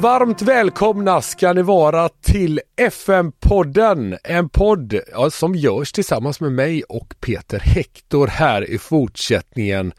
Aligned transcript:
Varmt 0.00 0.42
välkomna 0.42 1.22
ska 1.22 1.52
ni 1.52 1.62
vara 1.62 2.08
till 2.08 2.60
FM-podden. 2.76 4.18
En 4.24 4.48
podd 4.48 5.00
ja, 5.12 5.30
som 5.30 5.54
görs 5.54 5.92
tillsammans 5.92 6.40
med 6.40 6.52
mig 6.52 6.82
och 6.82 7.14
Peter 7.20 7.58
Hector 7.58 8.26
här 8.26 8.70
i 8.70 8.78
fortsättningen. 8.78 9.92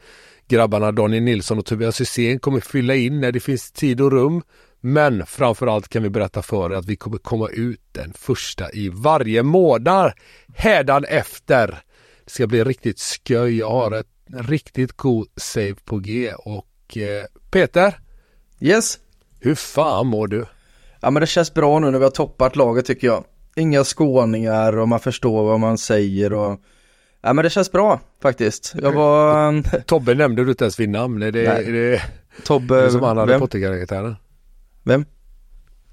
Grabbarna 0.48 0.92
Daniel 0.92 1.22
Nilsson 1.22 1.58
och 1.58 1.66
Tobias 1.66 2.00
Hysén 2.00 2.38
kommer 2.38 2.60
fylla 2.60 2.94
in 2.94 3.20
när 3.20 3.32
det 3.32 3.40
finns 3.40 3.72
tid 3.72 4.00
och 4.00 4.12
rum. 4.12 4.42
Men 4.80 5.26
framförallt 5.26 5.88
kan 5.88 6.02
vi 6.02 6.10
berätta 6.10 6.42
för 6.42 6.72
er 6.72 6.76
att 6.76 6.86
vi 6.86 6.96
kommer 6.96 7.18
komma 7.18 7.48
ut 7.48 7.80
den 7.92 8.12
första 8.12 8.70
i 8.72 8.88
varje 8.88 9.42
månad 9.42 10.12
hädan 10.56 11.04
efter. 11.04 11.66
Det 12.24 12.30
ska 12.30 12.46
bli 12.46 12.64
riktigt 12.64 13.00
sköj. 13.00 13.58
Jag 13.58 13.70
har 13.70 13.92
ett 13.92 14.06
riktigt 14.48 14.92
god 14.92 15.28
save 15.36 15.74
på 15.84 15.98
G 15.98 16.32
och 16.38 16.96
eh, 16.96 17.24
Peter, 17.50 17.94
Yes 18.60 18.98
hur 19.40 19.54
fan 19.54 20.06
mår 20.06 20.26
du? 20.26 20.46
Ja 21.00 21.10
men 21.10 21.20
det 21.20 21.26
känns 21.26 21.54
bra 21.54 21.78
nu 21.78 21.90
när 21.90 21.98
vi 21.98 22.04
har 22.04 22.10
toppat 22.10 22.56
laget 22.56 22.86
tycker 22.86 23.06
jag. 23.06 23.24
Inga 23.56 23.84
skåningar 23.84 24.78
och 24.78 24.88
man 24.88 25.00
förstår 25.00 25.44
vad 25.44 25.60
man 25.60 25.78
säger 25.78 26.32
och 26.32 26.60
Ja 27.20 27.32
men 27.32 27.42
det 27.42 27.50
känns 27.50 27.72
bra 27.72 28.00
faktiskt. 28.22 28.74
Jag 28.82 28.92
var... 28.92 29.48
um, 29.48 29.62
Tobbe 29.86 30.14
nämnde 30.14 30.44
du 30.44 30.50
inte 30.50 30.64
ens 30.64 30.80
vid 30.80 30.88
namn. 30.88 31.22
Är 31.22 31.32
det, 31.32 31.48
Nej. 31.48 31.68
är 31.68 31.72
det, 31.72 31.94
är 31.94 32.04
Tobbe... 32.44 32.82
det 32.82 32.90
som 32.90 33.02
han 33.02 33.16
hade? 33.16 33.38
Potterkaraktären? 33.38 34.16
vem? 34.82 35.04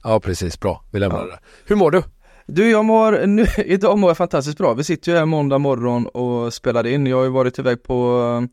Ja 0.03 0.19
precis, 0.19 0.59
bra. 0.59 0.83
Vi 0.91 0.99
lämnar 0.99 1.25
det. 1.27 1.39
Hur 1.65 1.75
mår 1.75 1.91
du? 1.91 2.03
Du 2.47 2.71
jag 2.71 2.85
mår, 2.85 3.25
nu, 3.25 3.45
idag 3.57 3.97
mår 3.97 4.09
jag 4.09 4.17
fantastiskt 4.17 4.57
bra. 4.57 4.73
Vi 4.73 4.83
sitter 4.83 5.11
ju 5.11 5.17
här 5.17 5.25
måndag 5.25 5.57
morgon 5.57 6.07
och 6.07 6.53
spelade 6.53 6.91
in. 6.91 7.07
Jag 7.07 7.17
har 7.17 7.23
ju 7.23 7.29
varit 7.29 7.59
iväg 7.59 7.83
på 7.83 8.17
um, 8.19 8.49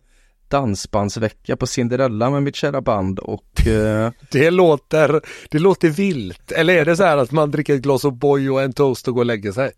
dansbandsvecka 0.53 1.57
på 1.57 1.67
Cinderella 1.67 2.31
med 2.31 2.43
mitt 2.43 2.57
kära 2.57 2.81
band 2.81 3.19
och 3.19 3.67
eh, 3.67 4.11
Det 4.31 4.51
låter, 4.51 5.21
det 5.51 5.59
låter 5.59 5.89
vilt. 5.89 6.53
Eller 6.53 6.75
är 6.75 6.85
det 6.85 6.97
så 6.97 7.03
här 7.05 7.17
att 7.17 7.33
man 7.33 7.51
dricker 7.51 7.75
ett 7.75 7.83
glas 7.83 8.05
O'boy 8.05 8.49
och 8.49 8.63
en 8.63 8.73
toast 8.73 9.09
och 9.09 9.15
går 9.15 9.21
och 9.23 9.27
lägger 9.27 9.53
sig? 9.53 9.71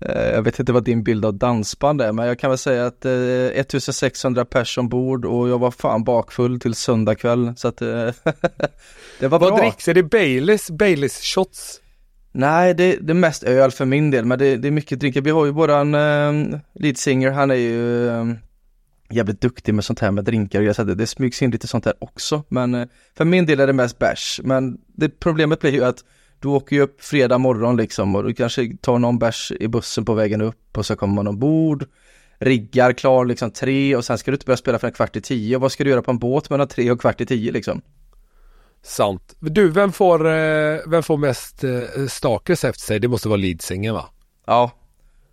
eh, 0.00 0.28
jag 0.34 0.42
vet 0.42 0.58
inte 0.60 0.72
vad 0.72 0.84
din 0.84 1.02
bild 1.02 1.24
av 1.24 1.34
dansband 1.34 2.00
är 2.00 2.12
men 2.12 2.26
jag 2.26 2.38
kan 2.38 2.50
väl 2.50 2.58
säga 2.58 2.86
att 2.86 3.04
eh, 3.04 3.12
1600 3.12 4.44
pers 4.44 4.78
ombord 4.78 5.24
och 5.24 5.48
jag 5.48 5.58
var 5.58 5.70
fan 5.70 6.04
bakfull 6.04 6.60
till 6.60 6.74
söndag 6.74 7.14
kväll 7.14 7.52
så 7.56 7.68
att 7.68 7.82
eh, 7.82 7.88
det 9.20 9.28
var 9.28 9.38
Vad 9.38 9.40
bra. 9.40 9.56
dricks? 9.58 9.88
Är 9.88 9.94
det 9.94 10.02
Baileys? 10.02 10.70
Baileys 10.70 11.20
shots? 11.34 11.80
Nej, 12.32 12.74
det, 12.74 12.96
det 13.00 13.12
är 13.12 13.14
mest 13.14 13.42
öl 13.42 13.70
för 13.70 13.84
min 13.84 14.10
del, 14.10 14.24
men 14.24 14.38
det, 14.38 14.56
det 14.56 14.68
är 14.68 14.72
mycket 14.72 15.00
drinkar. 15.00 15.20
Vi 15.20 15.30
har 15.30 15.44
ju 15.46 15.50
våran 15.52 15.94
eh, 15.94 16.58
lead 16.74 16.96
singer, 16.98 17.30
han 17.30 17.50
är 17.50 17.54
ju 17.54 18.08
eh, 18.08 18.24
jävligt 19.10 19.40
duktig 19.40 19.74
med 19.74 19.84
sånt 19.84 20.00
här 20.00 20.10
med 20.10 20.24
drinkar 20.24 20.58
och 20.58 20.64
jag 20.64 20.76
säger 20.76 20.86
det, 20.86 20.94
det 20.94 21.06
smygs 21.06 21.42
in 21.42 21.50
lite 21.50 21.66
sånt 21.66 21.84
här 21.84 21.94
också. 21.98 22.44
Men 22.48 22.74
eh, 22.74 22.88
för 23.16 23.24
min 23.24 23.46
del 23.46 23.60
är 23.60 23.66
det 23.66 23.72
mest 23.72 23.98
bärs. 23.98 24.40
Men 24.44 24.78
det, 24.86 25.20
problemet 25.20 25.60
blir 25.60 25.72
ju 25.72 25.84
att 25.84 26.04
du 26.40 26.48
åker 26.48 26.76
ju 26.76 26.82
upp 26.82 27.04
fredag 27.04 27.38
morgon 27.38 27.76
liksom 27.76 28.16
och 28.16 28.24
du 28.24 28.34
kanske 28.34 28.76
tar 28.80 28.98
någon 28.98 29.18
bärs 29.18 29.52
i 29.60 29.68
bussen 29.68 30.04
på 30.04 30.14
vägen 30.14 30.40
upp 30.40 30.78
och 30.78 30.86
så 30.86 30.96
kommer 30.96 31.14
man 31.14 31.26
ombord, 31.26 31.84
riggar 32.38 32.92
klar 32.92 33.24
liksom 33.24 33.50
tre 33.50 33.96
och 33.96 34.04
sen 34.04 34.18
ska 34.18 34.30
du 34.30 34.34
inte 34.34 34.46
börja 34.46 34.56
spela 34.56 34.78
för 34.78 34.86
en 34.86 34.92
kvart 34.92 35.16
i 35.16 35.20
tio. 35.20 35.56
Och 35.56 35.62
vad 35.62 35.72
ska 35.72 35.84
du 35.84 35.90
göra 35.90 36.02
på 36.02 36.10
en 36.10 36.18
båt 36.18 36.50
mellan 36.50 36.68
tre 36.68 36.90
och 36.90 37.00
kvart 37.00 37.20
i 37.20 37.26
tio 37.26 37.52
liksom? 37.52 37.82
Sant. 38.82 39.36
Du, 39.40 39.68
vem 39.68 39.92
får, 39.92 40.26
eh, 40.26 40.78
vem 40.86 41.02
får 41.02 41.16
mest 41.16 41.64
eh, 41.64 42.06
stakes 42.08 42.64
efter 42.64 42.82
sig? 42.82 43.00
Det 43.00 43.08
måste 43.08 43.28
vara 43.28 43.36
leadsingen 43.36 43.94
va? 43.94 44.08
Ja. 44.46 44.70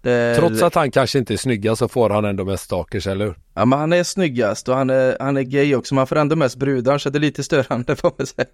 Det, 0.03 0.35
Trots 0.35 0.61
att 0.61 0.75
han 0.75 0.91
kanske 0.91 1.19
inte 1.19 1.33
är 1.33 1.37
snyggast 1.37 1.79
så 1.79 1.87
får 1.87 2.09
han 2.09 2.25
ändå 2.25 2.45
mest 2.45 2.63
stakers, 2.63 3.07
eller 3.07 3.25
hur? 3.25 3.35
Ja 3.53 3.65
men 3.65 3.79
han 3.79 3.93
är 3.93 4.03
snyggast 4.03 4.69
och 4.69 4.75
han 4.75 4.89
är, 4.89 5.17
han 5.19 5.37
är 5.37 5.41
gay 5.41 5.75
också, 5.75 5.93
men 5.93 5.97
han 5.99 6.07
får 6.07 6.15
ändå 6.15 6.35
mest 6.35 6.55
brudar 6.55 6.97
så 6.97 7.09
det 7.09 7.17
är 7.17 7.21
lite 7.21 7.43
störande 7.43 7.95
får 7.95 8.11
man 8.17 8.27
säga. 8.27 8.47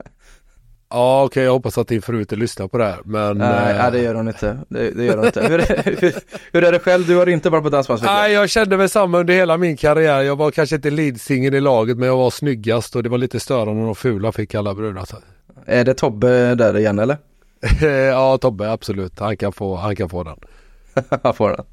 Ja 0.89 1.23
okej, 1.23 1.43
jag 1.43 1.51
hoppas 1.51 1.77
att 1.77 1.87
din 1.87 2.01
fru 2.01 2.19
inte 2.19 2.35
lyssnar 2.35 2.67
på 2.67 2.77
det 2.77 2.83
här 2.85 2.99
men... 3.05 3.37
Nej, 3.37 3.71
eh, 3.71 3.77
nej 3.77 3.91
det 3.91 4.01
gör 4.01 4.15
hon 4.15 4.27
inte, 4.27 4.59
det, 4.69 4.91
det 4.91 5.05
gör 5.05 5.17
hon 5.17 5.25
inte. 5.25 5.47
Hur 5.47 5.59
är, 5.59 5.83
hur, 6.01 6.13
hur 6.51 6.63
är 6.63 6.71
det 6.71 6.79
själv? 6.79 7.07
Du 7.07 7.15
har 7.15 7.29
inte 7.29 7.49
varit 7.49 7.63
på 7.63 7.69
dansbandsvecka? 7.69 8.13
Nej, 8.13 8.33
jag 8.33 8.49
kände 8.49 8.77
väl 8.77 8.89
samma 8.89 9.19
under 9.19 9.33
hela 9.33 9.57
min 9.57 9.77
karriär. 9.77 10.21
Jag 10.21 10.35
var 10.35 10.51
kanske 10.51 10.75
inte 10.75 10.89
leadsingen 10.89 11.53
i 11.53 11.59
laget 11.59 11.97
men 11.97 12.07
jag 12.07 12.17
var 12.17 12.29
snyggast 12.29 12.95
och 12.95 13.03
det 13.03 13.09
var 13.09 13.17
lite 13.17 13.39
störande 13.39 13.85
de 13.85 13.95
fula 13.95 14.31
fick 14.31 14.55
alla 14.55 14.75
brudar. 14.75 15.05
Är 15.65 15.85
det 15.85 15.93
Tobbe 15.93 16.55
där 16.55 16.77
igen 16.77 16.99
eller? 16.99 17.17
ja, 18.11 18.37
Tobbe 18.37 18.71
absolut. 18.71 19.19
Han 19.19 19.37
kan 19.37 19.51
få, 19.51 19.75
han 19.75 19.95
kan 19.95 20.09
få 20.09 20.23
den. 20.23 20.39
Han 21.23 21.33
får 21.33 21.49
den. 21.49 21.65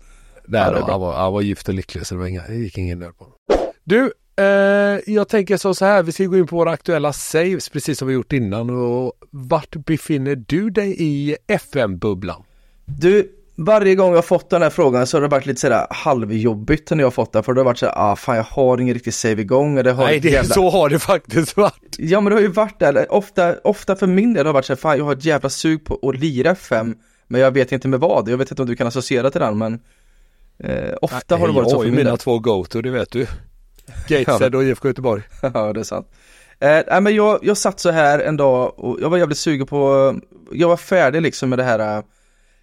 Nej, 0.49 0.61
Ja, 0.61 0.71
det 0.71 0.81
då, 0.81 0.87
han, 0.87 1.01
var, 1.01 1.15
han 1.15 1.33
var 1.33 1.41
gift 1.41 1.69
och 1.69 1.75
lycklig 1.75 2.07
så 2.07 2.15
det, 2.15 2.21
var 2.21 2.27
inga, 2.27 2.43
det 2.49 2.55
gick 2.55 2.79
ingen 2.79 2.99
nöd 2.99 3.19
på 3.19 3.25
honom. 3.25 3.39
Du, 3.85 4.13
eh, 4.37 5.15
jag 5.15 5.29
tänker 5.29 5.57
så, 5.57 5.75
så 5.75 5.85
här. 5.85 6.03
Vi 6.03 6.13
ska 6.13 6.25
gå 6.25 6.39
in 6.39 6.47
på 6.47 6.57
våra 6.57 6.71
aktuella 6.71 7.13
saves 7.13 7.69
precis 7.69 7.99
som 7.99 8.09
vi 8.09 8.15
gjort 8.15 8.33
innan. 8.33 8.71
Och 8.71 9.13
vart 9.31 9.77
befinner 9.77 10.45
du 10.47 10.71
dig 10.71 10.97
i 10.99 11.37
FM-bubblan? 11.47 12.43
Du, 12.85 13.33
varje 13.57 13.95
gång 13.95 14.09
jag 14.09 14.17
har 14.17 14.23
fått 14.23 14.51
den 14.51 14.63
här 14.63 14.71
frågan 14.71 15.07
så 15.07 15.17
har 15.17 15.23
det 15.23 15.29
varit 15.29 15.47
lite 15.47 15.61
sådär 15.61 15.87
halvjobbigt 15.91 16.91
när 16.91 16.99
jag 16.99 17.07
har 17.07 17.11
fått 17.11 17.33
den 17.33 17.43
för 17.43 17.55
det 17.55 17.61
har 17.61 17.65
varit 17.65 17.79
såhär, 17.79 17.95
ah 17.97 18.17
fan 18.17 18.37
jag 18.37 18.45
har 18.45 18.81
ingen 18.81 18.95
riktig 18.95 19.15
save 19.15 19.43
igång 19.43 19.75
det 19.75 19.93
har 19.93 20.05
Nej, 20.05 20.21
det, 20.21 20.29
jävla... 20.29 20.55
så 20.55 20.71
har 20.71 20.89
det 20.89 20.99
faktiskt 20.99 21.57
varit. 21.57 21.97
Ja 21.99 22.21
men 22.21 22.31
det 22.31 22.37
har 22.37 22.43
ju 22.43 22.49
varit 22.49 22.79
där, 22.79 23.13
ofta, 23.13 23.55
ofta 23.65 23.97
för 23.97 24.07
min 24.07 24.35
del 24.35 24.47
har 24.47 24.53
det 24.53 24.55
varit 24.55 24.65
såhär, 24.65 24.79
fan 24.79 24.99
jag 24.99 25.05
har 25.05 25.13
ett 25.13 25.25
jävla 25.25 25.49
sug 25.51 25.85
på 25.85 26.11
att 26.11 26.19
lira 26.19 26.51
FM 26.51 26.95
men 27.27 27.41
jag 27.41 27.51
vet 27.51 27.73
inte 27.73 27.89
med 27.89 28.01
vad, 28.01 28.29
jag 28.29 28.37
vet 28.37 28.51
inte 28.51 28.63
om 28.63 28.69
du 28.69 28.77
kan 28.77 28.87
associera 28.87 29.31
till 29.31 29.41
den 29.41 29.59
men 29.59 29.81
eh, 30.59 30.95
Ofta 31.03 31.37
har 31.37 31.47
det 31.47 31.55
varit 31.55 31.71
så 31.71 31.83
för 31.83 31.91
mina 31.91 32.17
två 32.17 32.39
go-to, 32.39 32.83
det 32.83 32.91
vet 32.91 33.11
du. 33.11 33.27
Gateshead 34.09 34.57
och 34.57 34.65
IFK 34.65 34.89
Göteborg. 34.89 35.23
ja 35.43 35.73
det 35.73 35.81
är 35.81 35.85
sant. 35.85 36.07
Eh, 36.61 36.83
nej 36.87 37.01
men 37.01 37.15
jag, 37.15 37.39
jag 37.43 37.57
satt 37.57 37.81
så 37.81 37.91
här 37.91 38.19
en 38.19 38.37
dag 38.37 38.79
och 38.79 38.99
jag 39.01 39.11
var 39.11 39.19
jävligt 39.19 39.39
sugen 39.39 39.67
på, 39.67 40.15
jag 40.53 40.69
var 40.69 40.77
färdig 40.77 41.23
liksom 41.23 41.49
med 41.49 41.59
det 41.59 41.65
här 41.65 41.97
eh, 41.97 42.05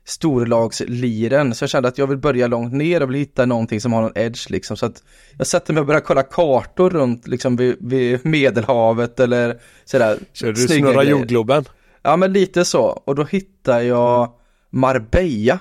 storlagsliren 0.06 1.56
så 1.56 1.64
jag 1.64 1.70
kände 1.70 1.90
att 1.90 1.98
jag 1.98 2.08
vill 2.08 2.18
börja 2.18 2.48
långt 2.48 2.74
ner 2.74 3.04
och 3.04 3.10
vill 3.10 3.18
hitta 3.18 3.46
någonting 3.46 3.82
som 3.82 3.94
har 3.94 4.02
någon 4.02 4.18
edge 4.18 4.50
liksom 4.50 4.78
så 4.78 4.86
att 4.86 5.04
jag 5.38 5.48
satte 5.48 5.74
mig 5.74 5.82
och 5.82 5.88
började 5.88 6.06
kolla 6.06 6.24
kartor 6.24 6.90
runt 6.90 7.28
liksom 7.28 7.56
vid, 7.56 7.78
vid 7.80 8.26
medelhavet 8.26 9.20
eller 9.20 9.60
sådär 9.86 10.18
Körde 10.34 10.54
du 10.54 10.68
snurra 10.68 11.04
jordgloben? 11.04 11.66
Ja 12.02 12.18
men 12.18 12.34
lite 12.34 12.66
så 12.66 12.84
och 12.84 13.16
då 13.16 13.24
hittade 13.24 13.84
jag 13.84 14.32
Marbella 14.74 15.60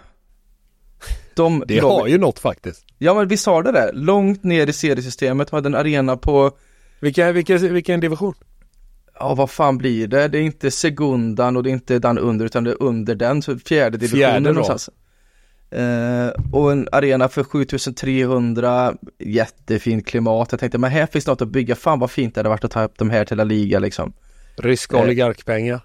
De 1.34 1.64
Det 1.66 1.78
har 1.78 2.06
ju 2.06 2.18
något 2.18 2.38
faktiskt. 2.38 2.84
Ja 2.98 3.14
men 3.14 3.28
visst 3.28 3.46
har 3.46 3.62
det 3.62 3.72
det. 3.72 3.90
Långt 3.92 4.44
ner 4.44 4.66
i 4.66 4.72
seriesystemet, 4.72 5.50
hade 5.50 5.66
en 5.66 5.74
arena 5.74 6.16
på, 6.16 6.50
Vilken, 7.00 7.34
vilken, 7.34 7.74
vilken 7.74 8.00
division? 8.00 8.34
ja 9.18 9.34
vad 9.34 9.50
fan 9.50 9.78
blir 9.78 10.06
det? 10.06 10.28
Det 10.28 10.38
är 10.38 10.42
inte 10.42 10.70
segundan 10.70 11.56
och 11.56 11.62
det 11.62 11.70
är 11.70 11.72
inte 11.72 11.98
den 11.98 12.18
under 12.18 12.46
utan 12.46 12.64
det 12.64 12.70
är 12.70 12.82
under 12.82 13.14
den, 13.14 13.42
så 13.42 13.58
fjärde 13.58 13.98
divisionen 13.98 14.30
Fjärde 14.30 14.52
någonstans. 14.52 14.90
Eh, 15.70 16.28
och 16.52 16.72
en 16.72 16.88
arena 16.92 17.28
för 17.28 17.44
7300, 17.44 18.94
jättefint 19.18 20.06
klimat. 20.06 20.48
Jag 20.50 20.60
tänkte 20.60 20.78
men 20.78 20.90
här 20.90 21.06
finns 21.06 21.26
något 21.26 21.42
att 21.42 21.48
bygga, 21.48 21.74
fan 21.74 21.98
vad 21.98 22.10
fint 22.10 22.34
det 22.34 22.38
hade 22.38 22.48
varit 22.48 22.64
att 22.64 22.70
ta 22.70 22.84
upp 22.84 22.98
de 22.98 23.10
här 23.10 23.24
till 23.24 23.36
La 23.36 23.44
Liga 23.44 23.78
liksom. 23.78 24.12
Ryska 24.56 24.96
Eh. 24.96 25.02
oligarkpengar. 25.02 25.80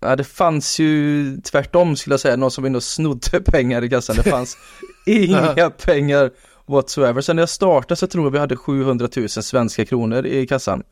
Ja 0.00 0.16
det 0.16 0.24
fanns 0.24 0.78
ju 0.78 1.36
tvärtom 1.40 1.96
skulle 1.96 2.12
jag 2.12 2.20
säga, 2.20 2.36
någon 2.36 2.50
som 2.50 2.74
och 2.74 2.82
snodde 2.82 3.40
pengar 3.44 3.84
i 3.84 3.88
kassan. 3.88 4.16
Det 4.16 4.22
fanns 4.30 4.56
inga 5.06 5.70
pengar 5.70 6.30
whatsoever. 6.66 7.20
Sen 7.20 7.36
när 7.36 7.42
jag 7.42 7.48
startade 7.48 7.96
så 7.96 8.06
tror 8.06 8.24
jag 8.26 8.30
vi 8.30 8.38
hade 8.38 8.56
700 8.56 9.08
000 9.16 9.28
svenska 9.28 9.84
kronor 9.84 10.26
i 10.26 10.46
kassan. 10.46 10.82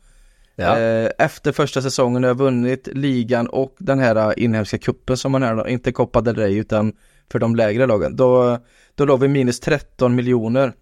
Ja. 0.55 0.79
Eh, 0.79 1.11
Efter 1.17 1.51
första 1.51 1.81
säsongen 1.81 2.23
har 2.23 2.27
jag 2.27 2.37
vunnit 2.37 2.87
ligan 2.93 3.47
och 3.47 3.75
den 3.79 3.99
här 3.99 4.15
eh, 4.15 4.43
inhemska 4.43 4.77
kuppen 4.77 5.17
som 5.17 5.31
man 5.31 5.43
är 5.43 5.67
inte 5.67 5.91
Copa 5.91 6.21
del 6.21 6.35
Rey 6.35 6.57
utan 6.57 6.93
för 7.31 7.39
de 7.39 7.55
lägre 7.55 7.85
lagen. 7.85 8.15
Då, 8.15 8.59
då 8.95 9.05
låg 9.05 9.19
vi 9.19 9.27
minus 9.27 9.59
13 9.59 10.15
miljoner. 10.15 10.73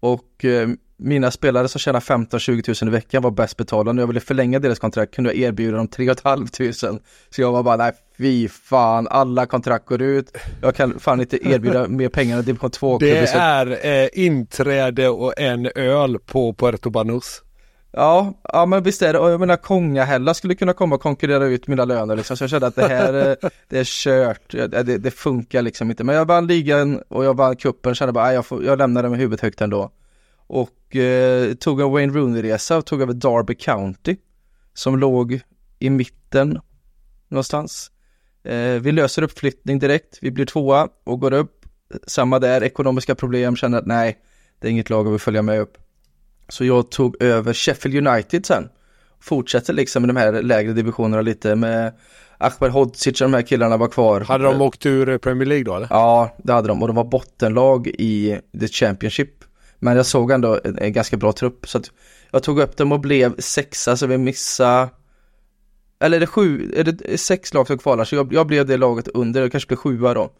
Och 0.00 0.44
eh, 0.44 0.68
mina 0.98 1.30
spelare 1.30 1.68
som 1.68 1.78
tjänar 1.78 2.00
15-20 2.00 2.84
000 2.84 2.88
i 2.88 2.96
veckan 2.96 3.22
var 3.22 3.30
bäst 3.30 3.56
betalda. 3.56 3.92
När 3.92 4.02
jag 4.02 4.06
ville 4.06 4.20
förlänga 4.20 4.58
deras 4.58 4.78
kontrakt 4.78 5.14
kunde 5.14 5.30
jag 5.30 5.38
erbjuda 5.38 5.76
dem 5.76 5.88
3 5.88 6.14
500. 6.22 6.48
Så 7.30 7.40
jag 7.40 7.52
var 7.52 7.62
bara, 7.62 7.76
nej 7.76 7.92
fy 8.18 8.48
fan, 8.48 9.08
alla 9.10 9.46
kontrakt 9.46 9.86
går 9.86 10.02
ut. 10.02 10.36
Jag 10.62 10.74
kan 10.74 11.00
fan 11.00 11.20
inte 11.20 11.48
erbjuda 11.48 11.88
mer 11.88 12.08
pengar 12.08 12.38
än 12.38 12.44
division 12.44 12.70
2 12.70 12.98
Det 12.98 13.18
är 13.28 13.86
eh, 13.86 14.08
inträde 14.12 15.08
och 15.08 15.40
en 15.40 15.70
öl 15.74 16.18
på 16.18 16.54
Puerto 16.54 16.90
Banús. 16.90 17.42
Ja, 17.98 18.34
ja 18.52 18.66
men 18.66 18.82
visst 18.82 19.02
är 19.02 19.12
det, 19.12 19.18
och 19.18 19.30
jag 19.30 19.40
menar 19.40 19.56
Kongahälla 19.56 20.34
skulle 20.34 20.54
kunna 20.54 20.72
komma 20.72 20.94
och 20.94 21.02
konkurrera 21.02 21.46
ut 21.46 21.66
mina 21.66 21.84
löner 21.84 22.16
liksom, 22.16 22.36
så 22.36 22.42
jag 22.44 22.50
kände 22.50 22.66
att 22.66 22.76
det 22.76 22.88
här, 22.88 23.14
eh, 23.14 23.50
det 23.68 23.78
är 23.78 23.84
kört, 23.84 24.50
det, 24.50 24.98
det 24.98 25.10
funkar 25.10 25.62
liksom 25.62 25.90
inte. 25.90 26.04
Men 26.04 26.14
jag 26.14 26.24
vann 26.24 26.46
ligan 26.46 27.02
och 27.08 27.24
jag 27.24 27.36
vann 27.36 27.56
cupen, 27.56 27.94
kände 27.94 28.12
bara, 28.12 28.34
jag, 28.34 28.46
får, 28.46 28.64
jag 28.64 28.78
lämnar 28.78 29.02
det 29.02 29.08
med 29.08 29.18
huvudet 29.18 29.40
högt 29.40 29.60
ändå. 29.60 29.90
Och 30.46 30.96
eh, 30.96 31.54
tog 31.54 31.80
en 31.80 31.90
Wayne 31.90 32.12
Rooney-resa 32.12 32.76
och 32.76 32.86
tog 32.86 33.02
över 33.02 33.12
Derby 33.12 33.54
County, 33.54 34.16
som 34.74 34.98
låg 34.98 35.40
i 35.78 35.90
mitten 35.90 36.60
någonstans. 37.28 37.90
Eh, 38.44 38.72
vi 38.80 38.92
löser 38.92 39.22
uppflyttning 39.22 39.78
direkt, 39.78 40.18
vi 40.20 40.30
blir 40.30 40.46
tvåa 40.46 40.88
och 41.04 41.20
går 41.20 41.32
upp. 41.32 41.66
Samma 42.06 42.38
där, 42.38 42.62
ekonomiska 42.62 43.14
problem, 43.14 43.56
känner 43.56 43.78
att 43.78 43.86
nej, 43.86 44.18
det 44.60 44.68
är 44.68 44.70
inget 44.70 44.90
lag 44.90 45.06
jag 45.06 45.10
vill 45.10 45.20
följa 45.20 45.42
med 45.42 45.60
upp. 45.60 45.78
Så 46.48 46.64
jag 46.64 46.90
tog 46.90 47.22
över 47.22 47.52
Sheffield 47.52 48.08
United 48.08 48.46
sen. 48.46 48.68
Fortsätter 49.20 49.72
liksom 49.72 50.02
med 50.02 50.08
de 50.08 50.16
här 50.16 50.42
lägre 50.42 50.72
divisionerna 50.72 51.22
lite 51.22 51.54
med 51.54 51.92
Ahmed 52.38 52.70
Hodzic 52.70 53.20
och 53.20 53.30
de 53.30 53.34
här 53.34 53.42
killarna 53.42 53.76
var 53.76 53.88
kvar. 53.88 54.20
Hade 54.20 54.44
de 54.44 54.60
åkt 54.60 54.86
ur 54.86 55.18
Premier 55.18 55.46
League 55.46 55.64
då 55.64 55.76
eller? 55.76 55.86
Ja, 55.90 56.36
det 56.38 56.52
hade 56.52 56.68
de 56.68 56.82
och 56.82 56.88
de 56.88 56.96
var 56.96 57.04
bottenlag 57.04 57.86
i 57.86 58.40
The 58.60 58.68
Championship. 58.68 59.44
Men 59.78 59.96
jag 59.96 60.06
såg 60.06 60.30
ändå 60.30 60.60
en, 60.64 60.78
en 60.78 60.92
ganska 60.92 61.16
bra 61.16 61.32
trupp 61.32 61.68
så 61.68 61.78
att 61.78 61.90
jag 62.30 62.42
tog 62.42 62.60
upp 62.60 62.76
dem 62.76 62.92
och 62.92 63.00
blev 63.00 63.40
sexa 63.40 63.96
så 63.96 64.06
vi 64.06 64.18
missade 64.18 64.88
eller 66.00 66.16
är 66.16 66.20
det 66.20 66.26
sju, 66.26 66.72
är 66.76 66.84
det 66.84 67.18
sex 67.18 67.54
lag 67.54 67.66
som 67.66 67.78
kvalar 67.78 68.04
så 68.04 68.14
jag, 68.14 68.32
jag 68.32 68.46
blev 68.46 68.66
det 68.66 68.76
laget 68.76 69.08
under, 69.08 69.42
det 69.42 69.50
kanske 69.50 69.66
blev 69.66 69.76
sjua 69.76 70.14
då. 70.14 70.30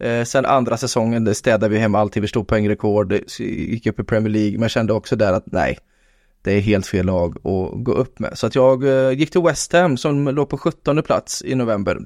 Eh, 0.00 0.24
sen 0.24 0.46
andra 0.46 0.76
säsongen 0.76 1.34
städade 1.34 1.68
vi 1.68 1.78
hem 1.78 1.94
alltid, 1.94 2.22
vi 2.22 2.28
slog 2.28 2.46
poängrekord, 2.46 3.14
gick 3.38 3.86
upp 3.86 4.00
i 4.00 4.04
Premier 4.04 4.32
League 4.32 4.58
men 4.58 4.68
kände 4.68 4.92
också 4.92 5.16
där 5.16 5.32
att 5.32 5.46
nej, 5.46 5.78
det 6.42 6.52
är 6.52 6.60
helt 6.60 6.86
fel 6.86 7.06
lag 7.06 7.36
att 7.36 7.84
gå 7.84 7.92
upp 7.92 8.18
med. 8.18 8.38
Så 8.38 8.46
att 8.46 8.54
jag 8.54 8.84
eh, 8.84 9.18
gick 9.18 9.30
till 9.30 9.42
West 9.42 9.72
Ham 9.72 9.96
som 9.96 10.28
låg 10.28 10.48
på 10.48 10.58
17 10.58 11.02
plats 11.02 11.42
i 11.44 11.54
november. 11.54 11.98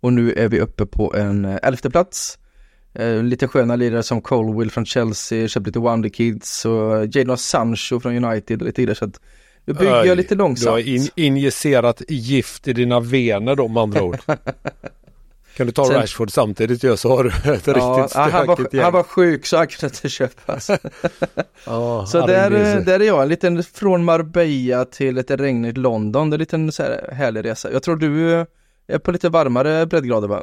Och 0.00 0.12
nu 0.12 0.32
är 0.32 0.48
vi 0.48 0.60
uppe 0.60 0.86
på 0.86 1.14
en 1.16 1.44
eh, 1.44 1.58
elfte 1.62 1.90
plats. 1.90 2.38
Eh, 2.94 3.22
lite 3.22 3.48
sköna 3.48 3.76
lirare 3.76 4.02
som 4.02 4.20
Colwill 4.22 4.70
från 4.70 4.86
Chelsea, 4.86 5.48
köpt 5.48 5.66
lite 5.66 5.78
Wonder 5.78 6.08
Kids 6.08 6.64
och 6.64 7.06
Jadon 7.16 7.38
Sancho 7.38 8.00
från 8.00 8.24
United 8.24 8.60
och 8.60 8.66
lite 8.66 8.80
vidare. 8.80 8.96
Så 8.96 9.04
att 9.04 9.20
nu 9.64 9.74
bygger 9.74 10.02
Oj, 10.02 10.08
jag 10.08 10.16
lite 10.16 10.34
Du 10.34 10.42
har 10.42 10.48
långsamt. 10.48 10.86
in, 10.86 11.08
injicerat 11.14 12.02
gift 12.08 12.68
i 12.68 12.72
dina 12.72 13.00
vener 13.00 13.56
då 13.56 13.68
med 13.68 13.82
andra 13.82 14.02
ord. 14.02 14.18
Kan 15.56 15.66
du 15.66 15.72
ta 15.72 15.84
Sen- 15.84 15.94
Rashford 15.94 16.30
samtidigt 16.30 16.84
ju 16.84 16.96
så 16.96 17.08
har 17.16 17.24
du 17.24 17.28
ett 17.30 17.44
Ja, 17.44 17.52
riktigt 17.54 17.74
ja, 17.76 18.08
han, 18.14 18.30
stökigt 18.30 18.48
var, 18.48 18.68
gäng. 18.72 18.82
han 18.84 18.92
var 18.92 19.02
sjuk 19.02 19.46
så 19.46 19.56
han 19.56 19.66
kunde 19.66 19.86
inte 19.96 20.08
köpas. 20.08 20.70
Ja, 21.66 22.06
Så 22.06 22.18
han 22.18 22.28
där, 22.28 22.50
eh, 22.76 22.84
där 22.84 23.00
är 23.00 23.04
jag, 23.04 23.22
en 23.22 23.28
liten 23.28 23.62
från 23.62 24.04
Marbella 24.04 24.84
till 24.84 25.18
ett 25.18 25.30
regnigt 25.30 25.78
London. 25.78 26.30
Det 26.30 26.34
är 26.34 26.36
en 26.36 26.40
liten 26.40 26.72
så 26.72 26.82
här 26.82 27.08
härlig 27.12 27.44
resa. 27.44 27.72
Jag 27.72 27.82
tror 27.82 27.96
du 27.96 28.32
eh, 28.32 28.46
är 28.86 28.98
på 28.98 29.12
lite 29.12 29.28
varmare 29.28 29.86
breddgrader 29.86 30.28
va? 30.28 30.42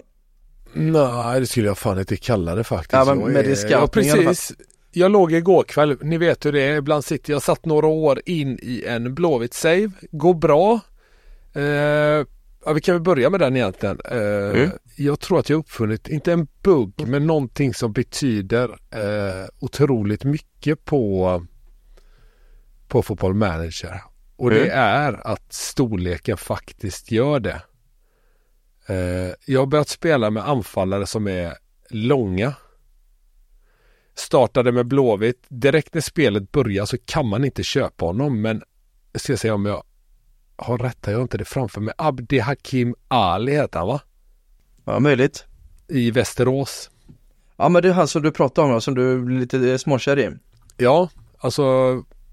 Nej, 0.74 1.40
det 1.40 1.48
skulle 1.48 1.68
jag 1.68 1.78
fan 1.78 2.00
inte 2.00 2.18
kalla 2.18 2.56
det 2.56 2.64
faktiskt. 2.64 2.94
Ja, 2.94 3.06
men 3.06 3.20
Jag 3.20 3.30
med 3.32 3.46
i 3.48 3.56
ja, 3.70 3.88
precis. 3.88 4.52
Jag 4.92 5.12
låg 5.12 5.34
igår 5.34 5.64
kväll, 5.64 5.98
ni 6.02 6.18
vet 6.18 6.46
hur 6.46 6.52
det 6.52 6.62
är, 6.62 6.76
ibland 6.78 7.06
sitter 7.06 7.34
jag 7.34 7.42
satt 7.42 7.66
några 7.66 7.88
år 7.88 8.22
in 8.26 8.60
i 8.62 8.84
en 8.88 9.16
Blåvitt 9.16 9.54
save, 9.54 9.92
går 10.12 10.34
bra. 10.34 10.80
Eh, 11.54 12.26
ja, 12.66 12.74
vi 12.74 12.82
kan 12.82 12.96
väl 12.96 13.02
börja 13.04 13.30
med 13.30 13.40
den 13.40 13.56
egentligen. 13.56 14.00
Eh, 14.06 14.50
Mm. 14.60 14.70
Jag 14.96 15.20
tror 15.20 15.40
att 15.40 15.50
jag 15.50 15.58
uppfunnit, 15.60 16.08
inte 16.08 16.34
en 16.34 16.48
bugg, 16.64 17.08
men 17.08 17.28
någonting 17.28 17.74
som 17.74 17.94
betyder 17.94 18.70
eh, 18.92 19.48
otroligt 19.60 20.24
mycket 20.24 20.86
på, 20.86 21.46
på 22.88 23.02
Football 23.04 23.34
Manager. 23.34 24.02
Och 24.36 24.50
det 24.50 24.66
Mm. 24.66 24.80
är 24.80 25.28
att 25.28 25.54
storleken 25.54 26.38
faktiskt 26.38 27.12
gör 27.12 27.40
det. 27.40 27.62
Eh, 28.88 29.34
jag 29.46 29.60
har 29.60 29.66
börjat 29.68 29.90
spela 29.90 30.30
med 30.30 30.50
anfallare 30.50 31.06
som 31.06 31.28
är 31.28 31.54
långa. 31.90 32.54
Startade 34.16 34.72
med 34.72 34.86
Blåvitt. 34.88 35.46
Direkt 35.50 35.94
när 35.94 36.02
spelet 36.02 36.52
börjar 36.52 36.86
så 36.86 36.98
kan 37.06 37.28
man 37.28 37.46
inte 37.46 37.64
köpa 37.64 38.06
honom 38.06 38.42
men 38.42 38.62
jag 39.12 39.22
ska 39.22 39.38
se 39.38 39.52
om 39.52 39.66
jag 39.66 39.84
har 40.60 40.78
rätt 40.78 41.06
här, 41.06 41.14
jag 41.14 41.22
inte 41.22 41.38
det 41.38 41.46
framför 41.46 41.82
mig. 41.82 41.94
Abdi 41.98 42.40
Hakim 42.40 42.96
Ali 43.08 43.52
heter 43.52 43.80
han 43.80 43.88
va? 43.88 44.02
Ja, 44.86 45.00
möjligt. 45.00 45.46
I 45.88 46.12
Västerås. 46.12 46.90
Ja 47.58 47.70
men 47.70 47.82
det 47.82 47.90
är 47.90 47.94
han 47.94 48.08
som 48.08 48.22
du 48.22 48.32
pratade 48.32 48.74
om, 48.74 48.82
som 48.82 48.96
du 48.96 49.22
blir 49.22 49.40
lite 49.40 49.72
eh, 49.72 49.78
småkär 49.78 50.20
i. 50.20 50.30
Ja, 50.78 51.10
alltså 51.38 51.64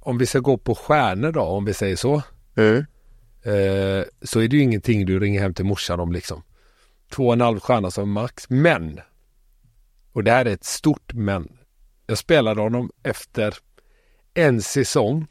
om 0.00 0.18
vi 0.18 0.26
ska 0.26 0.38
gå 0.38 0.56
på 0.56 0.74
stjärnor 0.74 1.32
då, 1.32 1.40
om 1.40 1.64
vi 1.64 1.74
säger 1.74 1.96
så. 1.96 2.14
Eh, 3.46 4.04
så 4.22 4.40
är 4.40 4.48
det 4.48 4.56
ju 4.56 4.62
ingenting 4.62 5.06
du 5.06 5.20
ringer 5.20 5.40
hem 5.40 5.54
till 5.54 5.64
morsan 5.64 6.00
om 6.00 6.12
liksom. 6.12 6.42
Två 7.10 7.26
och 7.26 7.32
en 7.32 7.40
halv 7.40 7.60
stjärna 7.60 7.90
som 7.90 8.10
max. 8.10 8.50
Men, 8.50 9.00
och 10.12 10.24
det 10.24 10.30
här 10.30 10.44
är 10.44 10.52
ett 10.52 10.64
stort 10.64 11.12
men. 11.12 11.48
Jag 12.06 12.18
spelade 12.18 12.60
honom 12.60 12.90
efter 13.02 13.54
en 14.34 14.62
säsong 14.62 15.26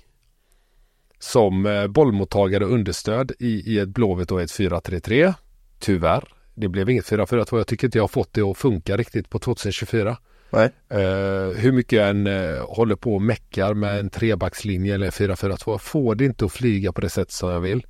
som 1.25 1.65
eh, 1.65 1.88
bollmottagare 1.88 2.65
och 2.65 2.72
understöd 2.72 3.32
i, 3.39 3.74
i 3.74 3.79
ett 3.79 3.89
Blåvitt 3.89 4.32
och 4.32 4.41
ett 4.41 4.51
4-3-3. 4.51 5.34
Tyvärr. 5.79 6.24
Det 6.55 6.67
blev 6.67 6.89
inget 6.89 7.05
4-4-2. 7.05 7.58
Jag 7.58 7.67
tycker 7.67 7.88
inte 7.88 7.98
jag 7.98 8.03
har 8.03 8.08
fått 8.08 8.34
det 8.34 8.41
att 8.41 8.58
funka 8.58 8.98
riktigt 8.98 9.29
på 9.29 9.39
2024. 9.39 10.17
Nej. 10.50 10.70
Eh, 10.89 11.58
hur 11.58 11.72
mycket 11.72 12.00
jag 12.00 12.10
än 12.10 12.27
eh, 12.27 12.65
håller 12.67 12.96
på 12.96 13.15
och 13.15 13.22
meckar 13.22 13.74
med 13.74 14.00
en 14.00 14.10
trebackslinje 14.10 14.96
eller 14.96 15.12
4-4-2. 15.12 15.63
Jag 15.65 15.82
får 15.82 16.15
det 16.15 16.25
inte 16.25 16.46
att 16.46 16.51
flyga 16.51 16.91
på 16.91 17.01
det 17.01 17.10
sätt 17.10 17.32
som 17.32 17.50
jag 17.50 17.60
vill. 17.60 17.86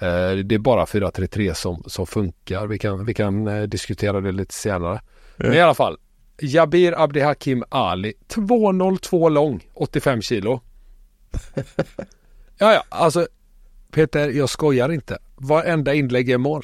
Eh, 0.00 0.30
det 0.44 0.54
är 0.54 0.58
bara 0.58 0.84
4-3-3 0.84 1.54
som, 1.54 1.82
som 1.86 2.06
funkar. 2.06 2.66
Vi 2.66 2.78
kan, 2.78 3.04
vi 3.04 3.14
kan 3.14 3.68
diskutera 3.70 4.20
det 4.20 4.32
lite 4.32 4.54
senare. 4.54 5.00
Men 5.36 5.54
i 5.54 5.60
alla 5.60 5.74
fall. 5.74 5.96
Jabir 6.40 7.02
Abdi 7.02 7.20
Hakim 7.20 7.64
Ali. 7.68 8.12
2,02 8.28 9.30
lång. 9.30 9.64
85 9.74 10.22
kilo. 10.22 10.60
ja, 12.58 12.72
ja, 12.72 12.82
alltså 12.88 13.26
Peter, 13.90 14.28
jag 14.28 14.48
skojar 14.48 14.92
inte. 14.92 15.18
Varenda 15.36 15.94
inlägg 15.94 16.30
är 16.30 16.38
mål. 16.38 16.62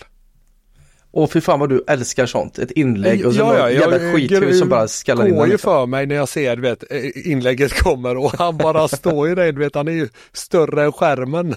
Och 1.11 1.33
fy 1.33 1.41
fan 1.41 1.61
vad 1.61 1.69
du 1.69 1.85
älskar 1.89 2.27
sånt. 2.27 2.59
Ett 2.59 2.71
inlägg 2.71 3.27
och 3.27 3.33
så 3.35 3.41
Ja, 3.41 3.59
ja, 3.59 3.71
jag- 3.71 3.81
jävla 3.93 4.13
skithus 4.13 4.59
som 4.59 4.69
bara 4.69 4.89
skallar 4.89 5.27
in 5.27 5.35
går 5.35 5.43
den, 5.43 5.51
ju 5.51 5.59
för 5.59 5.87
mig 5.87 6.07
när 6.07 6.15
jag 6.15 6.29
ser 6.29 6.57
du 6.57 6.63
vet, 6.63 6.85
eh, 6.93 7.31
inlägget 7.33 7.73
kommer 7.83 8.17
och 8.17 8.33
han 8.39 8.57
bara 8.57 8.89
står 8.89 9.29
ju 9.29 9.35
där, 9.35 9.53
du 9.53 9.59
vet, 9.59 9.75
han 9.75 9.89
är 9.89 9.93
ju 9.93 10.09
större 10.33 10.85
än 10.85 10.93
skärmen. 10.93 11.55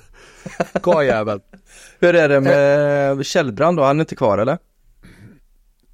Karljäveln. 0.84 1.42
Hur 2.00 2.16
är 2.16 2.30
det 2.30 2.42
med 2.42 3.26
Källbrand 3.26 3.78
då? 3.78 3.84
Han 3.84 3.98
är 3.98 4.02
inte 4.02 4.16
kvar 4.16 4.38
eller? 4.38 4.58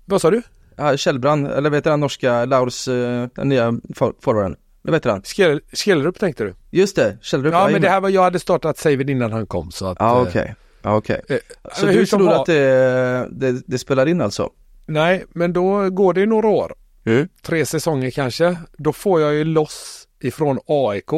Vad 0.06 0.22
sa 0.22 0.32
du? 0.32 0.42
Ja, 0.76 0.98
Källbrand, 0.98 1.48
eller 1.48 1.70
vet 1.70 1.84
du 1.84 1.90
den 1.90 2.00
norska 2.00 2.46
Laurs, 2.46 2.88
eh, 2.88 3.28
den 3.36 3.50
nya 3.50 3.80
for- 3.96 4.14
forwarden? 4.22 4.56
Vet 4.84 5.04
du 5.04 5.10
han? 5.10 5.22
Skell- 5.22 5.62
Skellrup 5.74 6.20
tänkte 6.20 6.44
du? 6.44 6.56
Just 6.72 6.96
det, 6.96 7.18
Källrup. 7.22 7.54
Ja, 7.54 7.70
men 7.72 7.82
det 7.82 7.90
här 7.90 8.02
var, 8.02 8.10
jag 8.10 8.22
hade 8.24 8.40
startat 8.40 8.78
saven 8.78 9.10
innan 9.10 9.32
han 9.32 9.46
kom 9.48 9.72
så 9.72 9.86
att. 9.88 9.98
Ja 10.00 10.16
eh, 10.22 10.28
okej, 10.28 10.56
ja 10.82 10.96
okej. 10.96 11.22
eh, 11.30 11.38
Så 11.76 11.86
du 11.86 12.06
tror 12.06 12.26
var- 12.26 12.40
att 12.40 12.46
det, 12.46 13.28
det, 13.32 13.62
det 13.68 13.78
spelar 13.78 14.06
in 14.08 14.22
alltså? 14.22 14.50
Nej, 14.86 15.26
men 15.30 15.54
då 15.54 15.90
går 15.90 16.14
det 16.14 16.26
några 16.26 16.48
år 16.48 16.74
Mm. 17.06 17.28
Tre 17.42 17.66
säsonger 17.66 18.12
kanske. 18.12 18.58
Då 18.78 18.94
får 18.94 19.22
jag 19.22 19.34
ju 19.34 19.44
loss 19.44 20.08
ifrån 20.20 20.60
AIK. 20.68 21.10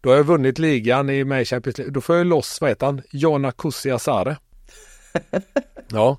Då 0.00 0.10
har 0.10 0.16
jag 0.16 0.24
vunnit 0.24 0.58
ligan 0.58 1.10
i 1.10 1.24
mig 1.24 1.44
Champions 1.44 1.78
League. 1.78 1.92
Då 1.92 2.00
får 2.00 2.16
jag 2.16 2.26
loss, 2.26 2.60
vad 2.60 2.70
heter 2.70 2.86
han? 2.86 3.02
Jona 3.10 3.52
Kusiasare. 3.52 4.36
ja. 5.88 6.18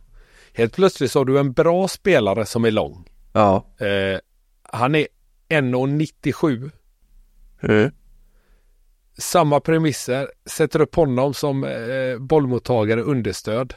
Helt 0.53 0.73
plötsligt 0.75 1.11
så 1.11 1.19
har 1.19 1.25
du 1.25 1.39
en 1.39 1.53
bra 1.53 1.87
spelare 1.87 2.45
som 2.45 2.65
är 2.65 2.71
lång. 2.71 3.07
Ja. 3.33 3.65
Eh, 3.79 4.19
han 4.63 4.95
är 4.95 5.07
1,97. 5.49 6.71
Mm. 7.61 7.91
Samma 9.17 9.59
premisser. 9.59 10.31
Sätter 10.45 10.81
upp 10.81 10.95
honom 10.95 11.33
som 11.33 11.63
eh, 11.63 12.19
bollmottagare 12.19 13.01
understöd. 13.01 13.73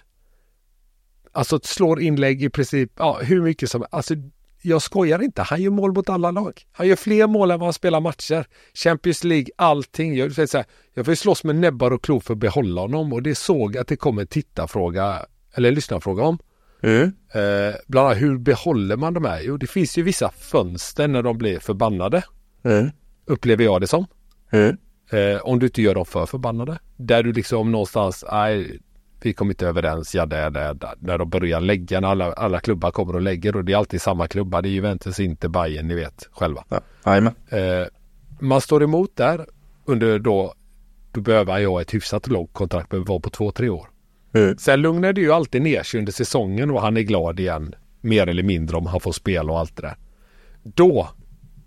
Alltså 1.33 1.61
slår 1.63 2.01
inlägg 2.01 2.43
i 2.43 2.51
princip, 2.51 2.93
ja 2.97 3.19
hur 3.23 3.43
mycket 3.43 3.71
som 3.71 3.85
Alltså 3.91 4.15
jag 4.63 4.83
skojar 4.83 5.23
inte. 5.23 5.43
Han 5.43 5.63
gör 5.63 5.71
mål 5.71 5.93
mot 5.93 6.09
alla 6.09 6.31
lag. 6.31 6.63
Han 6.73 6.89
gör 6.89 6.97
fler 6.97 7.27
mål 7.27 7.51
än 7.51 7.59
vad 7.61 7.67
han 7.67 7.73
spelar 7.73 8.01
matcher. 8.01 8.47
Champions 8.75 9.25
League, 9.25 9.47
allting. 9.57 10.17
Jag, 10.17 10.49
så 10.49 10.57
här, 10.57 10.67
jag 10.95 11.07
får 11.07 11.15
slåss 11.15 11.45
med 11.45 11.57
näbbar 11.57 11.91
och 11.91 12.05
klor 12.05 12.21
för 12.21 12.33
att 12.35 12.39
behålla 12.39 12.81
honom 12.81 13.13
och 13.13 13.23
det 13.23 13.35
såg 13.35 13.77
att 13.77 13.89
det 13.89 13.97
kom 13.97 14.19
en 14.19 14.27
tittarfråga 14.27 15.27
eller 15.55 15.71
lyssnarfråga 15.71 16.23
om. 16.23 16.39
Mm. 16.83 17.13
Eh, 17.33 17.75
bland 17.87 18.07
annat 18.07 18.23
hur 18.23 18.39
behåller 18.39 18.97
man 18.97 19.15
de 19.15 19.25
här? 19.25 19.41
Jo, 19.43 19.57
det 19.57 19.67
finns 19.67 19.99
ju 19.99 20.03
vissa 20.03 20.31
fönster 20.31 21.09
när 21.09 21.23
de 21.23 21.39
blir 21.39 21.59
förbannade. 21.59 22.23
Mm. 22.63 22.91
Upplever 23.27 23.65
jag 23.65 23.81
det 23.81 23.87
som. 23.87 24.07
Mm. 24.51 24.77
Eh, 25.11 25.41
om 25.41 25.59
du 25.59 25.67
inte 25.67 25.83
gör 25.83 25.95
dem 25.95 26.07
för 26.07 26.27
förbannade. 26.27 26.79
Där 26.97 27.23
du 27.23 27.33
liksom 27.33 27.73
någonstans, 27.73 28.25
nej, 28.33 28.81
vi 29.23 29.33
kom 29.33 29.51
inte 29.51 29.67
överens, 29.67 30.15
ja 30.15 30.27
det, 30.27 30.51
det, 30.51 30.75
det, 30.75 30.95
när 30.99 31.19
de 31.19 31.31
börjar 31.31 31.61
lägga, 31.61 32.01
när 32.01 32.09
alla, 32.09 32.33
alla 32.33 32.61
klubbar 32.61 32.91
kommer 32.91 33.15
och 33.15 33.23
lägger 33.23 33.57
och 33.57 33.65
det 33.65 33.73
är 33.73 33.77
alltid 33.77 34.01
samma 34.01 34.29
klubbar, 34.29 34.63
det 34.63 34.69
är 34.69 34.71
Juventus, 34.71 35.21
inte 35.21 35.49
Bayern, 35.49 35.89
ni 35.89 35.95
vet 35.95 36.29
själva. 36.31 36.65
Ja, 37.05 37.17
eh, 37.59 37.87
man 38.41 38.61
står 38.61 38.83
emot 38.83 39.17
där 39.17 39.47
under 39.85 40.19
då, 40.19 40.55
då 41.13 41.21
behöver 41.21 41.59
jag 41.59 41.81
ett 41.81 41.95
hyfsat 41.95 42.29
långt 42.29 42.53
kontrakt, 42.53 42.89
behöver 42.89 43.07
vara 43.07 43.21
på 43.21 43.31
två, 43.31 43.51
tre 43.51 43.69
år. 43.69 43.89
Mm. 44.33 44.59
Sen 44.59 44.81
lugnar 44.81 45.13
det 45.13 45.21
ju 45.21 45.33
alltid 45.33 45.63
ner 45.63 45.83
sig 45.83 45.99
under 45.99 46.13
säsongen 46.13 46.71
och 46.71 46.83
han 46.83 46.97
är 46.97 47.01
glad 47.01 47.41
igen, 47.41 47.75
mer 48.01 48.27
eller 48.27 48.43
mindre 48.43 48.77
om 48.77 48.87
han 48.87 49.01
får 49.01 49.13
spela 49.13 49.53
och 49.53 49.59
allt 49.59 49.77
det 49.77 49.83
där. 49.83 49.97
Då 50.63 51.09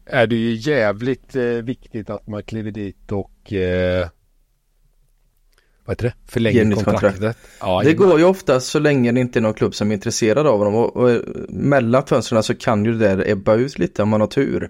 är 0.06 0.27
det 0.27 0.36
ju 0.36 0.53
jävligt 0.72 1.36
eh, 1.36 1.44
viktigt 1.44 2.10
att 2.10 2.27
man 2.27 2.44
kliver 2.44 2.72
dit 2.72 3.12
och 3.12 3.53
eh, 3.53 4.08
vad 5.86 5.94
heter 5.94 6.06
det? 6.06 6.32
Förlänger 6.32 6.75
kontraktet. 6.84 7.38
Ja, 7.60 7.82
det 7.84 7.94
går 7.94 8.20
ju 8.20 8.25
ofta 8.25 8.60
så 8.60 8.80
länge 8.80 9.12
det 9.12 9.20
inte 9.20 9.39
är 9.39 9.41
någon 9.41 9.53
klubb 9.53 9.75
som 9.75 9.91
är 9.91 9.94
intresserad 9.94 10.48
av 10.48 10.60
dem 10.60 10.75
och, 10.75 10.98
och 10.98 11.22
mellan 11.50 12.06
fönstren 12.06 12.44
så 12.44 12.56
kan 12.56 12.86
ju 12.86 12.91
det 12.91 12.98
där 12.98 13.30
ebba 13.30 13.56
ut 13.56 13.80
lite 13.80 14.03
om 14.03 14.10
man 14.10 14.22
har 14.22 14.27
tur. 14.27 14.70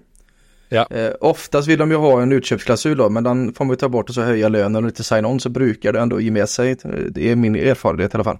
Ja. 0.72 0.86
Eh, 0.90 1.12
oftast 1.20 1.68
vill 1.68 1.78
de 1.78 1.90
ju 1.90 1.96
ha 1.96 2.22
en 2.22 2.32
utköpsklausul 2.32 2.96
då, 2.96 3.10
men 3.10 3.24
den 3.24 3.54
får 3.54 3.64
man 3.64 3.72
ju 3.72 3.76
ta 3.76 3.88
bort 3.88 4.08
och 4.08 4.14
så 4.14 4.22
höja 4.22 4.48
lönen 4.48 4.76
och 4.76 4.82
lite 4.82 5.04
sign-on 5.04 5.40
så 5.40 5.48
brukar 5.48 5.92
det 5.92 6.00
ändå 6.00 6.20
ge 6.20 6.30
med 6.30 6.48
sig. 6.48 6.76
Det 7.10 7.30
är 7.30 7.36
min 7.36 7.56
erfarenhet 7.56 8.14
i 8.14 8.16
alla 8.16 8.24
fall. 8.24 8.38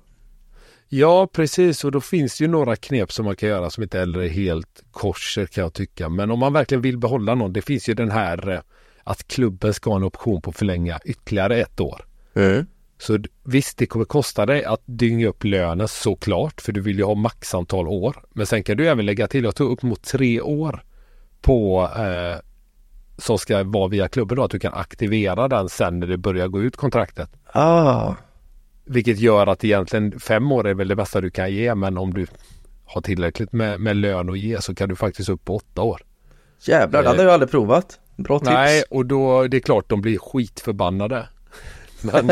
Ja, 0.89 1.29
precis 1.33 1.85
och 1.85 1.93
då 1.93 2.01
finns 2.01 2.39
det 2.39 2.45
ju 2.45 2.51
några 2.51 2.77
knep 2.77 3.13
som 3.13 3.25
man 3.25 3.37
kan 3.37 3.49
göra 3.49 3.71
som 3.71 3.83
inte 3.83 3.99
heller 3.99 4.21
är 4.21 4.29
helt 4.29 4.85
korser 4.91 5.47
kan 5.47 5.63
jag 5.63 5.73
tycka. 5.73 6.09
Men 6.09 6.31
om 6.31 6.39
man 6.39 6.53
verkligen 6.53 6.83
vill 6.83 6.99
behålla 6.99 7.35
någon, 7.35 7.53
det 7.53 7.63
finns 7.63 7.89
ju 7.89 7.95
den 7.95 8.11
här 8.11 8.51
eh, 8.51 8.61
att 9.05 9.29
klubben 9.29 9.75
ska 9.75 9.91
ha 9.91 9.97
en 9.97 10.05
option 10.05 10.43
på 10.43 10.51
att 10.51 10.57
förlänga 10.57 11.01
ytterligare 11.05 11.61
ett 11.61 11.81
år. 11.81 12.05
Mm. 12.35 12.67
Så 12.99 13.19
visst, 13.45 13.79
det 13.79 13.87
kommer 13.87 14.05
kosta 14.05 14.47
dig 14.47 14.65
att 14.65 14.83
dynga 14.85 15.29
upp 15.29 15.45
lönen 15.45 15.89
såklart, 15.89 16.61
för 16.61 16.73
du 16.73 16.81
vill 16.81 16.99
ju 16.99 17.05
ha 17.05 17.15
maxantal 17.15 17.89
år. 17.89 18.25
Men 18.33 18.47
sen 18.47 18.63
kan 18.63 18.77
du 18.77 18.89
även 18.89 19.07
lägga 19.07 19.29
till, 19.29 19.45
jag 19.45 19.55
tog 19.55 19.71
upp 19.71 19.83
mot 19.83 20.03
tre 20.03 20.41
år 20.41 20.83
på 21.43 21.91
eh, 21.97 22.41
som 23.19 23.39
ska 23.39 23.65
vara 23.65 23.89
via 23.89 24.09
klubben 24.09 24.37
då, 24.37 24.45
att 24.45 24.51
du 24.51 24.59
kan 24.59 24.75
aktivera 24.75 25.49
den 25.49 25.69
sen 25.69 26.01
när 26.01 26.07
det 26.07 26.17
börjar 26.17 26.49
gå 26.49 26.63
ut 26.63 26.77
kontraktet. 26.77 27.31
Ah. 27.53 28.15
Vilket 28.85 29.19
gör 29.19 29.47
att 29.47 29.65
egentligen 29.65 30.21
fem 30.21 30.53
år 30.53 30.67
är 30.67 30.75
väl 30.75 30.89
det 30.89 30.97
bästa 30.97 31.21
du 31.21 31.31
kan 31.31 31.53
ge, 31.53 31.75
men 31.75 31.99
om 31.99 32.15
du 32.15 32.27
har 32.85 33.01
tillräckligt 33.01 33.53
med, 33.53 33.81
med 33.81 33.97
lön 33.97 34.31
att 34.31 34.39
ge 34.39 34.63
så 34.63 34.75
kan 34.75 34.89
du 34.89 34.97
faktiskt 34.97 35.29
upp 35.29 35.45
på 35.45 35.57
åtta 35.57 35.83
år. 35.83 36.03
Jävlar, 36.61 37.03
det 37.03 37.09
hade 37.09 37.23
jag 37.23 37.33
aldrig 37.33 37.51
provat. 37.51 37.99
Bra 38.17 38.39
tips. 38.39 38.51
Nej, 38.51 38.83
och 38.91 39.07
då 39.07 39.47
det 39.47 39.57
är 39.57 39.61
klart 39.61 39.89
de 39.89 40.01
blir 40.01 40.19
skitförbannade. 40.19 41.29
Men... 42.01 42.29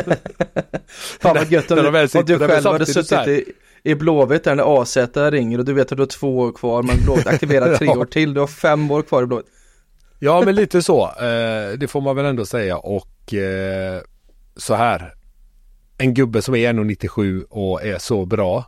Fan 1.21 1.37
vad 1.37 1.52
gött 1.52 1.71
om, 1.71 1.76
du, 1.76 1.88
om 1.88 2.25
du 2.26 2.38
själv 2.38 2.67
hade 2.67 2.87
suttit 2.87 3.29
i, 3.29 3.45
i 3.83 3.95
Blåvitt 3.95 4.45
där 4.45 4.55
när 4.55 4.83
AZ 4.83 4.97
ringer 5.15 5.59
och 5.59 5.65
du 5.65 5.73
vet 5.73 5.93
att 5.93 5.99
du 5.99 6.03
har 6.03 6.07
två 6.07 6.39
år 6.39 6.53
kvar 6.53 6.83
men 6.83 7.05
Blåvitt 7.05 7.27
aktiverar 7.27 7.77
tre 7.79 7.89
år 7.89 8.05
till. 8.05 8.35
Du 8.35 8.41
har 8.41 8.47
fem 8.47 8.91
år 8.91 9.03
kvar 9.03 9.23
i 9.23 9.27
Blåvitt. 9.27 9.47
Ja 10.19 10.43
men 10.45 10.55
lite 10.55 10.83
så. 10.83 11.05
Eh, 11.05 11.79
det 11.79 11.91
får 11.91 12.01
man 12.01 12.17
väl 12.17 12.25
ändå 12.25 12.47
säga 12.47 12.77
och 12.77 13.35
eh, 13.35 14.03
så 14.57 14.75
här. 14.75 15.15
En 15.99 16.15
gubbe 16.15 16.43
som 16.43 16.55
är 16.55 16.73
1,97 16.73 17.45
och 17.51 17.83
är 17.85 17.99
så 17.99 18.27
bra. 18.27 18.65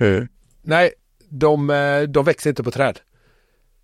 Mm. 0.00 0.28
Nej, 0.62 0.92
de, 1.28 1.70
eh, 1.70 2.02
de 2.02 2.24
växer 2.24 2.50
inte 2.50 2.62
på 2.62 2.70
träd. 2.70 3.00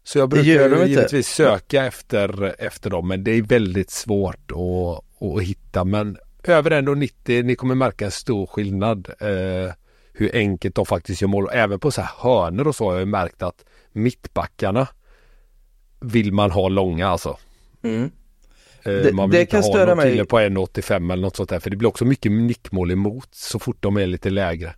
Så 0.04 0.18
jag 0.18 0.28
brukar 0.28 0.86
givetvis 0.86 1.28
söka 1.28 1.84
efter, 1.84 2.54
efter 2.58 2.90
dem 2.90 3.08
men 3.08 3.24
det 3.24 3.30
är 3.30 3.42
väldigt 3.42 3.90
svårt 3.90 4.50
att, 4.50 5.24
att 5.28 5.42
hitta. 5.42 5.84
Men 5.84 6.16
över 6.44 6.70
1,90 6.70 7.42
ni 7.42 7.54
kommer 7.54 7.74
märka 7.74 8.04
en 8.04 8.10
stor 8.10 8.46
skillnad. 8.46 9.08
Eh, 9.20 9.72
hur 10.20 10.36
enkelt 10.36 10.74
de 10.74 10.86
faktiskt 10.86 11.22
gör 11.22 11.28
mål. 11.28 11.48
Även 11.52 11.78
på 11.78 11.90
så 11.90 12.00
här 12.00 12.10
hörnor 12.18 12.68
och 12.68 12.76
så 12.76 12.90
har 12.90 12.98
jag 12.98 13.08
märkt 13.08 13.42
att 13.42 13.64
mittbackarna 13.92 14.88
vill 16.00 16.32
man 16.32 16.50
ha 16.50 16.68
långa 16.68 17.08
alltså. 17.08 17.36
Mm. 17.82 18.10
Eh, 18.82 18.92
det, 18.92 19.12
man 19.12 19.30
vill 19.30 19.36
det 19.36 19.40
inte 19.40 19.50
kan 19.50 19.88
ha 19.88 19.94
någon 19.94 20.04
kille 20.04 20.24
på 20.24 20.38
1,85 20.38 21.12
eller 21.12 21.22
något 21.22 21.36
sånt 21.36 21.50
där. 21.50 21.60
För 21.60 21.70
det 21.70 21.76
blir 21.76 21.88
också 21.88 22.04
mycket 22.04 22.32
nickmål 22.32 22.90
emot 22.90 23.28
så 23.32 23.58
fort 23.58 23.76
de 23.80 23.96
är 23.96 24.06
lite 24.06 24.30
lägre. 24.30 24.74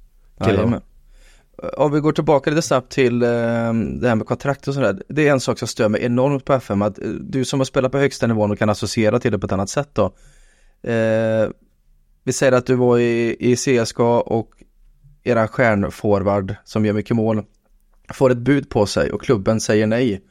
Om 1.76 1.92
vi 1.92 2.00
går 2.00 2.12
tillbaka 2.12 2.50
lite 2.50 2.62
snabbt 2.62 2.92
till 2.92 3.22
eh, 3.22 3.28
det 3.28 4.08
här 4.08 4.14
med 4.14 4.26
kontrakt 4.26 4.68
och 4.68 4.74
sådär. 4.74 5.02
Det 5.08 5.28
är 5.28 5.32
en 5.32 5.40
sak 5.40 5.58
som 5.58 5.68
stör 5.68 5.88
mig 5.88 6.04
enormt 6.04 6.44
på 6.44 6.52
FM. 6.52 6.82
Att 6.82 6.98
eh, 6.98 7.04
du 7.08 7.44
som 7.44 7.60
har 7.60 7.64
spelat 7.64 7.92
på 7.92 7.98
högsta 7.98 8.26
nivån 8.26 8.50
och 8.50 8.58
kan 8.58 8.70
associera 8.70 9.18
till 9.18 9.32
det 9.32 9.38
på 9.38 9.46
ett 9.46 9.52
annat 9.52 9.70
sätt 9.70 9.88
då. 9.92 10.04
Eh, 10.90 11.48
vi 12.24 12.32
säger 12.32 12.52
att 12.52 12.66
du 12.66 12.74
var 12.74 12.98
i, 12.98 13.36
i 13.40 13.56
CSKA 13.56 14.20
och 14.20 14.61
eran 15.24 15.48
stjärnforward 15.48 16.54
som 16.64 16.86
gör 16.86 16.92
mycket 16.92 17.16
mål 17.16 17.42
får 18.12 18.30
ett 18.30 18.38
bud 18.38 18.68
på 18.68 18.86
sig 18.86 19.12
och 19.12 19.22
klubben 19.22 19.60
säger 19.60 19.86
nej. 19.86 20.22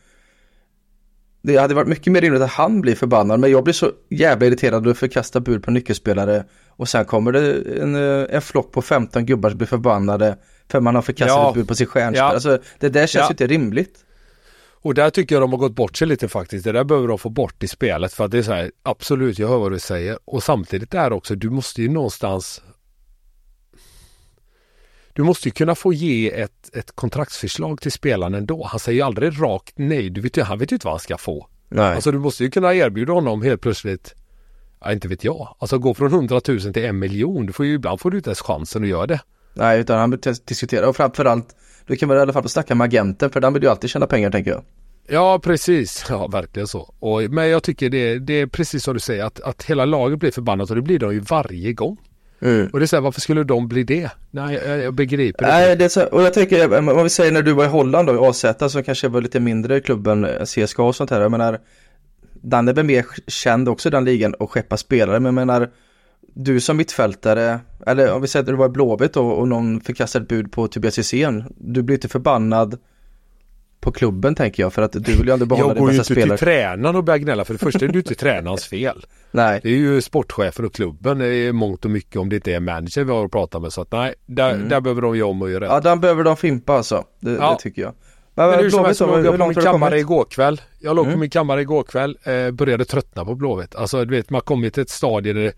Det 1.44 1.58
hade 1.58 1.74
varit 1.74 1.88
mycket 1.88 2.14
mer 2.14 2.22
rimligt 2.22 2.42
att 2.42 2.52
han 2.52 2.82
blir 2.82 2.96
förbannad 2.96 3.40
men 3.40 3.52
jag 3.52 3.64
blir 3.64 3.74
så 3.74 3.92
jävla 4.10 4.46
irriterad 4.46 4.88
och 4.88 4.98
förkastar 4.98 5.40
bud 5.40 5.64
på 5.64 5.72
nyckelspelare 5.72 6.44
och 6.68 6.90
sen 6.90 7.06
kommer 7.06 7.32
det 7.32 7.62
en, 7.82 7.96
eh, 7.96 8.36
en 8.36 8.42
flock 8.42 8.72
på 8.72 8.82
15 8.82 9.26
gubbar 9.26 9.50
som 9.50 9.58
blir 9.58 9.68
förbannade 9.68 10.38
för 10.72 10.80
man 10.80 10.96
har 10.96 11.02
förkastat 11.02 11.38
ja. 11.38 11.50
ett 11.50 11.56
bud 11.56 11.68
på 11.68 11.76
sin 11.76 11.88
stjärnspelare. 11.88 12.30
Ja. 12.30 12.34
Alltså, 12.34 12.60
det 12.80 12.90
där 12.90 13.08
känns 13.08 13.24
ja. 13.24 13.30
inte 13.30 13.48
rimligt. 13.48 14.06
Och 14.84 14.94
där 14.94 15.10
tycker 15.10 15.36
jag 15.36 15.44
de 15.44 15.52
har 15.52 15.58
gått 15.58 15.76
bort 15.76 15.98
sig 15.98 16.08
lite 16.08 16.28
faktiskt. 16.28 16.64
Det 16.64 16.72
där 16.72 16.84
behöver 16.84 17.08
de 17.08 17.18
få 17.18 17.30
bort 17.30 17.64
i 17.64 17.68
spelet 17.68 18.14
för 18.14 18.26
att 18.26 18.32
det 18.32 18.38
är 18.38 18.44
så 18.44 18.54
här, 18.54 18.72
absolut, 18.84 19.40
jag 19.40 19.48
hör 19.48 19.58
vad 19.58 19.72
du 19.72 19.80
säger. 19.80 20.18
Och 20.26 20.44
samtidigt 20.44 20.94
är 20.94 21.14
också, 21.14 21.36
du 21.36 21.50
måste 21.50 21.82
ju 21.82 21.90
någonstans 21.90 22.62
du 25.14 25.24
måste 25.24 25.48
ju 25.48 25.52
kunna 25.52 25.76
få 25.76 25.94
ge 25.94 26.42
ett, 26.42 26.76
ett 26.76 26.92
kontraktsförslag 26.92 27.82
till 27.82 27.92
spelaren 27.92 28.34
ändå. 28.34 28.64
Han 28.64 28.80
säger 28.80 28.96
ju 28.96 29.02
aldrig 29.02 29.42
rakt 29.42 29.74
nej. 29.78 30.10
Du 30.10 30.22
vet 30.22 30.38
ju, 30.38 30.42
han 30.42 30.60
vet 30.60 30.72
ju 30.72 30.76
inte 30.76 30.88
vad 30.88 30.94
han 30.94 31.00
ska 31.00 31.18
få. 31.18 31.48
Nej. 31.70 31.96
Alltså 31.96 32.12
du 32.12 32.20
måste 32.20 32.44
ju 32.44 32.52
kunna 32.52 32.74
erbjuda 32.74 33.14
honom 33.14 33.42
helt 33.42 33.62
plötsligt, 33.62 34.16
ja 34.82 34.92
inte 34.92 35.08
vet 35.08 35.24
jag, 35.24 35.56
alltså 35.60 35.78
gå 35.78 35.94
från 35.94 36.14
100 36.14 36.42
000 36.48 36.60
till 36.60 36.86
en 36.86 37.00
miljon. 37.00 37.46
Du 37.46 37.54
får 37.54 37.66
ju, 37.66 37.74
ibland 37.74 38.00
får 38.00 38.12
du 38.12 38.18
inte 38.18 38.30
ens 38.30 38.42
chansen 38.42 38.84
att 38.84 38.90
göra 38.90 39.08
det. 39.08 39.20
Nej, 39.54 39.80
utan 39.80 40.00
han 40.00 40.12
vill 40.12 40.20
diskutera 40.46 40.90
och 40.90 40.96
framförallt, 40.96 41.56
du 41.88 41.96
kan 41.96 42.10
väl 42.10 42.18
i 42.18 42.22
alla 42.22 42.34
fall 42.34 42.50
snacka 42.50 42.76
med 42.76 42.86
agenten 42.86 43.30
för 43.30 43.42
den 43.42 43.54
vill 43.54 43.64
ju 43.64 43.70
alltid 43.70 43.90
tjäna 43.90 44.08
pengar 44.08 44.32
tänker 44.32 44.52
jag. 44.52 44.64
Ja, 45.08 45.40
precis. 45.40 46.06
Ja, 46.10 46.28
verkligen 46.28 46.68
så. 46.68 46.94
Och, 47.00 47.22
men 47.22 47.50
jag 47.50 47.64
tycker 47.64 47.90
det, 47.90 48.20
det 48.20 48.34
är 48.34 48.48
precis 48.48 48.84
som 48.84 48.94
du 48.94 49.00
säger 49.00 49.24
att, 49.24 49.40
att 49.40 49.64
hela 49.64 49.86
laget 49.86 50.20
blir 50.20 50.32
förbannat 50.32 50.70
och 50.70 50.76
det 50.76 50.82
blir 50.82 51.00
de 51.00 51.14
ju 51.14 51.20
varje 51.20 51.74
gång. 51.74 51.98
Mm. 52.42 52.68
Och 52.74 52.80
det 52.80 52.86
är 52.86 52.88
så 52.88 52.96
här, 52.96 53.02
varför 53.02 53.22
skulle 53.22 53.44
de 53.44 53.68
bli 53.68 53.84
det? 53.84 54.10
Nej, 54.32 54.62
jag, 54.68 54.80
jag 54.80 54.94
begriper 54.94 55.46
det. 55.46 55.52
Nej, 55.52 55.76
det 55.76 55.86
är 55.86 55.90
så, 55.90 56.06
och 56.06 56.22
jag 56.22 56.34
tänker, 56.34 56.78
om 56.78 57.04
vi 57.04 57.10
säger 57.10 57.32
när 57.32 57.42
du 57.42 57.54
var 57.54 57.66
i 57.66 57.68
Holland 57.68 58.08
då, 58.08 58.16
i 58.16 58.18
AZ, 58.18 58.46
som 58.72 58.84
kanske 58.84 59.08
var 59.08 59.22
lite 59.22 59.40
mindre 59.40 59.80
klubben 59.80 60.28
CSKA 60.46 60.84
och 60.84 60.96
sånt 60.96 61.10
här. 61.10 61.22
Jag 61.22 61.32
menar, 61.32 61.60
den 62.34 62.68
är 62.68 62.74
väl 62.74 62.86
mer 62.86 63.06
känd 63.28 63.70
också 63.70 63.90
den 63.90 64.06
ligan 64.06 64.34
och 64.34 64.52
skeppa 64.52 64.78
spelare, 64.78 65.20
men 65.20 65.26
jag 65.26 65.48
menar, 65.48 65.70
du 66.34 66.60
som 66.60 66.78
mittfältare, 66.78 67.60
eller 67.88 68.14
om 68.14 68.22
vi 68.22 68.28
säger 68.28 68.44
att 68.44 68.48
du 68.48 68.56
var 68.56 68.66
i 68.66 68.70
Blåvitt 68.70 69.18
och, 69.18 69.40
och 69.40 69.48
någon 69.48 69.82
förkastar 69.82 70.22
ett 70.22 70.28
bud 70.28 70.52
på 70.52 70.68
Tobias 70.68 71.00
Hysén, 71.00 71.44
du 71.58 71.82
blir 71.82 71.96
inte 71.96 72.08
förbannad 72.08 72.78
på 73.82 73.92
klubben 73.92 74.36
tänker 74.36 74.64
jag 74.64 74.74
för 74.74 74.82
att 74.82 74.92
du 74.92 75.00
vill 75.00 75.28
ju 75.28 75.34
ändå 75.34 75.46
behålla 75.46 75.74
din 75.74 75.86
bästa 75.86 76.04
spelare. 76.04 76.20
Jag 76.20 76.28
går 76.28 76.32
ju 76.32 76.32
inte 76.32 76.38
till 76.38 76.46
tränaren 76.46 76.96
och 76.96 77.04
börjar 77.04 77.18
gnälla 77.18 77.46
för 77.46 77.54
det 77.54 77.58
första 77.58 77.86
är 77.86 77.88
det 77.88 77.94
ju 77.94 78.00
inte 78.00 78.16
tränarens 78.16 78.66
fel. 78.66 79.06
Nej. 79.32 79.60
Det 79.64 79.70
är 79.70 79.74
ju 79.74 80.02
sportchefen 80.02 80.66
och 80.66 80.74
klubben 80.74 81.18
det 81.18 81.28
är 81.28 81.52
mångt 81.52 81.86
och 81.86 81.92
mycket 81.92 82.16
om 82.16 82.30
det 82.30 82.36
inte 82.36 82.54
är 82.54 82.60
manager 82.60 83.04
vi 83.04 83.12
har 83.12 83.26
att 83.26 83.32
prata 83.32 83.60
med 83.60 83.74
så 83.74 83.82
att 83.82 83.92
nej, 83.92 84.14
där, 84.26 84.54
mm. 84.54 84.70
där 84.70 84.82
behöver 84.82 85.02
de 85.02 85.16
ju 85.16 85.24
om 85.24 85.42
och 85.42 85.52
göra 85.52 85.66
Ja, 85.66 85.80
där 85.80 85.96
behöver 85.96 86.24
de 86.24 86.38
fimpa 86.38 86.74
alltså. 86.74 87.04
Det, 87.20 87.32
ja. 87.32 87.52
det 87.52 87.64
tycker 87.64 87.82
jag. 87.82 87.94
Men, 88.36 88.50
Men 88.50 88.60
hur 88.60 88.70
som 88.70 88.86
helst, 88.86 89.02
jag 89.02 89.24
låg 89.24 89.38
på 89.38 89.48
min 89.48 89.56
kammare 89.56 90.00
igår 90.00 90.26
kväll. 90.30 90.62
Jag 90.80 90.96
låg 90.96 91.06
på 91.06 91.10
Mm. 91.10 91.20
min 91.20 91.30
kammare 91.30 91.62
igår 91.62 91.84
kväll, 91.84 92.18
eh, 92.24 92.52
började 92.52 92.86
tröttna 92.86 93.26
på 93.26 93.36
Blåvitt. 93.36 93.76
Alltså 93.76 94.06
du 94.06 94.16
vet, 94.16 94.30
man 94.30 94.42
kommer 94.42 94.70
till 94.70 94.82
ett 94.84 94.90
stadie 94.90 95.34
där 95.34 95.42
det, 95.42 95.54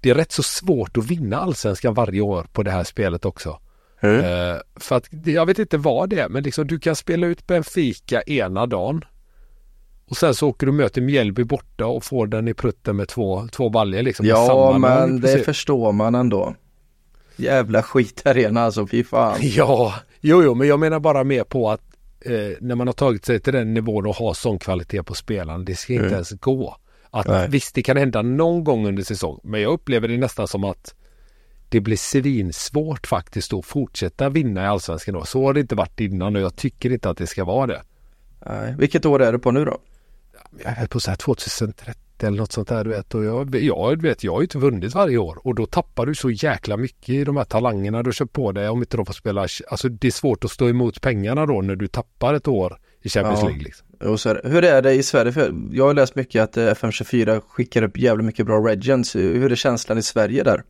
det 0.00 0.10
är 0.10 0.14
rätt 0.14 0.32
så 0.32 0.42
svårt 0.42 0.96
att 0.96 1.06
vinna 1.10 1.36
allsvenskan 1.40 1.94
varje 1.94 2.20
år 2.20 2.46
på 2.52 2.62
det 2.62 2.70
här 2.70 2.84
spelet 2.84 3.24
också. 3.24 3.58
Mm. 4.02 4.20
Eh, 4.24 4.60
för 4.76 4.96
att 4.96 5.08
jag 5.24 5.46
vet 5.46 5.58
inte 5.58 5.78
vad 5.78 6.08
det 6.10 6.18
är, 6.20 6.28
men 6.28 6.42
liksom 6.42 6.66
du 6.66 6.78
kan 6.78 6.96
spela 6.96 7.26
ut 7.26 7.46
Benfica 7.46 8.22
ena 8.22 8.66
dagen. 8.66 9.04
Och 10.06 10.16
sen 10.16 10.34
så 10.34 10.48
åker 10.48 10.66
du 10.66 10.70
och 10.70 10.74
möter 10.76 11.00
Mjällby 11.00 11.44
borta 11.44 11.86
och 11.86 12.04
får 12.04 12.26
den 12.26 12.48
i 12.48 12.54
prutten 12.54 12.96
med 12.96 13.08
två, 13.08 13.48
två 13.52 13.68
baljor 13.68 14.02
liksom. 14.02 14.26
Ja 14.26 14.78
men 14.78 15.20
det 15.20 15.38
förstår 15.44 15.92
man 15.92 16.14
ändå. 16.14 16.54
Jävla 17.36 17.82
skitarena 17.82 18.60
alltså, 18.62 18.86
fy 18.86 19.04
fan. 19.04 19.38
Ja, 19.42 19.94
jo, 20.20 20.42
jo, 20.42 20.54
men 20.54 20.68
jag 20.68 20.80
menar 20.80 21.00
bara 21.00 21.24
mer 21.24 21.44
på 21.44 21.70
att 21.70 21.80
eh, 22.20 22.32
när 22.60 22.74
man 22.74 22.86
har 22.86 22.94
tagit 22.94 23.24
sig 23.24 23.40
till 23.40 23.52
den 23.52 23.74
nivån 23.74 24.06
och 24.06 24.16
har 24.16 24.34
sån 24.34 24.58
kvalitet 24.58 25.02
på 25.02 25.14
spelaren, 25.14 25.64
det 25.64 25.74
ska 25.74 25.92
inte 25.92 26.04
Mm. 26.04 26.14
ens 26.14 26.30
gå. 26.30 26.76
Att 27.10 27.26
Nej. 27.26 27.48
visst, 27.50 27.74
det 27.74 27.82
kan 27.82 27.96
hända 27.96 28.22
någon 28.22 28.64
gång 28.64 28.86
under 28.88 29.02
säsong, 29.02 29.40
men 29.42 29.60
jag 29.60 29.72
upplever 29.72 30.08
det 30.08 30.16
nästan 30.18 30.48
som 30.48 30.64
att 30.64 30.94
det 31.72 31.80
blir 31.80 31.96
svinsvårt 31.96 33.06
faktiskt 33.06 33.52
att 33.52 33.66
fortsätta 33.66 34.28
vinna 34.28 34.62
i 34.62 34.66
allsvenskan 34.66 35.14
då. 35.14 35.24
Så 35.24 35.46
har 35.46 35.54
det 35.54 35.60
inte 35.60 35.74
varit 35.74 36.00
innan 36.00 36.36
och 36.36 36.42
jag 36.42 36.56
tycker 36.56 36.92
inte 36.92 37.10
att 37.10 37.16
det 37.16 37.26
ska 37.26 37.44
vara 37.44 37.66
det. 37.66 37.82
Nej. 38.46 38.74
Vilket 38.78 39.06
år 39.06 39.22
är 39.22 39.32
du 39.32 39.38
på 39.38 39.50
nu 39.50 39.64
då? 39.64 39.78
Jag 40.64 40.78
är 40.78 40.86
på 40.86 41.00
så 41.00 41.10
här 41.10 41.16
2030 41.16 41.98
eller 42.22 42.38
något 42.38 42.52
sånt 42.52 42.68
där 42.68 42.84
du 42.84 42.90
vet 42.90 43.14
och 43.14 43.24
jag, 43.24 43.54
jag, 43.54 44.02
vet, 44.02 44.24
jag 44.24 44.32
har 44.32 44.40
ju 44.40 44.44
inte 44.44 44.58
vunnit 44.58 44.94
varje 44.94 45.18
år 45.18 45.38
och 45.46 45.54
då 45.54 45.66
tappar 45.66 46.06
du 46.06 46.14
så 46.14 46.30
jäkla 46.30 46.76
mycket 46.76 47.08
i 47.08 47.24
de 47.24 47.36
här 47.36 47.44
talangerna 47.44 48.02
du 48.02 48.12
kör 48.12 48.24
på 48.24 48.52
dig 48.52 48.68
om 48.68 48.78
inte 48.78 48.96
de 48.96 49.06
får 49.06 49.12
spela. 49.12 49.40
Alltså 49.40 49.88
det 49.88 50.06
är 50.06 50.10
svårt 50.12 50.44
att 50.44 50.50
stå 50.50 50.68
emot 50.68 51.00
pengarna 51.00 51.46
då 51.46 51.62
när 51.62 51.76
du 51.76 51.88
tappar 51.88 52.34
ett 52.34 52.48
år 52.48 52.78
i 53.02 53.08
Champions 53.08 53.40
Ja. 53.40 53.46
League. 53.46 53.64
Liksom. 53.64 53.86
Och 54.00 54.20
så 54.20 54.28
är 54.28 54.34
det. 54.34 54.48
Hur 54.48 54.64
är 54.64 54.82
det 54.82 54.92
i 54.92 55.02
Sverige? 55.02 55.32
För 55.32 55.54
jag 55.72 55.86
har 55.86 55.94
läst 55.94 56.14
mycket 56.14 56.42
att 56.42 56.56
eh, 56.56 56.62
FM24 56.62 57.40
skickar 57.48 57.82
upp 57.82 57.98
jävligt 57.98 58.26
mycket 58.26 58.46
bra 58.46 58.68
Regents. 58.68 59.16
Hur 59.16 59.52
är 59.52 59.56
känslan 59.56 59.98
i 59.98 60.02
Sverige 60.02 60.42
där? 60.42 60.62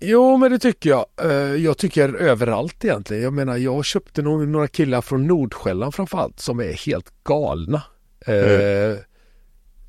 Jo 0.00 0.36
men 0.36 0.50
det 0.52 0.58
tycker 0.58 0.90
jag. 0.90 1.06
Eh, 1.22 1.30
Jag 1.54 1.78
tycker 1.78 2.14
överallt 2.14 2.84
egentligen. 2.84 3.22
Jag 3.22 3.32
menar 3.32 3.56
jag 3.56 3.84
köpte 3.84 4.22
nog 4.22 4.48
några 4.48 4.68
killar 4.68 5.00
från 5.00 5.26
Nordsjälland 5.26 5.94
framförallt 5.94 6.40
som 6.40 6.60
är 6.60 6.72
helt 6.72 7.12
galna. 7.24 7.82
Eh, 8.26 8.90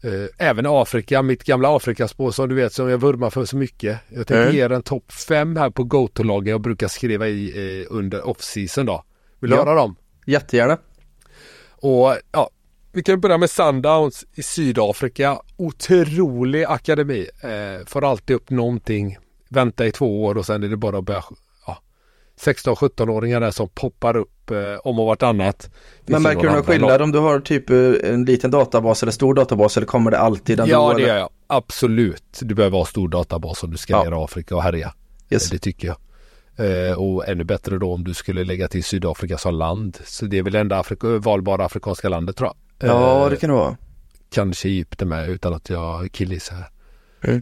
eh, 0.03 0.27
även 0.37 0.65
Afrika, 0.67 1.21
mitt 1.21 1.43
gamla 1.43 1.75
Afrikaspår 1.75 2.31
som 2.31 2.49
du 2.49 2.55
vet 2.55 2.73
som 2.73 2.89
jag 2.89 2.97
vurmar 2.97 3.29
för 3.29 3.45
så 3.45 3.57
mycket. 3.57 3.99
Jag 4.07 4.15
tänkte 4.27 4.41
Mm. 4.43 4.55
ge 4.55 4.61
er 4.63 4.71
en 4.71 4.83
topp 4.83 5.11
fem 5.11 5.55
här 5.57 5.69
på 5.69 5.83
Go-to-lagen 5.83 6.51
jag 6.51 6.61
brukar 6.61 6.87
skriva 6.87 7.27
i 7.27 7.85
under 7.89 8.27
off-season 8.27 8.85
då. 8.85 9.03
Vill 9.39 9.49
du 9.49 9.55
Ja. 9.57 9.65
höra 9.65 9.75
dem? 9.75 9.95
Jättegärna. 10.25 10.77
Och 11.71 12.15
ja, 12.31 12.49
vi 12.91 13.03
kan 13.03 13.21
börja 13.21 13.37
med 13.37 13.49
Sundowns 13.49 14.25
i 14.35 14.43
Sydafrika. 14.43 15.41
Otrolig 15.57 16.63
akademi. 16.63 17.27
Eh, 17.43 17.85
får 17.85 18.05
alltid 18.05 18.35
upp 18.35 18.49
någonting. 18.49 19.17
Vänta 19.49 19.85
i 19.85 19.91
två 19.91 20.23
år 20.25 20.37
och 20.37 20.45
sen 20.45 20.63
är 20.63 20.67
det 20.67 20.77
bara 20.77 20.97
att 20.97 21.03
börja 21.05 21.23
ja, 21.67 21.77
16-17-åringar 22.39 23.39
där 23.39 23.51
som 23.51 23.69
poppar 23.69 24.17
upp 24.17 24.51
eh, 24.51 24.57
om 24.83 24.99
och 24.99 25.05
vartannat. 25.05 25.69
Men 26.05 26.21
märker 26.21 26.41
du 26.41 26.49
någon 26.51 26.63
skillnad 26.63 27.01
om 27.01 27.11
du 27.11 27.19
har 27.19 27.39
typ 27.39 27.69
eh, 27.69 27.77
en 28.13 28.25
liten 28.25 28.51
databas 28.51 29.03
eller 29.03 29.11
stor 29.11 29.33
databas 29.33 29.77
eller 29.77 29.87
kommer 29.87 30.11
det 30.11 30.17
alltid 30.19 30.59
ändå? 30.59 30.71
Ja 30.71 30.93
det 30.93 31.01
gör 31.01 31.17
jag. 31.17 31.29
Absolut. 31.47 32.39
Du 32.41 32.55
behöver 32.55 32.77
ha 32.77 32.85
stor 32.85 33.07
databas 33.09 33.63
om 33.63 33.71
du 33.71 33.77
ska 33.77 33.93
Ja. 33.93 34.03
ner 34.03 34.11
i 34.11 34.15
Afrika 34.23 34.55
och 34.55 34.63
härja. 34.63 34.93
Yes. 35.29 35.45
Eh, 35.45 35.51
Det 35.51 35.59
tycker 35.59 35.87
jag. 35.87 35.97
Eh, 36.89 36.93
och 36.99 37.27
ännu 37.27 37.43
bättre 37.43 37.77
då 37.77 37.93
om 37.93 38.03
du 38.03 38.13
skulle 38.13 38.43
lägga 38.43 38.67
till 38.67 38.83
Sydafrika 38.83 39.37
som 39.37 39.55
land. 39.55 39.97
Så 40.05 40.25
det 40.25 40.37
är 40.37 40.43
väl 40.43 40.53
det 40.53 40.59
enda 40.59 40.79
Afrika, 40.79 41.07
valbara 41.07 41.65
afrikanska 41.65 42.09
landet 42.09 42.35
tror 42.37 42.47
jag. 42.79 42.89
Ja 42.89 43.23
Eh, 43.23 43.29
det 43.29 43.35
kan 43.37 43.49
det 43.49 43.55
vara. 43.55 43.77
kanske 44.29 44.67
Egypten 44.67 45.09
med 45.09 45.29
utan 45.29 45.53
att 45.53 45.69
jag 45.69 46.11
killgissar. 46.11 46.69
Mm. 47.23 47.41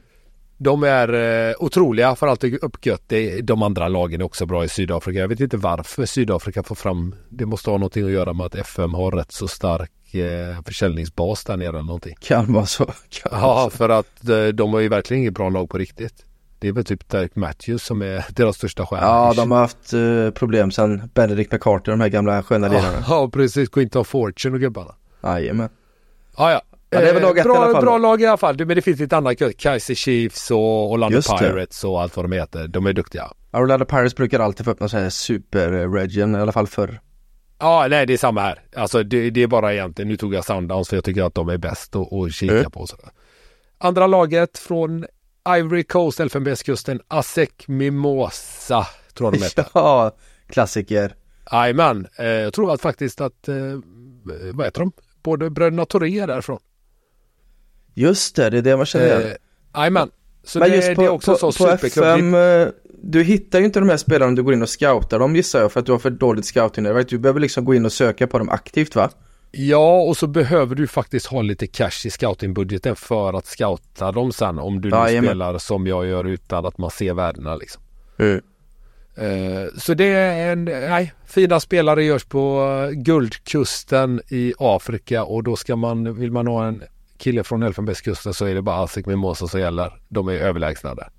De 0.57 0.83
är 0.83 1.13
eh, 1.49 1.55
otroliga 1.59 2.15
för 2.15 2.27
allt 2.27 2.43
uppgött. 2.43 3.13
De 3.43 3.63
andra 3.63 3.87
lagen 3.87 4.21
är 4.21 4.25
också 4.25 4.45
bra 4.45 4.65
i 4.65 4.69
Sydafrika. 4.69 5.19
Jag 5.19 5.27
vet 5.27 5.39
inte 5.39 5.57
varför 5.57 6.05
Sydafrika 6.05 6.63
får 6.63 6.75
fram. 6.75 7.15
Det 7.29 7.45
måste 7.45 7.69
ha 7.69 7.77
någonting 7.77 8.05
att 8.05 8.11
göra 8.11 8.33
med 8.33 8.45
att 8.45 8.55
FM 8.55 8.93
har 8.93 9.11
rätt 9.11 9.31
så 9.31 9.47
stark 9.47 9.91
eh, 10.15 10.61
försäljningsbas 10.65 11.43
där 11.43 11.57
nere 11.57 11.69
eller 11.69 11.81
någonting. 11.81 12.15
Kan 12.19 12.53
vara 12.53 12.65
så. 12.65 12.85
Kan 12.85 13.39
Ja, 13.41 13.69
för 13.73 13.89
att 13.89 14.29
eh, 14.29 14.47
de 14.47 14.73
har 14.73 14.79
ju 14.79 14.89
verkligen 14.89 15.21
inget 15.21 15.33
bra 15.33 15.49
lag 15.49 15.69
på 15.69 15.77
riktigt. 15.77 16.25
Det 16.59 16.67
är 16.67 16.71
väl 16.71 16.85
typ 16.85 17.09
Derek 17.09 17.35
Matthews 17.35 17.83
som 17.83 18.01
är 18.01 18.25
deras 18.35 18.55
största 18.55 18.85
stjärna. 18.85 19.05
Ja 19.05 19.33
de 19.35 19.51
har 19.51 19.59
haft 19.59 19.93
eh, 19.93 20.29
problem 20.39 20.71
sedan 20.71 21.09
Benedict 21.13 21.51
McCarthy, 21.51 21.91
de 21.91 22.01
här 22.01 22.09
gamla 22.09 22.43
sköna 22.43 22.67
ja, 22.67 22.73
lirarna. 22.73 23.05
ja, 23.07 23.29
precis. 23.29 23.69
Quinton 23.69 24.05
Fortune 24.05 24.55
och 24.55 24.61
gubbarna. 24.61 24.95
Jajamän. 25.23 25.69
Ja, 26.37 26.51
ja. 26.51 26.61
Ja, 26.89 26.99
det 27.01 27.09
är 27.09 27.13
väl 27.13 27.21
lag 27.23 27.37
Eh, 27.37 27.41
ett 27.41 27.45
i 27.45 27.49
bra, 27.49 27.57
alla 27.63 27.73
fall 27.73 27.83
Bra 27.83 27.97
lag 27.97 28.21
i 28.21 28.25
alla 28.25 28.37
fall. 28.37 28.57
Men 28.65 28.67
det 28.75 28.81
finns 28.81 28.99
lite 28.99 29.17
andra. 29.17 29.35
Kaiser 29.35 29.95
Chiefs 29.95 30.51
och 30.51 30.91
Orlando 30.91 31.17
Just 31.17 31.29
det. 31.29 31.37
Pirates 31.37 31.83
och 31.83 32.01
allt 32.01 32.15
vad 32.15 32.25
de 32.25 32.31
heter. 32.31 32.67
De 32.67 32.85
är 32.85 32.93
duktiga. 32.93 33.31
Orlando 33.53 33.85
Pirates 33.85 34.15
brukar 34.15 34.39
alltid 34.39 34.65
få 34.65 34.71
upp 34.71 34.79
någon 34.79 34.89
sån 34.89 34.99
här 34.99 35.09
super-region, 35.09 36.35
i 36.35 36.39
alla 36.39 36.51
fall 36.51 36.67
förr. 36.67 36.99
Ja, 37.59 37.87
nej 37.89 38.05
det 38.05 38.13
är 38.13 38.17
samma 38.17 38.41
här. 38.41 38.59
Alltså 38.75 39.03
det, 39.03 39.29
det 39.29 39.43
är 39.43 39.47
bara 39.47 39.73
egentligen, 39.73 40.09
nu 40.09 40.17
tog 40.17 40.33
jag 40.33 40.45
Sundowns 40.45 40.89
för 40.89 40.97
jag 40.97 41.03
tycker 41.03 41.23
att 41.23 41.35
de 41.35 41.49
är 41.49 41.57
bäst 41.57 41.95
att, 41.95 42.13
att 42.13 42.33
kika 42.33 42.53
Mm. 42.59 42.71
på. 42.71 42.87
Sådär. 42.87 43.09
Andra 43.77 44.07
laget 44.07 44.57
från 44.57 45.05
Ivory 45.57 45.83
Coast, 45.83 46.19
Elfenbenskusten, 46.19 47.01
Asec 47.07 47.49
Mimosa, 47.67 48.87
tror 49.13 49.27
jag 49.27 49.33
de 49.39 49.43
heter. 49.45 49.65
ja, 49.73 50.15
klassiker. 50.49 51.15
Jajamän, 51.51 52.07
eh, 52.19 52.25
jag 52.25 52.53
tror 52.53 52.73
att 52.73 52.81
faktiskt 52.81 53.21
att, 53.21 53.47
eh, 53.47 53.55
vad 54.53 54.65
heter 54.65 54.79
de? 54.79 54.91
Både 55.23 55.49
bröderna 55.49 55.85
Toré 55.85 56.19
är 56.19 56.27
därifrån. 56.27 56.59
Just 57.95 58.35
det, 58.35 58.49
det 58.49 58.57
är 58.57 58.61
det 58.61 58.77
man 58.77 58.85
känner 58.85 59.05
igen. 59.05 59.21
Eh, 59.21 59.79
Jajamän. 59.79 60.09
Så 60.43 60.59
Men 60.59 60.69
det, 60.69 60.75
just 60.75 60.87
det 60.87 60.95
på, 60.95 61.01
är 61.01 61.09
också 61.09 61.31
på, 61.37 61.51
sån 61.51 61.77
på. 61.77 61.85
FM, 61.85 62.35
eh, 62.35 62.67
du 63.03 63.23
hittar 63.23 63.59
ju 63.59 63.65
inte 63.65 63.79
de 63.79 63.89
här 63.89 63.97
spelarna 63.97 64.29
om 64.29 64.35
du 64.35 64.43
går 64.43 64.53
in 64.53 64.61
och 64.61 64.69
scoutar 64.69 65.19
dem 65.19 65.35
gissar 65.35 65.59
jag 65.59 65.71
för 65.71 65.79
att 65.79 65.85
du 65.85 65.91
har 65.91 65.99
för 65.99 66.09
dåligt 66.09 66.45
scouting. 66.45 66.83
Du 66.83 67.17
behöver 67.17 67.39
liksom 67.39 67.65
gå 67.65 67.75
in 67.75 67.85
och 67.85 67.91
söka 67.91 68.27
på 68.27 68.37
dem 68.37 68.49
aktivt 68.49 68.95
va? 68.95 69.09
Ja, 69.51 70.01
och 70.01 70.17
så 70.17 70.27
behöver 70.27 70.75
du 70.75 70.87
faktiskt 70.87 71.25
ha 71.25 71.41
lite 71.41 71.67
cash 71.67 72.05
i 72.05 72.09
scoutingbudgeten 72.09 72.95
för 72.95 73.33
att 73.33 73.45
scouta 73.45 74.11
dem 74.11 74.31
sen 74.31 74.59
om 74.59 74.81
du 74.81 74.89
nu 74.89 75.21
spelar 75.21 75.57
som 75.57 75.87
jag 75.87 76.05
gör 76.05 76.23
utan 76.23 76.65
att 76.65 76.77
man 76.77 76.91
ser 76.91 77.13
värdena 77.13 77.55
liksom. 77.55 77.81
Mm. 78.17 78.41
Eh, 79.17 79.67
Så 79.77 79.93
det 79.93 80.05
är 80.05 80.51
en, 80.51 80.65
nej, 80.65 81.13
fina 81.25 81.59
spelare 81.59 82.03
görs 82.03 82.23
på 82.23 82.67
Guldkusten 82.93 84.21
i 84.29 84.53
Afrika 84.57 85.23
och 85.23 85.43
då 85.43 85.55
ska 85.55 85.75
man, 85.75 86.19
vill 86.19 86.31
man 86.31 86.47
ha 86.47 86.67
en 86.67 86.83
kille 87.17 87.43
från 87.43 87.63
Elfenbenskusten 87.63 88.33
så 88.33 88.45
är 88.45 88.55
det 88.55 88.61
bara 88.61 88.83
Asik 88.83 89.05
Mimosa 89.05 89.47
som 89.47 89.59
gäller. 89.59 89.99
De 90.07 90.27
är 90.27 90.33
överlägsna 90.33 90.95
där. 90.95 91.09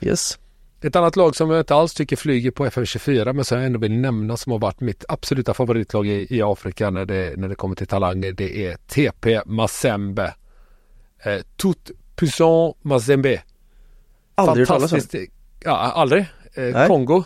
Yes. 0.00 0.38
Ett 0.80 0.96
annat 0.96 1.16
lag 1.16 1.36
som 1.36 1.50
jag 1.50 1.60
inte 1.60 1.74
alls 1.74 1.94
tycker 1.94 2.16
flyger 2.16 2.50
på 2.50 2.66
FM24 2.66 3.32
men 3.32 3.44
som 3.44 3.58
jag 3.58 3.66
ändå 3.66 3.78
vill 3.78 3.92
nämna 3.92 4.36
som 4.36 4.52
har 4.52 4.58
varit 4.58 4.80
mitt 4.80 5.04
absoluta 5.08 5.54
favoritlag 5.54 6.06
i, 6.06 6.36
i 6.36 6.42
Afrika 6.42 6.90
när 6.90 7.04
det, 7.04 7.34
när 7.36 7.48
det 7.48 7.54
kommer 7.54 7.76
till 7.76 7.86
talanger 7.86 8.32
det 8.32 8.66
är 8.66 8.76
TP 8.76 9.40
Mazembe. 9.46 10.34
Eh, 11.22 11.38
Tout 11.56 11.90
Puissant 12.16 12.76
Mazembe. 12.82 13.42
Aldrig. 14.34 14.68
Fantastiskt. 14.68 15.14
Ja, 15.60 15.76
aldrig. 15.76 16.26
Eh. 16.54 16.86
Kongo. 16.86 17.24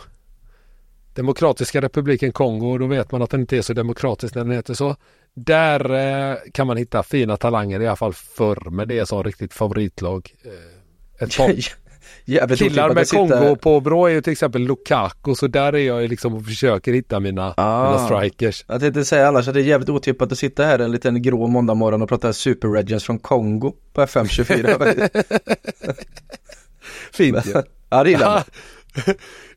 Demokratiska 1.15 1.81
republiken 1.81 2.33
Kongo. 2.33 2.79
Då 2.79 2.87
vet 2.87 3.13
man 3.13 3.23
att 3.23 3.31
den 3.31 3.41
inte 3.41 3.57
är 3.57 3.63
så 3.63 3.73
demokratisk 3.73 4.35
när 4.35 4.45
den 4.45 4.53
heter 4.53 4.75
så. 4.75 4.97
Där 5.39 5.91
eh, 6.31 6.37
kan 6.53 6.67
man 6.67 6.77
hitta 6.77 7.03
fina 7.03 7.37
talanger 7.37 7.81
i 7.81 7.87
alla 7.87 7.97
fall 7.97 8.13
förr. 8.13 8.71
Men 8.71 8.89
det 8.89 8.99
är 8.99 9.05
som 9.05 9.25
riktigt 9.25 9.55
favoritlag. 9.55 10.35
Eh, 10.45 11.25
ett 11.25 11.37
par 11.37 11.55
Jävligt 12.25 12.59
killar 12.59 12.95
med 12.95 13.09
Kongo 13.09 13.57
på 13.57 13.81
brå 13.81 14.07
är 14.07 14.11
ju 14.11 14.23
till 14.23 14.33
exempel 14.33 14.63
Lukaku. 14.63 15.35
Så 15.35 15.47
där 15.47 15.73
är 15.75 15.79
jag 15.79 16.09
liksom 16.09 16.35
och 16.35 16.45
försöker 16.45 16.93
hitta 16.93 17.21
mina, 17.21 17.55
Ah. 17.57 17.91
mina 17.91 18.07
strikers. 18.07 18.65
Jag 18.69 18.81
tänkte 18.81 19.05
säga 19.05 19.29
annars 19.29 19.49
att 19.49 19.55
det 19.55 19.61
är 19.61 19.65
jävligt 19.65 19.89
otippat 19.89 20.33
att 20.33 20.39
sitta 20.39 20.65
här 20.65 20.79
en 20.79 20.93
liten 20.93 21.23
grå 21.23 21.47
måndagmorgon 21.47 22.03
och 22.03 22.09
prata 22.09 22.33
Super 22.33 22.69
Regents 22.69 23.05
från 23.05 23.19
Kongo 23.19 23.73
på 23.93 24.01
FM24 24.03 24.79
faktiskt. 24.79 25.27
Fint 27.13 27.47
ju. 27.47 27.63
Ja 27.91 28.05
det 28.05 28.11
gillar 28.11 28.31
man. 28.35 28.43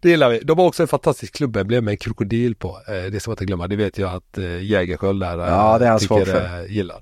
Det 0.01 0.09
gillar 0.09 0.29
vi. 0.29 0.39
De 0.39 0.59
har 0.59 0.65
också 0.65 0.83
en 0.83 0.87
fantastisk 0.87 1.35
klubbemblem 1.35 1.85
med 1.85 1.91
en 1.91 1.97
krokodil 1.97 2.55
på. 2.55 2.81
Eh, 2.87 3.11
det 3.11 3.19
ska 3.19 3.29
man 3.29 3.33
inte 3.33 3.45
glömma. 3.45 3.67
Det 3.67 3.75
vet 3.75 3.97
jag 3.97 4.13
att 4.13 4.37
eh, 4.37 4.63
Jägerskiöld 4.63 5.21
där 5.21 5.39
eh, 5.39 5.45
Ja, 5.45 5.77
det 5.79 5.85
är 5.85 5.89
han 5.89 5.99
tycker, 5.99 6.65
gillar. 6.67 7.01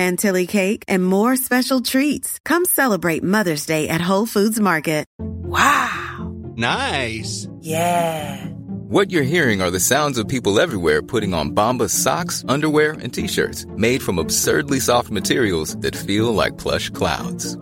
chantilly 0.01 0.47
cake, 0.47 0.83
and 0.87 1.05
more 1.05 1.35
special 1.35 1.81
treats. 1.81 2.39
Come 2.43 2.65
celebrate 2.65 3.23
Mother's 3.23 3.65
Day 3.67 3.87
at 3.87 4.01
Whole 4.01 4.25
Foods 4.25 4.59
Market. 4.59 5.05
Wow. 5.19 6.33
Nice. 6.55 7.47
Yeah. 7.59 8.47
What 8.91 9.11
you're 9.11 9.31
hearing 9.35 9.61
are 9.61 9.71
the 9.71 9.79
sounds 9.79 10.17
of 10.17 10.27
people 10.27 10.59
everywhere 10.59 11.01
putting 11.01 11.33
on 11.33 11.55
Bombas 11.55 11.91
socks, 11.91 12.43
underwear, 12.47 12.91
and 13.01 13.13
t-shirts 13.13 13.65
made 13.77 14.01
from 14.01 14.19
absurdly 14.19 14.79
soft 14.79 15.09
materials 15.09 15.77
that 15.77 15.95
feel 15.95 16.33
like 16.33 16.57
plush 16.57 16.89
clouds. 16.89 17.57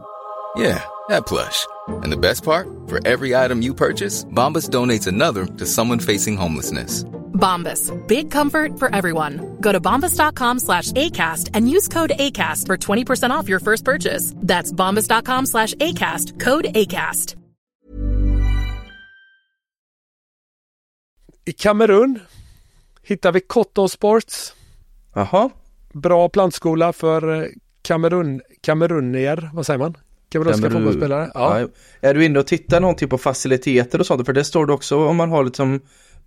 Yeah, 0.56 0.84
that 1.10 1.28
plush. 1.28 1.68
And 1.88 2.12
the 2.12 2.18
best 2.28 2.44
part? 2.44 2.68
For 2.88 3.00
every 3.06 3.36
item 3.36 3.62
you 3.62 3.74
purchase, 3.74 4.26
Bombas 4.26 4.70
donates 4.70 5.08
another 5.08 5.46
to 5.46 5.66
someone 5.66 6.00
facing 6.00 6.38
homelessness. 6.38 7.06
Bombas. 7.40 7.92
Big 8.08 8.32
comfort 8.32 8.78
for 8.80 8.94
everyone. 8.96 9.58
Go 9.62 9.72
to 9.72 9.80
bombas.com 9.80 10.60
slash 10.60 10.92
ACAST 10.92 11.50
and 11.54 11.70
use 11.70 11.88
code 11.88 12.12
ACAST 12.20 12.66
for 12.68 12.78
20% 12.78 13.30
off 13.32 13.50
your 13.50 13.60
first 13.62 13.86
purchase. 13.86 14.34
That's 14.48 14.72
bombas.com 14.74 15.46
slash 15.46 15.74
ACAST. 15.76 16.40
Code 16.40 16.66
ACAST. 16.76 17.36
I 21.46 21.52
Kamerun 21.54 22.20
hittar 23.04 23.32
vi 23.32 23.40
Cotton 23.40 23.90
Sports. 23.90 24.54
Jaha, 25.16 25.50
Bra 25.94 26.30
plantskola 26.30 26.94
för 26.94 27.42
eh, 27.44 27.48
Kamerun, 27.82 28.42
kamerunier, 28.62 29.50
vad 29.54 29.66
säger 29.66 29.78
man? 29.78 29.98
Kamerunska 30.30 30.68
Kamerun- 30.68 30.72
fotbollsspelare. 30.74 31.32
Ja. 31.34 31.60
ja. 31.60 31.68
Är 32.02 32.14
du 32.14 32.26
inne 32.26 32.40
och 32.40 32.48
tittar 32.48 32.80
någonting 32.80 33.10
på 33.10 33.18
faciliteter 33.18 34.00
och 34.00 34.06
sånt? 34.06 34.26
För 34.26 34.34
det 34.34 34.44
står 34.44 34.66
det 34.66 34.74
också 34.74 35.06
om 35.08 35.16
man 35.16 35.30
har 35.32 35.44
liksom 35.44 35.80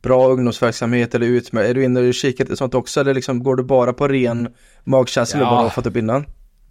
bra 0.03 0.29
ungdomsverksamhet 0.29 1.15
eller 1.15 1.27
utmärkt. 1.27 1.69
Är 1.71 1.75
du 1.75 1.85
inne 1.85 2.01
och 2.01 2.15
kikar 2.15 2.45
till 2.45 2.57
sånt 2.57 2.75
också 2.75 3.01
eller 3.01 3.15
liksom 3.15 3.43
går 3.43 3.57
du 3.57 3.63
bara 3.63 3.93
på 3.93 4.09
ren 4.09 4.49
magkänsla 4.85 5.41
Ja. 5.41 5.51
vad 5.51 5.59
du 5.59 5.63
har 5.63 5.71
fått 5.71 5.87
upp 5.87 5.97
innan? 5.97 6.25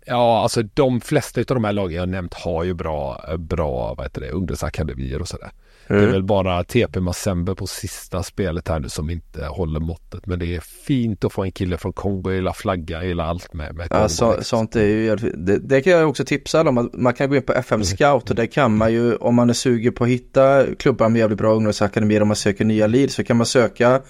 ja, 0.05 0.41
alltså 0.43 0.63
de 0.63 1.01
flesta 1.01 1.41
av 1.41 1.45
de 1.45 1.63
här 1.63 1.73
lagen 1.73 1.97
jag 1.97 2.09
nämnt 2.09 2.33
har 2.33 2.63
ju 2.63 2.73
bra, 2.73 3.23
bra 3.37 3.93
vad 3.97 4.05
heter 4.05 4.21
det, 4.21 4.29
ungdomsakademier 4.31 5.21
och 5.21 5.27
sådär. 5.27 5.51
Det 5.91 6.03
är 6.03 6.11
väl 6.11 6.23
bara 6.23 6.63
TP 6.63 6.99
Massembe 6.99 7.55
på 7.55 7.67
sista 7.67 8.23
spelet 8.23 8.67
här 8.67 8.79
nu 8.79 8.89
som 8.89 9.09
inte 9.09 9.45
håller 9.45 9.79
måttet. 9.79 10.25
Men 10.25 10.39
det 10.39 10.55
är 10.55 10.59
fint 10.59 11.23
att 11.23 11.33
få 11.33 11.43
en 11.43 11.51
kille 11.51 11.77
från 11.77 11.93
Kongo, 11.93 12.29
jag 12.29 12.35
gillar 12.35 12.53
flagga, 12.53 12.97
jag 12.97 13.07
gillar 13.07 13.25
allt 13.25 13.53
med, 13.53 13.75
med. 13.75 13.87
Ja, 13.89 14.09
så, 14.09 14.27
liksom. 14.27 14.43
sånt 14.43 14.75
är 14.75 14.85
ju 14.85 15.15
det, 15.15 15.57
det 15.57 15.81
kan 15.81 15.93
jag 15.93 16.09
också 16.09 16.25
tipsa 16.25 16.61
om. 16.61 16.89
Man 16.93 17.13
kan 17.13 17.29
gå 17.29 17.35
in 17.35 17.43
på 17.43 17.53
FM 17.53 17.83
Scout 17.83 18.29
och 18.29 18.35
där 18.35 18.45
kan 18.45 18.77
man 18.77 18.93
ju 18.93 19.15
om 19.15 19.35
man 19.35 19.49
är 19.49 19.53
sugen 19.53 19.93
på 19.93 20.03
att 20.03 20.09
hitta 20.09 20.65
klubbar 20.75 21.09
med 21.09 21.19
jävligt 21.19 21.37
bra 21.37 21.53
ungdomsakademier 21.53 22.21
om 22.21 22.27
man 22.27 22.35
söker 22.35 22.65
nya 22.65 22.87
lead 22.87 23.11
så 23.11 23.23
kan 23.23 23.37
man 23.37 23.45
söka 23.45 24.01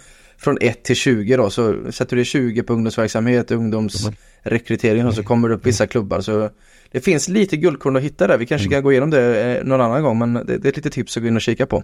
från 0.41 0.58
1 0.62 0.84
till 0.84 0.95
20 0.95 1.38
då. 1.38 1.49
Så 1.49 1.91
sätter 1.91 2.15
du 2.15 2.25
20 2.25 2.63
på 2.63 2.73
ungdomsverksamhet, 2.73 3.51
ungdomsrekrytering 3.51 5.06
och 5.06 5.13
så 5.13 5.23
kommer 5.23 5.49
det 5.49 5.56
upp 5.56 5.65
vissa 5.65 5.88
klubbar. 5.88 6.21
Så 6.21 6.49
det 6.91 7.01
finns 7.01 7.27
lite 7.27 7.58
guldkorn 7.58 7.95
att 7.95 8.04
hitta 8.04 8.27
där. 8.27 8.38
Vi 8.38 8.45
kanske 8.45 8.69
kan 8.69 8.84
gå 8.84 8.91
igenom 8.91 9.10
det 9.10 9.58
eh, 9.58 9.63
någon 9.63 9.82
annan 9.82 10.04
gång 10.04 10.19
men 10.19 10.34
det, 10.34 10.43
det 10.43 10.65
är 10.65 10.69
ett 10.69 10.75
litet 10.75 10.93
tips 10.93 11.17
att 11.17 11.23
gå 11.23 11.27
in 11.27 11.36
och 11.36 11.41
kika 11.41 11.65
på. 11.65 11.84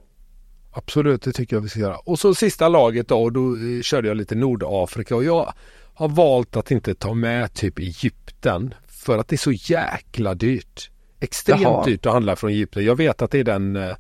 Absolut, 0.72 1.22
det 1.22 1.32
tycker 1.32 1.56
jag 1.56 1.62
vi 1.62 1.70
ska 1.70 1.80
göra. 1.80 1.98
Och 1.98 2.20
så 2.20 2.36
sista 2.36 2.70
laget 2.70 3.08
då, 3.08 3.24
och 3.24 3.32
då 3.32 3.56
eh, 3.56 3.82
körde 3.82 4.08
jag 4.08 4.18
lite 4.18 4.36
Nordafrika 4.36 5.16
och 5.16 5.24
jag 5.24 5.54
har 5.94 6.10
valt 6.10 6.56
att 6.56 6.72
inte 6.72 6.96
ta 6.96 7.14
med 7.14 7.54
typ 7.54 7.80
Egypten 7.80 8.74
för 8.88 9.18
att 9.18 9.28
det 9.28 9.36
är 9.36 9.38
så 9.38 9.52
jäkla 9.52 10.34
dyrt. 10.34 10.90
Extremt 11.20 11.62
Jaha. 11.62 11.86
dyrt 11.86 12.06
att 12.06 12.14
handla 12.14 12.36
från 12.36 12.50
Egypten. 12.50 12.86
Jag 12.86 12.96
vet 12.96 13.22
att 13.22 13.32
det 13.32 13.40
är 13.40 13.44
den, 13.44 13.76
eh, 13.76 13.96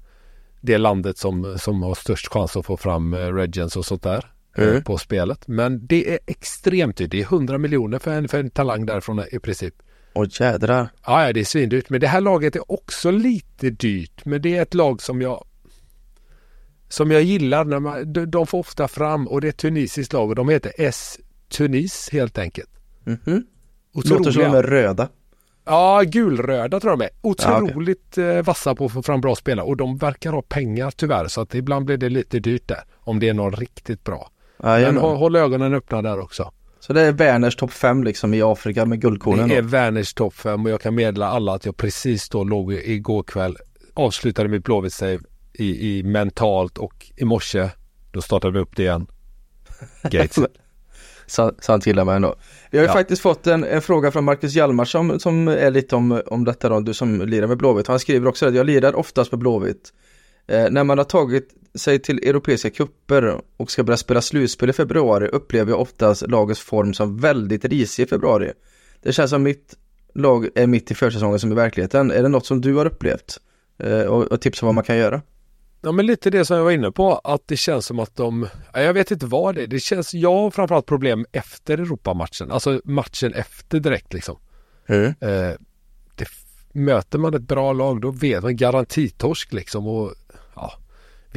det 0.62 0.78
landet 0.78 1.18
som, 1.18 1.58
som 1.60 1.84
har 1.84 1.96
störst 1.96 2.28
chans 2.28 2.58
att 2.58 2.66
få 2.66 2.78
fram 2.78 3.16
Regents 3.16 3.78
och 3.78 3.86
sånt 3.86 4.04
där 4.04 4.26
Mm. 4.58 4.84
på 4.84 4.98
spelet. 4.98 5.48
Men 5.48 5.88
det 5.88 6.14
är 6.14 6.20
extremt 6.26 6.98
dyrt. 6.98 7.12
Det 7.12 7.20
är 7.20 7.24
100 7.24 7.58
miljoner 7.58 8.00
för 8.00 8.12
en, 8.12 8.28
för 8.28 8.40
en 8.40 8.50
talang 8.50 8.86
därifrån 8.86 9.24
i 9.32 9.40
princip. 9.40 9.74
Åh 10.14 10.28
jädrar. 10.30 10.90
Ja, 11.06 11.26
ja, 11.26 11.34
det 11.34 11.40
är 11.40 11.46
svindyrt. 11.46 11.90
Men 11.90 12.00
det 12.02 12.08
här 12.08 12.22
laget 12.22 12.56
är 12.56 12.72
också 12.72 13.12
lite 13.12 13.70
dyrt. 13.70 14.26
Men 14.26 14.42
det 14.42 14.58
är 14.58 14.62
ett 14.62 14.74
lag 14.74 15.02
som 15.02 15.22
jag 15.22 15.46
som 16.90 17.12
jag 17.12 17.24
gillar. 17.24 17.66
När 17.66 17.80
man, 17.80 18.14
de, 18.14 18.26
de 18.26 18.48
får 18.48 18.60
ofta 18.60 18.88
fram 18.88 19.28
och 19.28 19.42
det 19.42 19.48
är 19.48 19.50
ett 19.50 19.58
tunisiskt 19.58 20.14
lag 20.14 20.30
och 20.30 20.36
de 20.36 20.50
heter 20.50 20.72
S 20.78 21.20
Tunis 21.50 22.10
helt 22.12 22.38
enkelt. 22.38 22.70
Mhm. 23.04 23.46
Låter 23.94 24.32
som 24.32 24.44
de 24.44 24.58
är 24.58 24.64
röda. 24.64 25.10
Ja, 25.66 26.02
gulröda 26.06 26.80
tror 26.80 26.92
jag 26.92 27.00
de 27.00 27.06
är. 27.06 27.10
Ja. 27.22 27.30
Otroligt 27.30 28.18
eh, 28.18 28.42
vassa 28.42 28.76
på 28.76 28.86
att 28.86 28.92
få 28.92 29.04
fram 29.04 29.22
bra 29.22 29.36
spelare 29.36 29.66
och 29.66 29.78
de 29.78 29.98
verkar 29.98 30.32
ha 30.32 30.42
pengar 30.42 30.92
tyvärr 30.92 31.28
så 31.28 31.42
att 31.42 31.56
ibland 31.56 31.86
blir 31.86 31.98
det 31.98 32.10
lite 32.10 32.40
dyrt 32.40 32.68
där. 32.68 32.84
Om 32.96 33.20
det 33.20 33.30
är 33.30 33.34
någon 33.34 33.52
riktigt 33.52 34.04
bra. 34.04 34.30
Men 34.58 34.98
håll, 34.98 35.18
håll 35.18 35.36
ögonen 35.36 35.74
öppna 35.74 36.02
där 36.02 36.20
också. 36.20 36.52
Så 36.80 36.94
det 36.94 37.02
är 37.02 37.12
Werners 37.12 37.56
topp 37.56 37.72
5 37.72 38.04
liksom 38.04 38.34
i 38.34 38.42
Afrika 38.42 38.86
med 38.86 39.02
guldkornen 39.02 39.50
Det 39.50 39.56
är 39.56 39.62
då. 39.62 39.68
Werners 39.68 40.14
topp 40.14 40.34
5 40.34 40.66
och 40.66 40.72
jag 40.72 40.82
kan 40.82 40.96
meddela 40.96 41.28
alla 41.28 41.54
att 41.54 41.66
jag 41.66 41.78
precis 41.78 42.30
då 42.30 42.44
låg 42.44 42.74
igår 42.74 43.24
kväll 43.24 43.58
avslutade 43.94 44.50
mitt 44.50 44.64
Blåvitt 44.64 45.02
i, 45.54 45.98
i 46.00 46.04
mentalt 46.04 46.78
och 46.78 47.12
i 47.16 47.26
morse 47.26 47.70
då 48.12 48.22
startade 48.22 48.54
vi 48.54 48.60
upp 48.60 48.76
det 48.76 48.84
igen. 48.84 49.08
Gates. 50.04 50.38
Så, 51.30 51.52
så 51.60 51.72
han 51.72 51.82
gillar 51.86 52.06
mig 52.06 52.16
ändå. 52.16 52.36
Vi 52.72 52.78
har 52.78 52.84
ju 52.86 52.90
Ja. 52.90 52.94
faktiskt 52.94 53.22
fått 53.22 53.48
en, 53.48 53.64
en 53.64 53.82
fråga 53.82 54.12
från 54.12 54.24
Marcus 54.24 54.54
Hjalmarsson 54.56 55.20
som 55.20 55.48
är 55.48 55.72
lite 55.72 55.96
om, 55.96 56.22
om 56.28 56.44
detta 56.46 56.70
då, 56.70 56.80
du 56.80 56.94
som 56.94 57.22
lirar 57.22 57.48
med 57.48 57.58
Blåvitt. 57.58 57.88
Han 57.88 58.00
skriver 58.00 58.28
också 58.28 58.48
att 58.48 58.56
jag 58.56 58.66
lirar 58.66 58.96
oftast 58.96 59.32
med 59.32 59.40
Blåvitt. 59.40 59.94
Eh, 60.48 60.66
när 60.70 60.84
man 60.84 60.98
har 60.98 61.06
tagit 61.06 61.48
sig 61.78 62.00
till 62.00 62.18
europeiska 62.18 62.70
kupper 62.70 63.42
och 63.58 63.72
ska 63.72 63.84
börja 63.84 63.98
spela 63.98 64.22
slutspel 64.22 64.70
i 64.70 64.74
februari 64.74 65.28
upplever 65.28 65.72
jag 65.72 65.82
oftast 65.82 66.28
lagets 66.28 66.62
form 66.62 66.94
som 66.94 67.18
väldigt 67.18 67.66
risig 67.66 68.04
i 68.04 68.08
februari. 68.08 68.52
Det 69.02 69.14
känns 69.14 69.30
som 69.30 69.44
mitt 69.44 69.76
lag 70.14 70.48
är 70.56 70.68
mitt 70.68 70.92
i 70.92 70.96
försäsongen 70.96 71.40
som 71.40 71.52
i 71.52 71.56
verkligheten. 71.56 72.12
Är 72.12 72.24
det 72.24 72.30
något 72.30 72.46
som 72.46 72.62
du 72.62 72.76
har 72.76 72.86
upplevt? 72.86 73.40
eh, 73.80 74.02
och, 74.02 74.24
och 74.24 74.42
tips 74.42 74.62
om 74.62 74.66
vad 74.66 74.76
man 74.76 74.84
kan 74.84 74.98
göra. 74.98 75.22
Ja 75.82 75.92
men 75.92 76.06
lite 76.06 76.30
det 76.30 76.46
som 76.46 76.58
jag 76.58 76.64
var 76.64 76.72
inne 76.72 76.92
på 76.92 77.16
att 77.18 77.48
det 77.48 77.58
känns 77.58 77.86
som 77.86 78.00
att 78.00 78.16
de, 78.16 78.48
ja, 78.74 78.82
jag 78.82 78.94
vet 78.94 79.12
inte 79.12 79.26
vad 79.26 79.56
det 79.56 79.64
är, 79.64 79.68
det 79.68 79.80
känns, 79.80 80.14
jag 80.14 80.34
har 80.34 80.52
framförallt 80.52 80.86
problem 80.86 81.26
efter 81.32 81.78
Europamatchen, 81.78 82.52
alltså 82.52 82.82
matchen 82.84 83.34
efter 83.34 83.80
direkt 83.80 84.14
liksom. 84.14 84.40
Mm. 84.88 85.06
Eh, 85.06 85.54
det, 86.16 86.28
möter 86.72 87.20
man 87.20 87.34
ett 87.34 87.42
bra 87.42 87.74
lag 87.74 88.02
då 88.02 88.12
vet 88.12 88.44
man 88.44 88.56
garantitorsk 88.56 89.54
liksom 89.54 89.88
och 89.88 90.14
ja, 90.56 90.74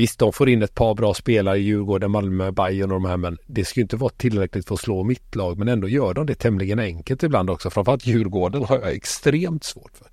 visst 0.01 0.19
de 0.19 0.33
får 0.33 0.49
in 0.49 0.63
ett 0.63 0.75
par 0.75 0.95
bra 0.95 1.15
spelare 1.15 1.59
i 1.59 1.61
Djurgården, 1.61 2.11
Malmö, 2.11 2.51
Bayern 2.51 2.93
och 2.93 3.01
de 3.01 3.09
här 3.09 3.17
men 3.17 3.39
det 3.47 3.65
ska 3.65 3.81
ju 3.81 3.83
inte 3.83 3.97
vara 3.97 4.13
tillräckligt 4.17 4.69
för 4.69 4.75
att 4.75 4.81
slå 4.81 5.05
mitt 5.05 5.35
lag 5.35 5.59
men 5.59 5.69
ändå 5.69 5.89
gör 5.89 6.15
de 6.15 6.27
det 6.27 6.35
tämligen 6.35 6.79
enkelt 6.79 7.23
ibland 7.23 7.51
också. 7.51 7.71
Framförallt 7.71 8.07
Djurgården 8.07 8.65
har 8.65 8.79
jag 8.79 8.93
extremt 8.93 9.65
svårt 9.65 9.93
för. 9.95 10.07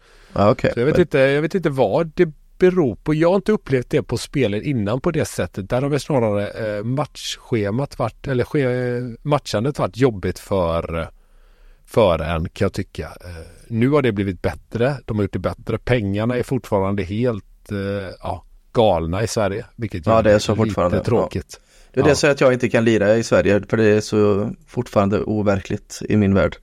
Okej. 0.51 0.71
Så 0.73 0.79
jag 0.79 0.85
vet 0.85 0.97
inte, 0.97 1.17
jag 1.17 1.41
vet 1.41 1.55
inte 1.55 1.69
vad 1.69 2.11
det 2.15 2.33
beror 2.57 2.95
på. 2.95 3.13
Jag 3.13 3.29
har 3.29 3.35
inte 3.35 3.51
upplevt 3.51 3.89
det 3.89 4.03
på 4.03 4.17
spelen 4.17 4.63
innan 4.63 5.01
på 5.01 5.11
det 5.11 5.25
sättet. 5.25 5.69
Där 5.69 5.81
har 5.81 5.89
väl 5.89 5.99
snarare 5.99 6.47
eh, 6.49 6.83
matchschemat 6.83 7.99
varit, 7.99 8.27
eller 8.27 9.27
matchandet 9.27 9.79
varit 9.79 9.97
jobbigt 9.97 10.39
för, 10.39 11.09
för 11.85 12.19
en 12.19 12.49
kan 12.49 12.65
jag 12.65 12.73
tycka. 12.73 13.05
Eh, 13.05 13.47
nu 13.67 13.89
har 13.89 14.01
det 14.01 14.11
blivit 14.11 14.41
bättre. 14.41 14.97
De 15.05 15.17
har 15.17 15.23
gjort 15.23 15.33
det 15.33 15.39
bättre. 15.39 15.77
Pengarna 15.77 16.35
är 16.37 16.43
fortfarande 16.43 17.03
helt 17.03 17.71
eh, 17.71 18.09
ja, 18.21 18.43
galna 18.77 19.23
i 19.23 19.27
Sverige. 19.27 19.65
Vilket 19.75 20.05
Ja, 20.05 20.21
det 20.21 20.31
är 20.31 20.39
så 20.39 20.55
fortfarande. 20.55 21.03
tråkigt. 21.03 21.59
Det 21.93 21.99
är 21.99 22.03
Ja. 22.03 22.09
det 22.09 22.15
så 22.15 22.27
att 22.27 22.41
jag 22.41 22.53
inte 22.53 22.69
kan 22.69 22.85
lira 22.85 23.15
i 23.17 23.23
Sverige 23.23 23.61
för 23.69 23.77
det 23.77 23.83
är 23.85 24.01
så 24.01 24.49
fortfarande 24.67 25.19
overkligt 25.23 26.01
i 26.09 26.15
min 26.17 26.33
värld. 26.33 26.55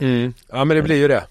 Mm. 0.00 0.32
Ja 0.48 0.64
men 0.64 0.76
det 0.76 0.82
blir 0.82 0.96
ju 0.96 1.08
det. 1.08 1.24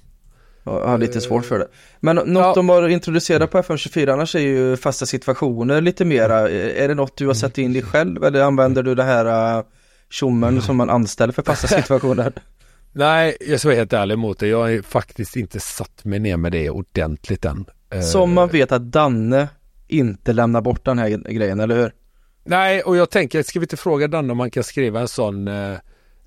Jag 0.63 0.88
har 0.88 0.98
lite 0.98 1.22
svårt 1.22 1.46
för 1.46 1.60
det. 1.60 1.68
Men 2.00 2.16
något 2.16 2.28
Ja. 2.28 2.54
de 2.56 2.70
har 2.70 2.88
introducerat 2.88 3.52
på 3.52 3.58
FM24 3.58 4.13
annars 4.13 4.36
är 4.36 4.40
ju 4.40 4.78
fasta 4.78 5.06
situationer 5.06 5.82
lite 5.82 6.06
mera. 6.06 6.50
Är 6.50 6.88
det 6.88 6.94
något 6.96 7.18
du 7.18 7.28
har 7.28 7.34
satt 7.34 7.58
in 7.58 7.74
dig 7.74 7.82
själv 7.82 8.24
eller 8.24 8.42
använder 8.42 8.84
du 8.84 8.96
det 8.96 9.04
här 9.04 9.58
uh, 9.58 9.63
tjommen 10.10 10.62
som 10.62 10.78
man 10.78 10.90
anställer 10.90 11.34
för 11.34 11.44
fasta 11.44 11.68
situationer? 11.82 12.34
Nej, 12.92 13.38
jag 13.42 13.60
ska 13.60 13.70
vara 13.70 13.78
helt 13.78 13.94
ärlig 13.94 14.18
mot 14.18 14.40
det. 14.40 14.48
Jag 14.48 14.58
har 14.60 14.82
faktiskt 14.82 15.36
inte 15.36 15.60
satt 15.60 16.06
mig 16.06 16.20
ner 16.20 16.38
med 16.38 16.52
det 16.52 16.70
ordentligt 16.70 17.46
än. 17.46 17.66
Eh, 17.94 18.02
Som 18.02 18.34
man 18.34 18.50
vet 18.50 18.72
att 18.72 18.92
Danne 18.92 19.48
inte 19.88 20.34
lämnar 20.34 20.62
bort 20.62 20.86
den 20.86 21.00
här 21.00 21.10
grejen, 21.10 21.60
eller 21.60 21.76
hur? 21.76 21.91
Nej, 22.43 22.82
och 22.82 22.97
jag 22.97 23.10
tänker, 23.10 23.43
ska 23.43 23.60
vi 23.60 23.63
inte 23.63 23.78
fråga 23.78 24.08
Danne 24.08 24.32
om 24.32 24.38
man 24.38 24.52
kan 24.52 24.63
skriva 24.63 25.00
en 25.00 25.08
sån 25.08 25.47
eh, 25.47 25.78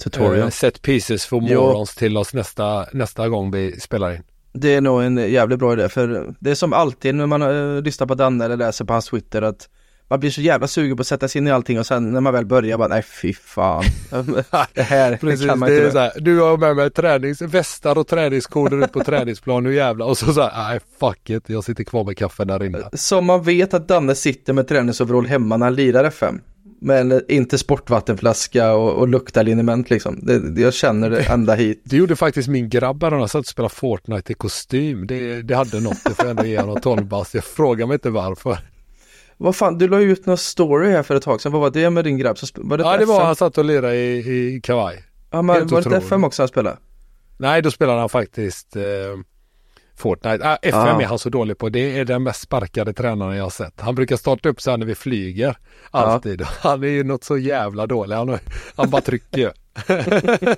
Tutorial. 0.03 0.39
eh, 0.39 0.49
set 0.49 0.83
pieces 0.83 1.27
for 1.27 1.43
Jo. 1.43 1.61
morons 1.61 1.95
till 1.95 2.17
oss 2.17 2.35
nästa, 2.35 2.87
nästa 2.93 3.29
gång 3.29 3.51
vi 3.51 3.81
spelar 3.81 4.15
in. 4.15 4.23
Det 4.53 4.75
är 4.75 4.81
nog 4.81 5.03
en 5.03 5.17
jävligt 5.17 5.59
bra 5.59 5.73
idé 5.73 5.89
för 5.89 6.35
det 6.39 6.51
är 6.51 6.55
som 6.55 6.73
alltid 6.73 7.15
när 7.15 7.27
man 7.27 7.43
uh, 7.43 7.83
lyssnar 7.83 8.07
på 8.07 8.15
Danne 8.15 8.45
eller 8.45 8.57
läser 8.57 8.85
på 8.85 8.93
hans 8.93 9.07
Twitter 9.07 9.43
att 9.43 9.69
man 10.11 10.21
blir 10.21 10.31
så 10.31 10.41
jävla 10.41 10.67
sugen 10.67 10.97
på 10.97 11.01
att 11.01 11.07
sätta 11.07 11.29
sig 11.29 11.39
in 11.39 11.47
i 11.47 11.51
allting 11.51 11.79
och 11.79 11.87
sen 11.87 12.13
när 12.13 12.21
man 12.21 12.33
väl 12.33 12.47
börjar 12.47 12.79
bara 12.79 12.89
nej 12.89 13.03
fy 13.03 13.35
fan. 13.35 13.85
det 14.75 14.83
här 14.83 15.17
Precis, 15.17 15.47
kan 15.47 15.59
man 15.59 15.69
det 15.69 15.77
inte 15.77 15.89
är 15.89 15.91
så 15.91 15.99
här, 15.99 16.13
du 16.21 16.41
har 16.41 16.57
med 16.57 16.77
mig 16.77 16.91
tränings, 16.91 17.43
västar 17.43 17.99
och 17.99 18.07
träningskoder 18.07 18.85
ut 18.85 18.93
på 18.93 19.05
träningsplan, 19.05 19.65
nu 19.65 19.75
jävlar. 19.75 20.07
Och 20.07 20.19
så 20.19 20.33
så 20.33 20.43
här, 20.43 20.69
nej 20.69 20.81
fuck 21.01 21.31
it, 21.31 21.45
jag 21.47 21.65
sitter 21.65 21.85
kvar 21.85 22.05
med 22.05 22.17
kaffen 22.17 22.49
där 22.49 22.65
inne. 22.65 22.79
Som 22.93 23.27
man 23.27 23.43
vet 23.43 23.75
att 23.75 23.89
Danne 23.89 24.15
sitter 24.15 24.53
med 24.53 24.69
träningsoverall 24.69 25.27
hemma 25.27 25.57
när 25.57 25.67
han 25.67 25.75
lirar 25.75 26.05
FM. 26.05 26.41
Men 26.83 27.23
inte 27.29 27.59
sportvattenflaska 27.59 28.73
och, 28.73 28.93
och 28.93 29.09
luktar 29.09 29.45
liniment 29.45 29.91
liksom. 29.91 30.19
Det, 30.23 30.51
det, 30.51 30.61
jag 30.61 30.75
känner 30.75 31.11
det 31.11 31.23
ända 31.23 31.55
hit. 31.55 31.83
Det 31.85 31.97
gjorde 31.97 32.17
faktiskt 32.17 32.49
min 32.49 32.69
grabb 32.69 33.03
när 33.03 33.11
han 33.11 33.29
satt 33.29 33.41
och 33.41 33.47
spelade 33.47 33.75
Fortnite 33.75 34.33
i 34.33 34.35
kostym. 34.35 35.07
Det, 35.07 35.43
det 35.43 35.55
hade 35.55 35.81
något, 35.81 36.05
det 36.05 36.15
får 36.15 36.25
jag 36.25 36.31
ändå 36.31 36.45
ge 36.45 36.61
honom 36.61 36.81
12 36.81 37.05
bast. 37.05 37.35
Jag 37.35 37.45
frågar 37.45 37.87
mig 37.87 37.95
inte 37.95 38.11
varför. 38.11 38.59
Vad 39.43 39.57
fan, 39.57 39.79
du 39.79 39.89
la 39.89 40.01
ju 40.01 40.13
ut 40.13 40.27
någon 40.27 40.39
story 40.39 40.91
här 40.91 41.03
för 41.03 41.15
ett 41.15 41.23
tag 41.23 41.41
sedan. 41.41 41.53
Vad 41.53 41.61
var 41.61 41.71
det 41.71 41.91
med 41.91 42.05
din 42.05 42.19
grabb? 42.19 42.37
Var 42.55 42.77
det 42.79 42.85
Ja, 42.85 42.97
det 42.97 43.05
var 43.05 43.15
FM? 43.15 43.27
han 43.27 43.37
satt 43.37 43.59
och 43.59 43.65
lirade 43.65 43.97
i, 43.97 44.19
i 44.57 44.61
kavaj. 44.61 45.05
Ja, 45.31 45.43
men 45.43 45.57
helt 45.57 45.71
var 45.71 45.81
det 45.81 45.87
otroligt. 45.89 46.05
FM 46.05 46.25
också 46.25 46.43
han 46.43 46.49
spelade? 46.49 46.77
Nej, 47.39 47.63
då 47.63 47.71
spelade 47.71 48.01
han 48.01 48.09
faktiskt 48.09 48.77
eh, 48.77 48.83
Fortnite. 49.97 50.49
Ah, 50.49 50.57
FM 50.63 50.81
Ah. 50.81 51.01
är 51.03 51.07
han 51.07 51.19
så 51.19 51.29
dålig 51.29 51.59
på. 51.59 51.69
Det 51.69 51.99
är 51.99 52.05
den 52.05 52.23
mest 52.23 52.41
sparkade 52.41 52.93
tränaren 52.93 53.37
jag 53.37 53.43
har 53.45 53.51
sett. 53.51 53.81
Han 53.81 53.95
brukar 53.95 54.17
starta 54.17 54.49
upp 54.49 54.61
så 54.61 54.71
här 54.71 54.79
när 54.79 54.87
vi 54.87 54.95
flyger. 54.95 55.57
Alltid. 55.91 56.43
Han 56.61 56.83
är 56.83 56.89
ju 56.89 57.05
något 57.05 57.25
så 57.25 57.39
jävla 57.39 57.87
dålig. 57.87 58.17
Han, 58.17 58.39
han 58.77 58.91
bara 58.91 59.03
trycker 59.03 59.39
ju. 59.39 59.51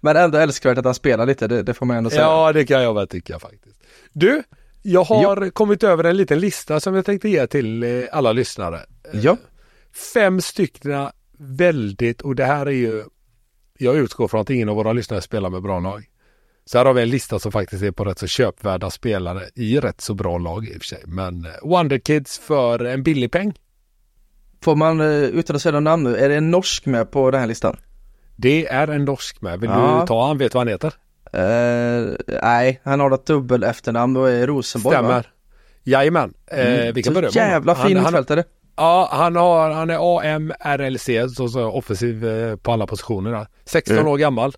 Men 0.00 0.16
ändå 0.16 0.38
älskvärt 0.38 0.78
att 0.78 0.84
han 0.84 0.94
spelar 0.94 1.26
lite, 1.26 1.46
det, 1.48 1.62
det 1.62 1.74
får 1.74 1.86
man 1.86 1.96
ändå 1.96 2.10
säga. 2.10 2.22
Ja, 2.22 2.52
det 2.52 2.64
kan 2.64 2.82
jag 2.82 2.94
väl 2.94 3.08
tycka 3.08 3.38
faktiskt. 3.38 3.76
Du, 4.12 4.42
jag 4.82 5.04
har 5.04 5.50
kommit 5.50 5.82
över 5.82 6.04
en 6.04 6.16
liten 6.16 6.40
lista 6.40 6.80
som 6.80 6.94
jag 6.94 7.04
tänkte 7.06 7.28
ge 7.28 7.46
till 7.46 7.82
eh, 7.82 8.04
alla 8.12 8.32
lyssnare. 8.32 8.80
Ja. 9.12 9.36
Fem 10.14 10.40
stycken 10.40 11.08
väldigt, 11.38 12.20
och 12.22 12.34
det 12.34 12.44
här 12.44 12.66
är 12.66 12.70
ju, 12.70 13.04
jag 13.78 13.96
utgår 13.96 14.28
från 14.28 14.40
att 14.40 14.50
ingen 14.50 14.68
av 14.68 14.76
våra 14.76 14.92
lyssnare 14.92 15.20
spelar 15.20 15.50
med 15.50 15.62
bra 15.62 15.80
lag. 15.80 16.04
Så 16.64 16.78
här 16.78 16.84
har 16.84 16.92
vi 16.94 17.02
en 17.02 17.10
lista 17.10 17.38
som 17.38 17.52
faktiskt 17.52 17.82
är 17.82 17.90
på 17.90 18.04
rätt 18.04 18.18
så 18.18 18.26
köpvärda 18.26 18.90
spelare 18.90 19.42
i 19.54 19.80
rätt 19.80 20.00
så 20.00 20.14
bra 20.14 20.38
lag 20.38 20.66
i 20.66 20.70
och 20.70 20.80
för 20.80 20.84
sig. 20.86 21.02
Men 21.06 21.44
eh, 21.44 21.50
Wonder 21.62 21.98
Kids 21.98 22.38
för 22.38 22.84
en 22.84 23.02
billig 23.02 23.32
peng. 23.32 23.54
Får 24.62 24.76
man, 24.76 25.00
eh, 25.00 25.06
utan 25.06 25.56
att 25.56 25.62
säga 25.62 25.72
någon 25.72 25.84
namn 25.84 26.02
nu, 26.04 26.16
är 26.16 26.28
det 26.28 26.34
en 26.36 26.50
norsk 26.50 26.86
med 26.86 27.10
på 27.10 27.30
den 27.30 27.40
här 27.40 27.46
listan? 27.46 27.76
Det 28.36 28.66
är 28.66 28.88
en 28.88 29.04
norsk 29.04 29.40
med. 29.40 29.60
Vill 29.60 29.70
Ja. 29.70 29.98
du 30.00 30.06
ta 30.06 30.26
han? 30.26 30.38
Vet 30.38 30.52
du 30.52 30.56
vad 30.56 30.60
han 30.60 30.72
heter? 30.72 30.92
Eh, 31.32 32.14
nej, 32.42 32.80
han 32.84 33.00
har 33.00 33.10
ett 33.14 33.26
dubbel 33.26 33.62
efternamn 33.64 34.16
och 34.16 34.30
är 34.30 34.46
Rosenborg 34.46 34.96
va? 34.96 35.02
Stämmer. 35.02 35.26
Jajamän. 35.84 36.34
Eh, 36.46 36.66
Mm, 36.66 36.94
vi 36.94 37.02
kan 37.02 37.14
börja 37.14 37.26
med 37.28 37.34
jävla 37.34 37.74
fin 37.74 37.98
mittfältare. 37.98 38.44
Ja, 38.76 39.08
han, 39.12 39.36
har, 39.36 39.70
han 39.70 39.90
är 39.90 40.20
AMRLC, 40.34 41.34
så, 41.36 41.48
så 41.48 41.64
offensiv 41.64 42.26
eh, 42.28 42.56
på 42.56 42.72
alla 42.72 42.86
positioner. 42.86 43.32
där. 43.32 43.46
16 43.64 43.96
Mm. 43.96 44.08
år 44.08 44.16
gammal. 44.18 44.54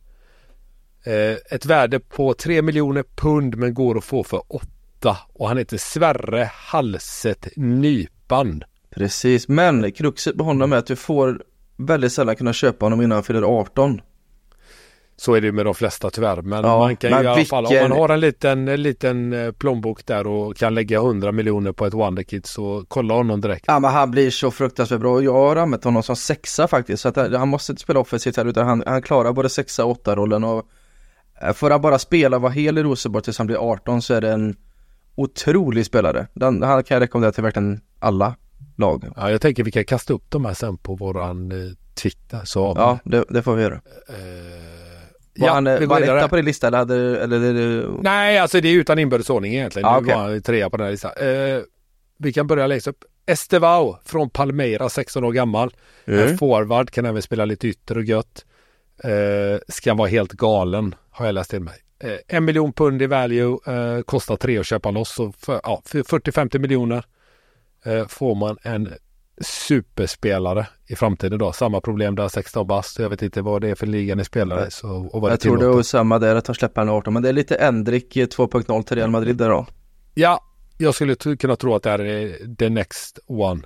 Eh, 1.05 1.37
ett 1.55 1.67
värde 1.67 2.01
på 2.01 2.35
3 2.35 2.63
miljoner 2.63 3.05
pund 3.17 3.57
men 3.57 3.75
går 3.75 3.99
att 3.99 4.05
få 4.05 4.25
för 4.25 4.43
8. 4.49 5.17
Och 5.33 5.49
han 5.49 5.59
heter 5.59 5.77
Sverre 5.77 6.51
Halset 6.55 7.49
Nypan. 7.57 8.63
Precis, 8.91 9.49
men 9.49 9.93
kruxet 9.93 10.39
på 10.39 10.45
honom 10.45 10.73
är 10.73 10.77
att 10.77 10.87
du 10.87 10.97
får 10.97 11.43
väldigt 11.77 12.13
sällan 12.13 12.37
kunna 12.37 12.53
köpa 12.53 12.85
honom 12.87 13.01
innan 13.03 13.13
han 13.17 13.23
fyller 13.25 13.43
18. 13.43 14.01
Så 15.17 15.35
är 15.35 15.41
det 15.41 15.53
med 15.53 15.67
de 15.67 15.75
flesta 15.75 16.11
tyvärr. 16.11 16.43
Men 16.43 16.65
Ja, 16.65 16.79
man 16.79 16.97
kan 16.97 17.11
men 17.11 17.19
ju 17.21 17.25
i 17.25 17.29
alla 17.29 17.45
fall, 17.45 17.65
om 17.67 17.71
vilken- 17.71 17.89
man 17.89 17.99
har 17.99 18.09
en 18.09 18.21
liten, 18.21 18.69
en 18.69 18.83
liten 18.83 19.33
eh, 19.33 19.53
plånbok 19.53 20.07
där 20.07 20.27
och 20.27 20.57
kan 20.57 20.75
lägga 20.75 20.99
100 20.99 21.33
miljoner 21.33 21.73
på 21.73 21.87
ett 21.87 21.95
Wonderkid 21.95 22.47
så 22.47 22.85
kolla 22.89 23.15
honom 23.15 23.41
direkt. 23.41 23.65
Ja 23.69 23.79
men 23.81 23.91
han 23.91 24.11
blir 24.11 24.31
så 24.31 24.51
fruktansvärt 24.51 25.01
bra 25.01 25.23
jag 25.23 25.33
har 25.33 25.57
använt 25.57 25.85
honom 25.85 26.03
som 26.03 26.17
sexa 26.17 26.69
faktiskt 26.69 27.03
så 27.03 27.09
att 27.09 27.17
han 27.17 27.35
han 27.35 27.49
måste 27.49 27.73
inte 27.73 27.83
spela 27.83 28.01
offensivt 28.01 28.37
här 28.37 28.45
utan 28.45 28.67
han, 28.67 28.83
han 28.87 29.03
klarar 29.03 29.33
både 29.33 29.49
sexa 29.49 29.85
och 29.85 29.91
åtta 29.91 30.17
rollen 30.17 30.45
och 30.45 30.63
eh, 31.43 31.53
Får 31.53 31.71
han 31.71 31.81
bara 31.81 31.99
spela 31.99 32.39
vara 32.39 32.53
hel 32.53 32.79
i 32.79 32.83
Rosenborg 32.83 33.23
tills 33.25 33.39
han 33.39 33.47
blir 33.47 33.57
18 33.73 34.03
så 34.03 34.15
är 34.15 34.21
det 34.21 34.31
en 34.33 34.57
otrolig 35.15 35.87
spelare. 35.87 36.27
Den, 36.35 36.63
han 36.63 36.85
kan 36.85 36.95
jag 36.95 37.03
rekommendera 37.03 37.33
till 37.33 37.43
verkligen 37.43 37.81
alla 37.99 38.35
lag. 38.77 39.05
Ja, 39.17 39.31
jag 39.31 39.41
tänker 39.41 39.65
vi 39.65 39.71
kan 39.71 39.85
kasta 39.85 40.13
upp 40.15 40.25
de 40.31 40.45
här 40.45 40.55
sen 40.55 40.77
på 40.79 40.95
våran 40.95 41.53
eh, 41.53 41.73
Twitter. 41.95 42.41
Så 42.45 42.73
Ja, 42.77 42.99
det, 43.05 43.25
det 43.29 43.43
får 43.43 43.55
vi 43.55 43.63
göra. 43.63 43.75
Eh, 44.09 44.84
Var 45.37 45.49
ja, 45.49 45.53
han, 45.55 45.65
vi 45.65 45.87
går 45.87 45.87
var 45.87 46.17
etta 46.17 46.29
på 46.29 46.37
din 46.37 46.45
lista 46.45 46.67
eller 46.67 46.79
hade, 46.79 47.23
eller, 47.23 47.41
eller 47.41 47.89
Nej, 48.03 48.39
alltså 48.39 48.61
det 48.61 48.69
är 48.69 48.73
utan 48.75 48.99
inbördes 48.99 49.31
ordning 49.31 49.55
egentligen. 49.55 49.89
Ja, 49.89 50.01
Nu 50.01 50.05
okej. 50.07 50.15
var 50.17 50.23
han 50.31 50.43
trea 50.43 50.71
på 50.71 50.77
den 50.77 50.85
här 50.85 50.91
listan. 50.91 51.13
Eh, 51.17 51.63
vi 52.19 52.33
kan 52.33 52.47
börja 52.47 52.67
längst 52.67 52.87
upp. 52.87 53.05
Estevao 53.27 53.99
från 54.05 54.31
Palmeiras, 54.31 54.95
16 54.95 55.25
år 55.25 55.33
gammal. 55.33 55.75
Mm. 56.05 56.29
En 56.29 56.39
forward, 56.39 56.91
kan 56.91 57.07
även 57.07 57.23
spela 57.23 57.45
lite 57.45 57.69
ytter 57.69 57.99
och 57.99 58.05
gött. 58.05 58.45
Eh, 59.05 59.59
ska 59.69 59.95
vara 59.95 60.09
helt 60.09 60.33
galen, 60.33 60.95
har 61.11 61.27
jag 61.27 61.33
läst 61.33 61.51
till 61.51 61.61
mig. 61.61 61.75
Eh, 61.99 62.37
en 62.37 62.45
miljon 62.45 62.73
pund 62.73 63.03
i 63.03 63.07
value, 63.07 63.59
eh, 63.67 64.01
kostar 64.03 64.37
tre 64.37 64.59
att 64.59 64.67
köpa 64.67 64.91
loss. 64.91 65.15
Så 65.15 65.33
för, 65.33 65.61
ja, 65.63 65.83
för 65.85 66.03
40-50 66.03 66.59
miljoner 66.59 67.05
eh, 67.85 68.07
får 68.07 68.35
man 68.35 68.59
en 68.63 68.93
superspelare 69.41 70.67
i 70.87 70.97
framtiden 70.97 71.39
då. 71.39 71.53
Samma 71.53 71.81
problem 71.81 72.15
där, 72.15 72.29
16 72.29 72.67
bast. 72.67 72.99
Jag 72.99 73.11
vet 73.11 73.23
inte 73.23 73.43
vad 73.43 73.61
det 73.61 73.69
är 73.69 73.75
för 73.75 73.87
liga 73.87 74.15
ni 74.15 74.25
spelar 74.25 74.67
i. 74.67 74.71
Så, 74.71 74.89
och 75.13 75.21
vad 75.21 75.31
jag 75.31 75.39
det 75.39 75.43
tror 75.43 75.57
det 75.57 75.79
är 75.79 75.83
samma 75.83 76.19
där 76.19 76.37
att 76.37 76.45
de 76.45 76.55
släpper 76.55 76.81
han 76.81 76.89
18 76.89 77.15
men 77.15 77.23
det 77.23 77.29
är 77.29 77.33
lite 77.33 77.55
Endrik 77.55 78.17
2.0 78.17 78.83
till 78.83 78.97
Real 78.97 79.11
Madrid 79.11 79.37
där 79.37 79.49
då. 79.49 79.67
Ja, 80.15 80.41
jag 80.79 80.95
skulle 80.95 81.15
kunna 81.15 81.57
tro 81.57 81.75
att 81.75 81.83
det 81.83 81.91
här 81.91 82.01
är 82.01 82.57
the 82.57 82.69
next 82.69 83.19
one. 83.27 83.63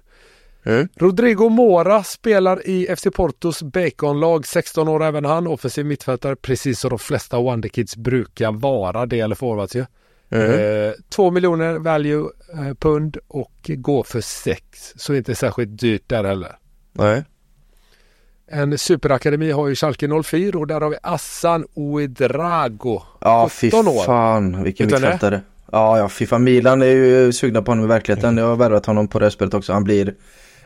Mm. 0.64 0.88
Rodrigo 0.96 1.48
Mora 1.48 2.04
spelar 2.04 2.68
i 2.68 2.96
FC 2.96 3.06
Portos 3.14 3.62
Baconlag, 3.62 4.46
16 4.46 4.88
år 4.88 5.04
även 5.04 5.24
han, 5.24 5.46
offensiv 5.46 5.86
mittfältare, 5.86 6.36
precis 6.36 6.80
som 6.80 6.90
de 6.90 6.98
flesta 6.98 7.38
Wonderkids 7.38 7.96
brukar 7.96 8.52
vara, 8.52 9.06
det 9.06 9.20
eller 9.20 9.34
forwards 9.34 9.76
ju. 9.76 9.84
Eh, 10.30 10.92
två 11.08 11.30
miljoner 11.30 11.78
value 11.78 12.24
eh, 12.54 12.74
pund 12.74 13.16
och 13.28 13.52
går 13.66 14.02
för 14.02 14.20
sex, 14.20 14.92
så 14.96 15.14
inte 15.14 15.34
särskilt 15.34 15.80
dyrt 15.80 16.02
där 16.06 16.24
heller. 16.24 16.56
Nej. 16.92 17.24
En 18.50 18.78
superakademi 18.78 19.50
har 19.50 19.68
ju 19.68 19.74
Schalke 19.74 20.22
04 20.22 20.58
och 20.58 20.66
där 20.66 20.80
har 20.80 20.90
vi 20.90 20.96
Assan 21.02 21.66
Ouedrago. 21.74 23.02
Ja 23.20 23.48
fy 23.48 23.70
17 23.70 23.88
år. 23.88 24.04
fan 24.04 24.62
vilken 24.62 24.86
mittfältare. 24.86 25.40
Ja, 25.72 25.98
ja, 25.98 26.08
Fifa 26.08 26.38
Milan 26.38 26.82
är 26.82 26.86
ju 26.86 27.32
sugna 27.32 27.62
på 27.62 27.70
honom 27.70 27.84
i 27.84 27.88
verkligheten. 27.88 28.36
Jag 28.36 28.46
har 28.46 28.56
värvat 28.56 28.86
honom 28.86 29.08
på 29.08 29.18
det 29.18 29.30
spelet 29.30 29.54
också. 29.54 29.72
Han 29.72 29.84
blir 29.84 30.14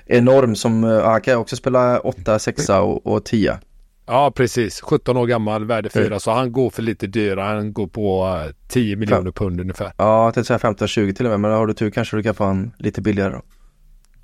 enorm 0.07 0.55
som, 0.57 0.83
ja, 0.83 1.11
han 1.11 1.21
kan 1.21 1.37
också 1.37 1.57
spela 1.57 2.01
8, 2.01 2.39
6 2.39 2.69
och, 2.69 3.07
och 3.07 3.25
10. 3.25 3.59
Ja, 4.07 4.31
precis. 4.31 4.81
17 4.81 5.17
år 5.17 5.27
gammal, 5.27 5.65
värde 5.65 5.91
4. 5.91 6.07
Mm. 6.07 6.21
Så 6.21 6.31
han 6.31 6.53
går 6.53 6.71
för 6.71 6.83
lite 6.83 7.07
dyrare. 7.07 7.57
Han 7.57 7.73
går 7.73 7.87
på 7.87 8.41
eh, 8.47 8.55
10 8.69 8.97
miljoner 8.97 9.31
pund 9.31 9.61
ungefär. 9.61 9.93
Ja, 9.97 10.25
jag 10.25 10.35
tänkte 10.35 10.59
säga 10.59 10.73
15-20 10.73 11.15
till 11.15 11.27
och 11.27 11.31
med. 11.31 11.41
Men 11.41 11.51
har 11.51 11.67
du 11.67 11.75
tur 11.75 11.91
kanske 11.91 12.17
du 12.17 12.23
kan 12.23 12.35
få 12.35 12.45
han 12.45 12.73
lite 12.79 13.03
billigare 13.03 13.33
då. 13.33 13.43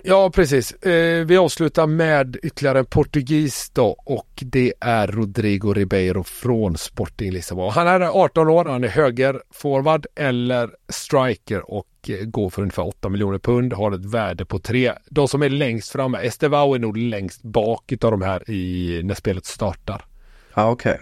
Ja, 0.03 0.29
precis. 0.29 0.71
Eh, 0.71 1.25
vi 1.25 1.37
avslutar 1.37 1.87
med 1.87 2.37
ytterligare 2.43 2.79
en 2.79 2.85
portugis 2.85 3.69
då 3.69 3.85
och 4.05 4.29
det 4.41 4.73
är 4.79 5.07
Rodrigo 5.07 5.73
Ribeiro 5.73 6.23
från 6.23 6.77
Sporting 6.77 7.31
Lissabon. 7.31 7.71
Han 7.71 7.87
är 7.87 8.01
18 8.01 8.49
år, 8.49 8.65
han 8.65 8.83
är 8.83 8.87
höger 8.87 9.41
forward 9.53 10.05
eller 10.15 10.69
striker 10.89 11.71
och 11.71 11.87
eh, 11.87 11.88
går 12.07 12.49
för 12.49 12.61
ungefär 12.61 12.87
8 12.87 13.09
miljoner 13.09 13.39
pund, 13.39 13.73
har 13.73 13.91
ett 13.91 14.05
värde 14.05 14.45
på 14.45 14.59
3. 14.59 14.93
De 15.09 15.27
som 15.27 15.43
är 15.43 15.49
längst 15.49 15.91
framme, 15.91 16.17
Estevao 16.17 16.73
är 16.73 16.79
nog 16.79 16.97
längst 16.97 17.43
bak 17.43 17.91
utav 17.91 18.11
de 18.11 18.21
här 18.21 18.49
i, 18.51 19.01
när 19.03 19.15
spelet 19.15 19.45
startar. 19.45 20.05
Ja, 20.53 20.71
okej. 20.71 20.99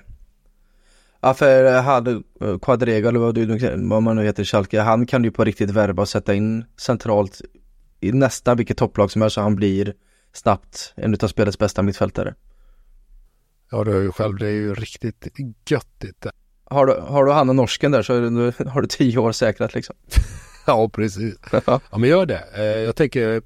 Ja, 1.22 1.34
för 1.34 1.76
eh, 1.76 1.82
hade 1.82 2.12
eh, 2.42 2.60
Quadrega 2.60 3.10
eller 3.10 3.20
vad, 3.20 3.36
du, 3.36 3.76
vad 3.78 4.04
man 4.04 4.16
nu 4.16 4.24
heter 4.24 4.44
Schalke, 4.44 4.82
han 4.82 5.06
kan 5.06 5.24
ju 5.24 5.32
på 5.32 5.44
riktigt 5.44 5.70
värva 5.70 6.02
och 6.02 6.10
sätta 6.10 6.34
in 6.34 6.66
centralt 6.78 7.42
i 8.00 8.12
nästan 8.12 8.58
vilket 8.58 8.78
topplag 8.78 9.12
som 9.12 9.22
helst 9.22 9.36
så 9.36 9.42
han 9.42 9.56
blir 9.56 9.94
snabbt 10.34 10.94
en 10.96 11.18
av 11.22 11.28
spelets 11.28 11.58
bästa 11.58 11.84
mittfältare. 11.84 12.36
Ja, 13.72 13.84
du 13.84 13.92
hör 13.92 14.02
ju 14.02 14.12
själv, 14.12 14.38
det 14.38 14.48
är 14.48 14.52
ju 14.52 14.74
riktigt 14.74 15.28
göttigt. 15.70 16.26
Har 16.64 16.86
du, 16.86 16.94
har 16.94 17.26
du 17.26 17.32
han 17.32 17.50
och 17.50 17.56
norsken 17.56 17.92
där 17.92 18.02
så 18.02 18.20
nu 18.20 18.54
har 18.68 18.82
du 18.82 18.88
tio 18.88 19.18
år 19.18 19.32
säkrat 19.32 19.74
liksom. 19.74 19.96
Ja, 20.74 20.90
precis. 20.90 21.36
Ja, 21.66 21.80
men 21.98 22.10
gör 22.10 22.26
det. 22.26 22.44
Eh, 22.56 22.64
Jag 22.64 22.96
tänker 22.96 23.42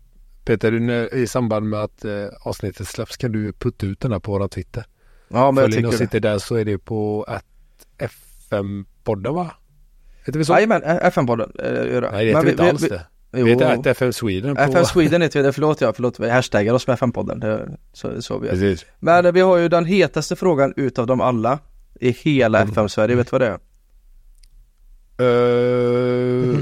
Peter, 0.45 0.73
i 1.15 1.27
samband 1.27 1.69
med 1.69 1.79
att 1.79 2.05
eh, 2.05 2.25
avsnittet 2.41 2.87
släpps 2.87 3.17
kan 3.17 3.31
du 3.31 3.53
putta 3.53 3.85
ut 3.85 3.99
den 3.99 4.11
här 4.11 4.19
på 4.19 4.31
våra 4.31 4.47
Twitter. 4.47 4.85
Ja, 5.27 5.51
men 5.51 5.61
jag 5.63 5.73
Följ 5.73 5.85
oss 5.85 5.91
tycker 5.93 6.03
inte 6.03 6.19
där 6.19 6.37
så 6.39 6.55
är 6.55 6.65
det 6.65 6.77
på 6.77 7.25
att 7.27 7.45
FM-podden 7.97 9.33
va? 9.33 9.51
Heter 10.25 10.39
vi 10.39 10.45
så? 10.45 10.53
Jajamän, 10.53 10.81
FM-podden. 10.83 11.51
gör 11.91 12.11
Nej, 12.11 12.25
det 12.25 12.31
heter 12.31 12.43
vi 12.43 12.51
inte 12.51 12.63
alls 12.69 12.81
det. 12.89 13.05
Jo, 13.33 13.45
Vi 13.45 13.51
heter 13.51 13.87
FM 13.91 14.13
Sweden 14.13 14.55
på... 14.55 14.61
FM 14.61 14.85
Sweden 14.85 15.21
heter 15.21 15.39
vi 15.39 15.45
det, 15.45 15.53
förlåt 15.53 15.81
ja, 15.81 15.93
förlåt, 15.95 16.19
vi 16.19 16.29
hashtaggar 16.29 16.73
oss 16.73 16.87
med 16.87 16.93
FM-podden, 16.93 17.77
så, 17.93 18.21
så 18.21 18.37
vi. 18.39 18.49
Precis. 18.49 18.85
Men 18.99 19.25
eh, 19.25 19.31
vi 19.31 19.39
har 19.41 19.57
ju 19.57 19.67
den 19.69 19.85
hetaste 19.85 20.35
frågan 20.35 20.73
utav 20.75 21.07
dem 21.07 21.21
alla 21.21 21.59
i 21.99 22.11
hela 22.11 22.57
Mm. 22.61 22.71
FM-Sverige, 22.71 23.15
vet 23.15 23.27
du 23.27 23.31
vad 23.31 23.41
det 23.41 23.47
är? 23.47 23.59
Eh, 25.21 26.59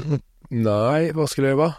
nej, 0.50 1.12
vad 1.12 1.30
skulle 1.30 1.48
det 1.48 1.54
vara? 1.54 1.74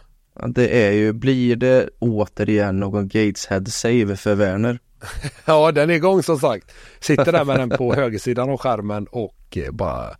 Det 0.47 0.85
är 0.87 0.91
ju, 0.91 1.13
blir 1.13 1.55
det 1.55 1.89
återigen 1.99 2.79
någon 2.79 3.07
Gateshead 3.07 3.65
save 3.65 4.15
för 4.15 4.35
Werner? 4.35 4.79
Ja, 5.45 5.71
den 5.71 5.89
är 5.89 5.93
igång 5.93 6.23
som 6.23 6.39
sagt. 6.39 6.71
Sitter 6.99 7.31
där 7.31 7.45
med 7.45 7.59
den 7.59 7.69
på 7.69 7.93
högersidan 7.95 8.49
av 8.49 8.57
skärmen 8.57 9.07
och 9.07 9.57
eh, 9.57 9.71
bara 9.71 10.15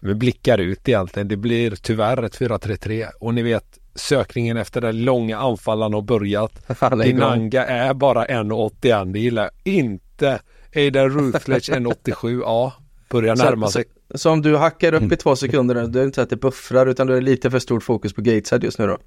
men 0.00 0.18
blickar 0.18 0.58
ut 0.58 0.88
egentligen. 0.88 1.28
Det 1.28 1.36
blir 1.36 1.70
tyvärr 1.70 2.22
ett 2.22 2.38
4-3-3 2.38 3.06
och 3.20 3.34
ni 3.34 3.42
vet 3.42 3.78
sökningen 3.94 4.56
efter 4.56 4.80
den 4.80 5.04
långa 5.04 5.38
anfallaren 5.38 5.94
har 5.94 6.02
börjat. 6.02 6.52
Är 6.80 6.86
igång. 6.86 7.00
Dinanga 7.00 7.66
är 7.66 7.94
bara 7.94 8.26
1,81. 8.26 9.12
Det 9.12 9.18
gillar 9.18 9.42
jag 9.42 9.74
inte. 9.74 10.40
Aiden 10.74 11.10
Rutledge 11.10 11.70
1,87. 11.70 12.40
Ja, 12.40 12.72
börjar 13.10 13.36
Så- 13.36 13.44
närma 13.44 13.66
så- 13.66 13.72
sig. 13.72 13.84
Så 14.14 14.30
om 14.30 14.42
du 14.42 14.56
hackar 14.56 14.92
upp 14.94 15.12
i 15.12 15.16
två 15.16 15.36
sekunder, 15.36 15.74
då 15.74 15.80
är 15.80 15.86
det 15.88 16.04
inte 16.04 16.14
så 16.14 16.20
att 16.20 16.30
det 16.30 16.36
buffrar 16.36 16.86
utan 16.86 17.06
då 17.06 17.12
är 17.12 17.20
det 17.20 17.26
lite 17.26 17.50
för 17.50 17.58
stort 17.58 17.82
fokus 17.82 18.12
på 18.12 18.20
Gateshead 18.22 18.58
just 18.62 18.78
nu 18.78 18.86
då? 18.86 18.98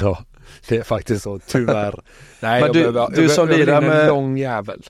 Ja, 0.00 0.24
det 0.68 0.76
är 0.76 0.82
faktiskt 0.82 1.22
så. 1.22 1.38
Tyvärr. 1.46 2.00
Nej, 2.40 2.60
Men 2.60 2.60
jag 2.60 2.72
du- 2.72 2.78
behöver, 2.92 3.16
du 3.16 3.22
jag 3.22 3.30
som 3.30 3.48
lirar 3.48 3.82
in 3.82 3.88
en 3.90 3.96
med- 3.96 4.08
lång 4.08 4.38
jävel. 4.38 4.82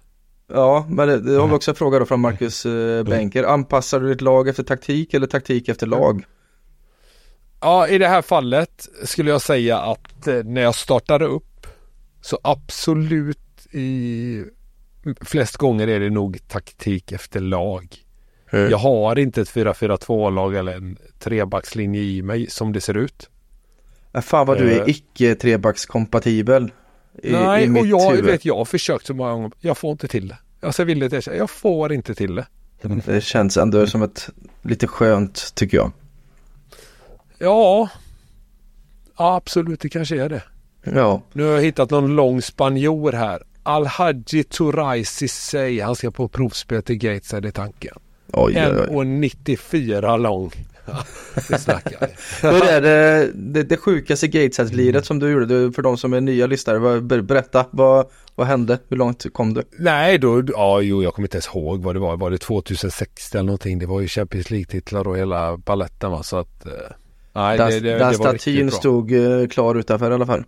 Ja, 0.53 0.87
men 0.91 1.09
det, 1.09 1.21
det 1.21 1.35
har 1.41 1.49
vi 1.49 1.55
också 1.55 1.71
en 1.71 1.75
fråga 1.75 1.99
då 1.99 2.07
från 2.07 2.21
Marcus 2.21 2.67
eh, 2.67 3.05
Benker. 3.05 3.45
Anpassar 3.45 4.01
du 4.01 4.09
ditt 4.09 4.21
lag 4.21 4.49
efter 4.49 4.63
taktik 4.63 5.15
eller 5.15 5.27
taktik 5.27 5.69
efter 5.69 5.87
lag? 5.87 6.25
Ja, 7.61 7.89
i 7.89 7.99
det 7.99 8.09
här 8.09 8.23
fallet 8.23 8.89
skulle 9.05 9.31
jag 9.31 9.43
säga 9.43 9.79
att 9.79 10.27
eh, 10.27 10.35
när 10.45 10.61
jag 10.63 10.75
startar 10.75 11.23
upp 11.23 11.67
så 12.21 12.39
absolut 12.43 13.39
i 13.73 14.45
flest 15.21 15.57
gånger 15.57 15.89
är 15.89 16.01
det 16.01 16.11
nog 16.11 16.39
taktik 16.49 17.13
efter 17.13 17.41
lag. 17.41 17.97
Jag 18.51 18.79
har 18.79 19.19
inte 19.19 19.41
ett 19.41 19.51
4-4-2-lag 19.51 20.55
eller 20.57 20.73
en 20.77 20.97
trebackslinje 21.19 22.01
i 22.03 22.23
mig 22.23 22.51
som 22.51 22.73
det 22.73 22.81
ser 22.81 22.97
ut. 22.97 23.31
Äh, 24.15 24.21
fan 24.21 24.47
vad 24.47 24.59
du 24.59 24.73
är 24.73 24.81
Eh. 24.81 24.89
icke 24.89 25.35
trebackskompatibel 25.35 26.71
i, 27.23 27.33
Nej, 27.33 27.65
i 27.65 27.81
och 27.81 27.87
jag 27.87 28.11
huvud. 28.11 28.25
vet, 28.25 28.45
jag 28.45 28.57
har 28.57 28.65
försökt 28.65 29.07
så 29.07 29.15
många 29.15 29.33
gånger. 29.33 29.51
Jag 29.61 29.79
får 29.79 29.91
inte 29.91 30.09
till 30.09 30.29
det. 30.29 30.39
Jag 30.61 30.75
säger 30.75 30.87
villigt 30.87 31.13
erkänna, 31.13 31.37
jag 31.37 31.51
får 31.51 31.93
inte 31.93 32.15
till 32.15 32.35
det. 32.35 32.47
Det 33.07 33.21
känns 33.25 33.57
ändå 33.57 33.87
som 33.87 34.03
ett 34.03 34.29
lite 34.63 34.87
skönt 34.87 35.55
tycker 35.55 35.77
jag. 35.77 35.93
Ja, 37.39 37.89
ja 39.19 39.37
absolut 39.37 39.81
det 39.81 39.89
kanske 39.89 40.23
är 40.23 40.29
det. 40.29 40.43
Ja, 40.85 41.23
Nu 41.33 41.45
har 41.45 41.53
jag 41.53 41.63
hittat 41.63 41.91
någon 41.91 42.17
lång 42.17 42.43
spanjor 42.43 43.13
här. 43.13 43.43
Alhaji 43.63 44.45
Turaisi 44.45 45.29
Sey. 45.29 45.81
Han 45.83 45.97
ska 45.97 46.11
på 46.11 46.29
provspel 46.29 46.83
till 46.83 46.97
Gateshead 46.99 47.49
i 47.49 47.53
tanken. 47.53 47.99
Oj 48.33 48.55
oj 48.57 48.87
oj. 48.91 49.05
1,94 49.05 50.19
lång. 50.19 50.53
det 51.49 51.59
snackar. 51.59 52.09
Hur 52.43 52.65
är 52.65 52.81
det, 52.81 53.31
det, 53.35 53.63
det 53.63 53.77
sjukaste 53.77 54.27
Gateshead-liret 54.27 55.07
som 55.07 55.19
du 55.19 55.31
gjorde, 55.31 55.47
du, 55.47 55.73
för 55.73 55.83
de 55.83 55.97
som 55.97 56.13
är 56.13 56.21
nya 56.21 56.47
lyssnare, 56.47 57.01
berätta, 57.01 57.67
vad, 57.71 58.07
vad 58.35 58.47
hände? 58.47 58.79
Hur 58.89 58.97
långt 58.97 59.33
kom 59.33 59.55
du? 59.55 59.63
Nej, 59.79 60.19
då, 60.19 60.43
ja, 60.49 60.81
jo, 60.81 61.03
jag 61.03 61.15
kommer 61.15 61.27
inte 61.27 61.37
ens 61.37 61.47
ihåg 61.47 61.83
vad 61.83 61.95
det 61.95 62.01
var. 62.01 62.17
Var 62.17 62.31
det 62.31 62.39
2006 62.39 63.35
eller 63.35 63.45
någonting? 63.45 63.79
Det 63.79 63.87
var 63.87 64.01
ju 64.01 64.09
Champions 64.09 64.51
League-titlar 64.51 65.09
och 65.09 65.19
hela 65.19 65.57
balletten 65.57 66.11
va, 66.11 66.23
så 66.23 66.37
att 66.37 66.67
eh, 66.67 66.73
Nej, 67.33 67.59
Där, 67.59 67.71
det, 67.71 67.81
det, 67.81 67.91
där 67.91 67.99
det 67.99 68.05
var 68.05 68.13
statyn 68.13 68.55
riktigt 68.55 68.71
bra. 68.71 68.79
stod 68.79 69.13
eh, 69.13 69.49
klar 69.49 69.75
utanför 69.75 70.11
i 70.11 70.15
alla 70.15 70.27
fall. 70.27 70.45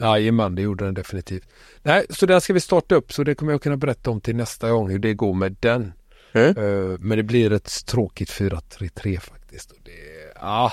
Jajamän, 0.00 0.54
det 0.54 0.62
gjorde 0.62 0.84
den 0.84 0.94
definitivt. 0.94 1.44
Nej, 1.82 2.06
så 2.10 2.26
den 2.26 2.40
ska 2.40 2.52
vi 2.52 2.60
starta 2.60 2.94
upp 2.94 3.12
så 3.12 3.24
det 3.24 3.34
kommer 3.34 3.52
jag 3.52 3.62
kunna 3.62 3.76
berätta 3.76 4.10
om 4.10 4.20
till 4.20 4.36
nästa 4.36 4.70
gång 4.70 4.90
hur 4.90 4.98
det 4.98 5.14
går 5.14 5.34
med 5.34 5.56
den. 5.60 5.92
Mm. 6.32 6.54
Men 7.00 7.16
det 7.18 7.22
blir 7.22 7.52
ett 7.52 7.86
tråkigt 7.86 8.30
4-3-3 8.30 9.20
faktiskt. 9.20 9.70
Och 9.70 9.78
det, 9.84 9.90
ja. 10.34 10.72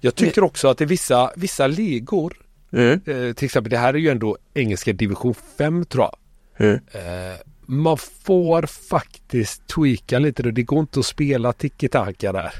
Jag 0.00 0.14
tycker 0.14 0.44
också 0.44 0.68
att 0.68 0.80
i 0.80 0.84
vissa, 0.84 1.32
vissa 1.36 1.66
ligor, 1.66 2.36
Mm. 2.72 2.92
eh, 3.06 3.32
till 3.34 3.44
exempel 3.44 3.70
det 3.70 3.78
här 3.78 3.94
är 3.94 3.98
ju 3.98 4.08
ändå 4.08 4.36
engelska 4.54 4.92
division 4.92 5.34
5 5.58 5.84
tror 5.84 6.04
jag. 6.04 6.16
Mm. 6.66 6.80
Eh, 6.92 7.36
man 7.66 7.98
får 7.98 8.62
faktiskt 8.66 9.66
tweaka 9.66 10.18
lite 10.18 10.42
då. 10.42 10.50
Det 10.50 10.62
går 10.62 10.80
inte 10.80 11.00
att 11.00 11.06
spela 11.06 11.52
tiki-taka 11.52 12.32
där. 12.32 12.54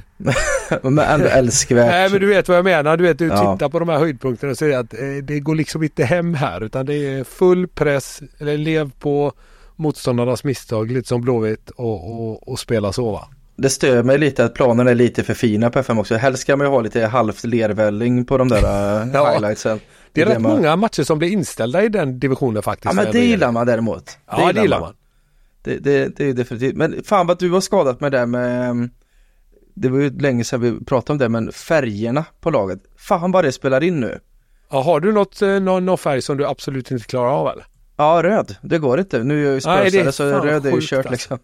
Men 0.82 0.98
ändå 0.98 1.26
älskvärt. 1.26 1.86
Nej 1.90 2.10
men 2.10 2.20
du 2.20 2.26
vet 2.26 2.48
vad 2.48 2.56
jag 2.58 2.64
menar. 2.64 2.96
Du 2.96 3.04
vet 3.04 3.18
du 3.18 3.26
Ja. 3.26 3.52
tittar 3.56 3.68
på 3.68 3.78
de 3.78 3.88
här 3.88 3.98
höjdpunkterna 3.98 4.50
och 4.50 4.58
säger 4.58 4.78
att 4.78 4.94
eh, 4.94 5.00
det 5.22 5.40
går 5.40 5.54
liksom 5.54 5.82
inte 5.82 6.04
hem 6.04 6.34
här 6.34 6.60
utan 6.64 6.86
det 6.86 6.94
är 6.94 7.24
full 7.24 7.68
press 7.68 8.22
eller 8.38 8.58
lev 8.58 8.90
på 8.98 9.32
motståndarnas 9.76 10.44
misstag 10.44 10.90
lite 10.90 11.08
som 11.08 11.20
Blåvitt 11.20 11.70
och, 11.70 12.20
och, 12.30 12.48
och 12.48 12.58
spela 12.58 12.92
så 12.92 13.12
va. 13.12 13.28
Det 13.56 13.70
stör 13.70 14.02
mig 14.02 14.18
lite 14.18 14.44
att 14.44 14.54
planen 14.54 14.88
är 14.88 14.94
lite 14.94 15.22
för 15.24 15.34
fina 15.34 15.70
på 15.70 15.78
FM 15.78 15.98
också. 15.98 16.14
Helst 16.14 16.42
ska 16.42 16.56
man 16.56 16.66
ju 16.66 16.70
ha 16.70 16.80
lite 16.80 17.06
halvt 17.06 17.44
lervälling 17.44 18.24
på 18.24 18.38
de 18.38 18.48
där 18.48 18.62
eh, 19.02 19.08
Ja. 19.14 19.30
highlightsen. 19.32 19.80
Det 20.12 20.20
är 20.22 20.26
rätt 20.26 20.40
man- 20.40 20.56
många 20.56 20.76
matcher 20.76 21.02
som 21.02 21.18
blir 21.18 21.28
inställda 21.28 21.82
i 21.84 21.88
den 21.88 22.18
divisionen 22.18 22.62
faktiskt. 22.62 22.94
Ja 22.96 23.02
men 23.02 23.12
det 23.12 23.18
gillar 23.24 23.52
man 23.52 23.66
däremot. 23.66 24.18
Ja 24.30 24.52
det 24.52 24.60
gillar 24.60 24.80
man. 24.80 24.94
Det, 25.62 25.76
det, 25.78 26.16
det 26.16 26.24
är 26.28 26.32
definitivt. 26.32 26.76
Men 26.76 27.02
fan 27.04 27.26
vad 27.26 27.38
du 27.38 27.50
har 27.50 27.60
skadat 27.60 28.00
med 28.00 28.12
det 28.12 28.26
med 28.26 28.70
ehm, 28.70 28.90
Det 29.74 29.88
var 29.88 29.98
ju 29.98 30.18
länge 30.18 30.44
sedan 30.44 30.60
vi 30.60 30.84
pratade 30.84 31.12
om 31.12 31.18
det 31.18 31.28
men 31.28 31.52
färgerna 31.52 32.24
på 32.40 32.50
laget. 32.50 32.78
Fan 32.96 33.32
vad 33.32 33.44
det 33.44 33.52
spelar 33.52 33.82
in 33.82 34.00
nu. 34.00 34.18
Ja, 34.70 34.82
har 34.82 35.00
du 35.00 35.12
något, 35.12 35.42
eh, 35.42 35.60
någon, 35.60 35.86
någon 35.86 35.98
färg 35.98 36.22
som 36.22 36.36
du 36.36 36.46
absolut 36.46 36.90
inte 36.90 37.04
klarar 37.04 37.30
av 37.30 37.48
eller? 37.48 37.64
Ja 37.96 38.20
röd, 38.22 38.56
det 38.62 38.78
går 38.78 39.00
inte. 39.00 39.24
Nu 39.24 39.40
är 39.40 39.44
jag 39.44 39.54
ju 39.54 39.60
spursare 39.60 40.12
så 40.12 40.24
röd 40.24 40.66
är 40.66 40.70
ju 40.70 40.80
kört 40.80 40.96
alltså. 40.98 41.10
liksom. 41.12 41.38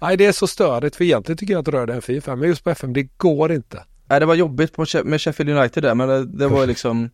Nej 0.00 0.16
det 0.16 0.26
är 0.26 0.32
så 0.32 0.46
störigt 0.46 0.96
för 0.96 1.04
egentligen 1.04 1.36
tycker 1.36 1.52
jag 1.52 1.60
att 1.60 1.74
röd 1.74 1.90
är 1.90 1.94
en 1.94 2.02
fin 2.02 2.22
färg 2.22 2.36
men 2.36 2.48
just 2.48 2.64
på 2.64 2.70
FM 2.70 2.92
det 2.92 3.02
går 3.02 3.52
inte. 3.52 3.84
Nej 4.06 4.20
det 4.20 4.26
var 4.26 4.34
jobbigt 4.34 4.76
med 5.04 5.20
Sheffield 5.20 5.50
United 5.50 5.82
där 5.82 5.94
men 5.94 6.08
det, 6.08 6.24
det 6.24 6.48
var 6.48 6.66
liksom 6.66 7.10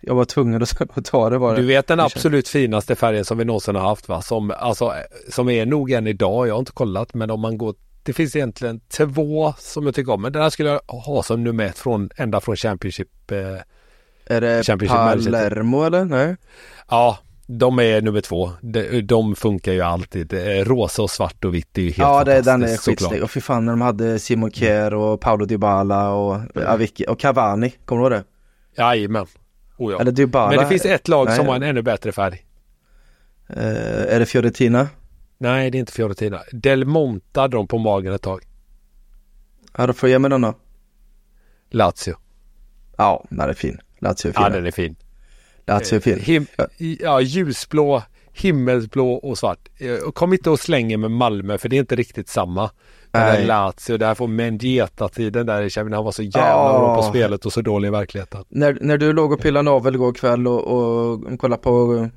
Jag 0.00 0.14
var 0.14 0.24
tvungen 0.24 0.62
att, 0.62 1.04
ta 1.04 1.30
det 1.30 1.38
bara. 1.38 1.56
Du 1.56 1.66
vet 1.66 1.86
den 1.86 2.00
absolut 2.00 2.48
finaste 2.48 2.94
färgen 2.94 3.24
som 3.24 3.38
vi 3.38 3.44
någonsin 3.44 3.74
har 3.74 3.88
haft 3.88 4.08
va? 4.08 4.22
Som, 4.22 4.50
alltså, 4.50 4.94
som 5.30 5.48
är 5.48 5.66
nog 5.66 5.90
än 5.90 6.06
idag, 6.06 6.48
jag 6.48 6.54
har 6.54 6.58
inte 6.58 6.72
kollat 6.72 7.14
men 7.14 7.30
om 7.30 7.40
man 7.40 7.58
går 7.58 7.74
Det 8.02 8.12
finns 8.12 8.36
egentligen 8.36 8.80
två 8.80 9.54
som 9.58 9.86
jag 9.86 9.94
tycker 9.94 10.12
om 10.12 10.22
men 10.22 10.32
den 10.32 10.42
här 10.42 10.50
skulle 10.50 10.68
jag 10.68 10.80
ha 10.86 11.22
som 11.22 11.44
nummer 11.44 11.64
ett 11.66 11.78
från, 11.78 12.10
ända 12.16 12.40
från 12.40 12.56
Championship 12.56 13.30
eh, 13.30 13.38
Är 14.26 14.40
det 14.40 14.66
Championship. 14.66 14.96
Palermo 14.96 15.82
eller? 15.82 16.04
Nej. 16.04 16.36
Ja 16.88 17.18
De 17.50 17.78
är 17.78 18.02
nummer 18.02 18.20
två. 18.20 18.52
De, 18.60 19.00
de 19.00 19.36
funkar 19.36 19.72
ju 19.72 19.80
alltid. 19.80 20.32
Rosa 20.66 21.02
och 21.02 21.10
svart 21.10 21.44
och 21.44 21.54
vitt 21.54 21.78
är 21.78 21.82
ju 21.82 21.88
helt 21.88 21.98
Ja 21.98 22.24
det, 22.24 22.40
den 22.40 22.62
är 22.62 22.76
skitsnygg. 22.76 23.22
Och 23.22 23.30
fy 23.30 23.40
fan 23.40 23.64
när 23.64 23.72
de 23.72 23.80
hade 23.80 24.18
Simon 24.18 24.50
Kjær 24.50 24.94
och 24.94 25.20
Paolo 25.20 25.44
Dybala 25.44 26.10
och 26.10 26.40
Avicii 26.66 27.06
och 27.08 27.20
Cavani, 27.20 27.70
kommer 27.84 28.02
du 28.10 28.16
ihåg 28.16 28.24
det? 28.24 28.82
Jajamän. 28.82 29.26
Oh, 29.76 29.92
ja. 29.92 30.00
Eller 30.00 30.12
Dybala. 30.12 30.50
Men 30.50 30.58
det 30.58 30.66
finns 30.66 30.84
ett 30.84 31.08
lag 31.08 31.26
Nej. 31.26 31.36
som 31.36 31.46
har 31.46 31.56
en 31.56 31.62
ännu 31.62 31.82
bättre 31.82 32.12
färg. 32.12 32.44
Eh, 33.48 34.14
är 34.14 34.18
det 34.18 34.26
Fiorentina? 34.26 34.88
Nej, 35.38 35.70
det 35.70 35.78
är 35.78 35.80
inte 35.80 35.92
Fiorentina. 35.92 36.40
Del 36.52 36.84
Monte 36.84 37.40
hade 37.40 37.56
de 37.56 37.68
på 37.68 37.78
magen 37.78 38.12
ett 38.12 38.22
tag. 38.22 38.42
Ja 39.76 39.86
då 39.86 39.92
får 39.92 40.08
jag 40.08 40.14
ge 40.14 40.18
mig 40.18 40.30
den 40.30 40.40
då. 40.40 40.54
Lazio. 41.70 42.14
Ja, 42.96 43.24
den 43.30 43.48
är 43.48 43.54
fin. 43.54 43.80
Lazio 43.98 44.28
är 44.28 44.32
fin. 44.32 44.32
Ja, 44.34 44.48
den 44.48 44.66
är 44.66 44.70
fin. 44.70 44.96
Lazio 45.68 45.96
är 45.96 46.00
fin. 46.00 46.18
Him 46.20 46.46
ja, 47.00 47.20
ljusblå, 47.20 48.02
himmelsblå 48.32 49.12
och 49.14 49.38
svart. 49.38 49.58
Eh, 49.78 50.10
Kom 50.12 50.32
inte 50.32 50.50
och 50.50 50.60
slänger 50.60 50.96
med 50.96 51.10
Malmö 51.10 51.58
för 51.58 51.68
det 51.68 51.76
är 51.76 51.80
inte 51.80 51.96
riktigt 51.96 52.28
samma. 52.28 52.70
Den 53.10 53.22
där. 53.22 53.44
Lazio, 53.44 53.96
där 53.98 54.14
får 54.14 54.26
Mendieta-tiden 54.28 55.46
där 55.46 55.62
i 55.62 55.70
Champions 55.70 55.94
han 55.94 56.04
var 56.04 56.12
så 56.12 56.22
jävla 56.22 56.78
bra 56.78 56.96
på 56.96 57.02
spelet 57.02 57.46
och 57.46 57.52
så 57.52 57.60
dålig 57.62 57.88
i 57.88 57.90
verkligheten. 57.90 58.44
När, 58.48 58.78
när 58.80 58.98
du 58.98 59.12
låg 59.12 59.32
och 59.32 59.40
pillade 59.40 59.62
navel 59.62 59.94
igår 59.94 60.12
kväll 60.12 60.46
och, 60.48 60.66
och 60.66 61.38
kollade 61.40 61.62
på 61.62 62.08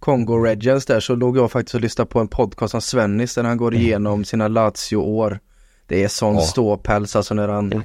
Kongo 0.00 0.44
Regents 0.44 0.86
där 0.86 1.00
så 1.00 1.14
låg 1.14 1.36
jag 1.38 1.50
faktiskt 1.50 1.74
och 1.74 1.80
lyssnade 1.80 2.10
på 2.10 2.20
en 2.20 2.28
podcast 2.28 2.74
av 2.74 2.80
Svennis 2.80 3.34
där 3.34 3.44
han 3.44 3.56
går 3.56 3.74
igenom 3.74 4.24
sina 4.24 4.48
Lazio-år. 4.48 5.38
Det 5.86 6.04
är 6.04 6.08
sån 6.08 6.34
Ja. 6.34 6.40
ståpäls 6.40 7.16
alltså 7.16 7.34
när 7.34 7.48
han 7.48 7.82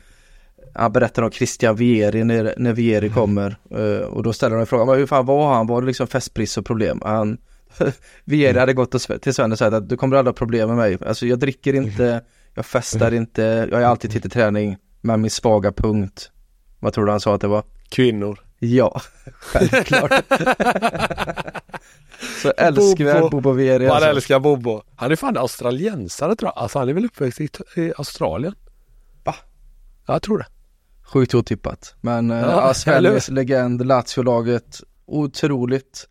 Han 0.76 0.92
berättar 0.92 1.24
om 1.24 1.32
Christian 1.32 1.76
Vieri 1.76 2.24
när, 2.24 2.54
när 2.58 2.74
Vieri 2.74 3.10
kommer 3.10 3.56
eh, 3.72 4.06
och 4.08 4.24
då 4.24 4.34
ställer 4.34 4.58
han 4.58 4.66
frågan, 4.66 4.88
"Men 4.88 4.98
hur 4.98 5.06
fan 5.06 5.26
var 5.26 5.54
han? 5.54 5.68
Var 5.68 5.82
det 5.82 5.88
liksom 5.88 6.08
festbrist 6.08 6.58
och 6.58 6.66
problem? 6.66 7.02
Han, 7.06 7.38
Vieri 8.26 8.60
hade 8.60 8.74
gått 8.74 9.22
till 9.22 9.34
Sven 9.34 9.52
och 9.52 9.58
sagt 9.58 9.74
att 9.74 9.90
du 9.90 9.98
kommer 9.98 10.18
aldrig 10.18 10.34
ha 10.34 10.38
problem 10.38 10.68
med 10.68 10.78
mig. 10.78 10.98
Alltså 11.08 11.26
jag 11.26 11.40
dricker 11.40 11.74
inte, 11.74 12.22
jag 12.54 12.66
festar 12.66 13.14
inte, 13.14 13.42
jag 13.72 13.82
är 13.82 13.86
alltid 13.86 14.12
till 14.22 14.32
träning, 14.32 14.78
men 15.02 15.22
min 15.22 15.32
svaga 15.32 15.72
punkt, 15.72 16.32
vad 16.80 16.94
tror 16.94 17.06
du 17.06 17.12
han 17.12 17.20
sa 17.20 17.36
att 17.36 17.42
det 17.42 17.48
var? 17.48 17.64
Kvinnor. 17.90 18.40
Ja, 18.60 19.02
självklart. 19.40 20.12
Så 22.42 22.52
älskvärd 22.58 23.22
Bobo. 23.22 23.30
Bobo 23.30 23.52
Vieri 23.52 23.88
Man 23.88 23.96
alltså. 23.96 24.10
älskar 24.10 24.40
Bobo. 24.40 24.82
Han 24.96 25.12
är 25.12 25.16
fan 25.16 25.38
australiensare 25.38 26.36
tror 26.36 26.52
jag. 26.56 26.64
Alltså 26.64 26.80
han 26.80 26.90
är 26.90 26.94
väl 26.94 27.06
uppväxt 27.06 27.42
i, 27.42 27.50
i 27.76 27.94
Australien. 27.98 28.56
Va? 29.24 29.36
Ja, 30.06 30.14
jag 30.14 30.22
tror 30.22 30.38
det. 30.38 30.46
Sjukt 31.06 31.34
otippat. 31.34 31.96
Men 32.02 32.30
ja, 32.30 32.68
Ja, 32.68 32.74
Sveriges 32.74 33.30
eller 33.30 33.42
legend, 33.42 33.86
Lazio-laget, 33.86 34.82
otroligt. 35.06 36.08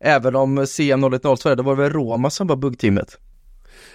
Även 0.00 0.36
om 0.36 0.66
CM 0.66 1.04
0102, 1.04 1.54
det 1.54 1.62
var 1.62 1.74
väl 1.74 1.90
Roma 1.90 2.30
som 2.30 2.46
var 2.46 2.56
buggteamet. 2.56 3.18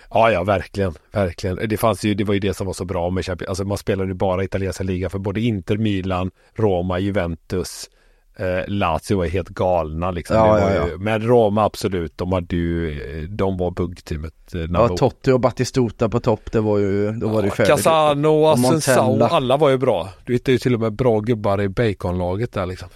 Ja, 0.09 0.31
ja, 0.31 0.43
verkligen, 0.43 0.93
verkligen. 1.11 1.69
Det 1.69 1.77
fanns 1.77 2.03
ju, 2.05 2.13
det 2.13 2.23
var 2.23 2.33
ju 2.33 2.39
det 2.39 2.53
som 2.53 2.67
var 2.67 2.73
så 2.73 2.85
bra 2.85 3.09
med 3.09 3.25
Champions, 3.25 3.49
alltså 3.49 3.65
man 3.65 3.77
spelade 3.77 4.09
ju 4.09 4.13
bara 4.13 4.43
italienska 4.43 4.83
ligan 4.83 5.09
för 5.09 5.19
både 5.19 5.41
Inter, 5.41 5.77
Milan, 5.77 6.31
Roma, 6.53 6.99
Juventus, 6.99 7.89
eh, 8.35 8.67
Lazio 8.67 9.17
var 9.17 9.25
helt 9.25 9.49
galna 9.49 10.11
liksom. 10.11 10.35
Ja, 10.35 10.47
var 10.47 10.59
ja, 10.59 10.87
ju, 10.87 10.97
Men 10.97 11.21
Roma 11.21 11.63
absolut, 11.63 12.17
de 12.17 12.31
hade 12.31 12.55
ju, 12.55 13.27
de 13.27 13.57
var 13.57 13.71
buggteamet. 13.71 14.53
Eh, 14.55 14.61
Ja, 14.61 14.97
Totti 14.97 15.31
och 15.31 15.39
Battistuta 15.39 16.09
på 16.09 16.19
topp, 16.19 16.51
det 16.51 16.61
var 16.61 16.77
ju, 16.77 17.11
då 17.11 17.27
var 17.27 17.41
det 17.41 17.45
ju 17.45 17.49
Ja, 17.49 17.55
färdigt. 17.55 17.75
Casano 17.75 18.45
Asensao, 18.45 19.23
alla 19.23 19.57
var 19.57 19.69
ju 19.69 19.77
bra. 19.77 20.09
Du 20.25 20.33
hittade 20.33 20.51
ju 20.51 20.57
till 20.57 20.73
och 20.73 20.79
med 20.79 20.93
bra 20.93 21.19
gubbar 21.19 21.61
i 21.61 21.69
baconlaget 21.69 22.53
där 22.53 22.65
liksom. 22.65 22.89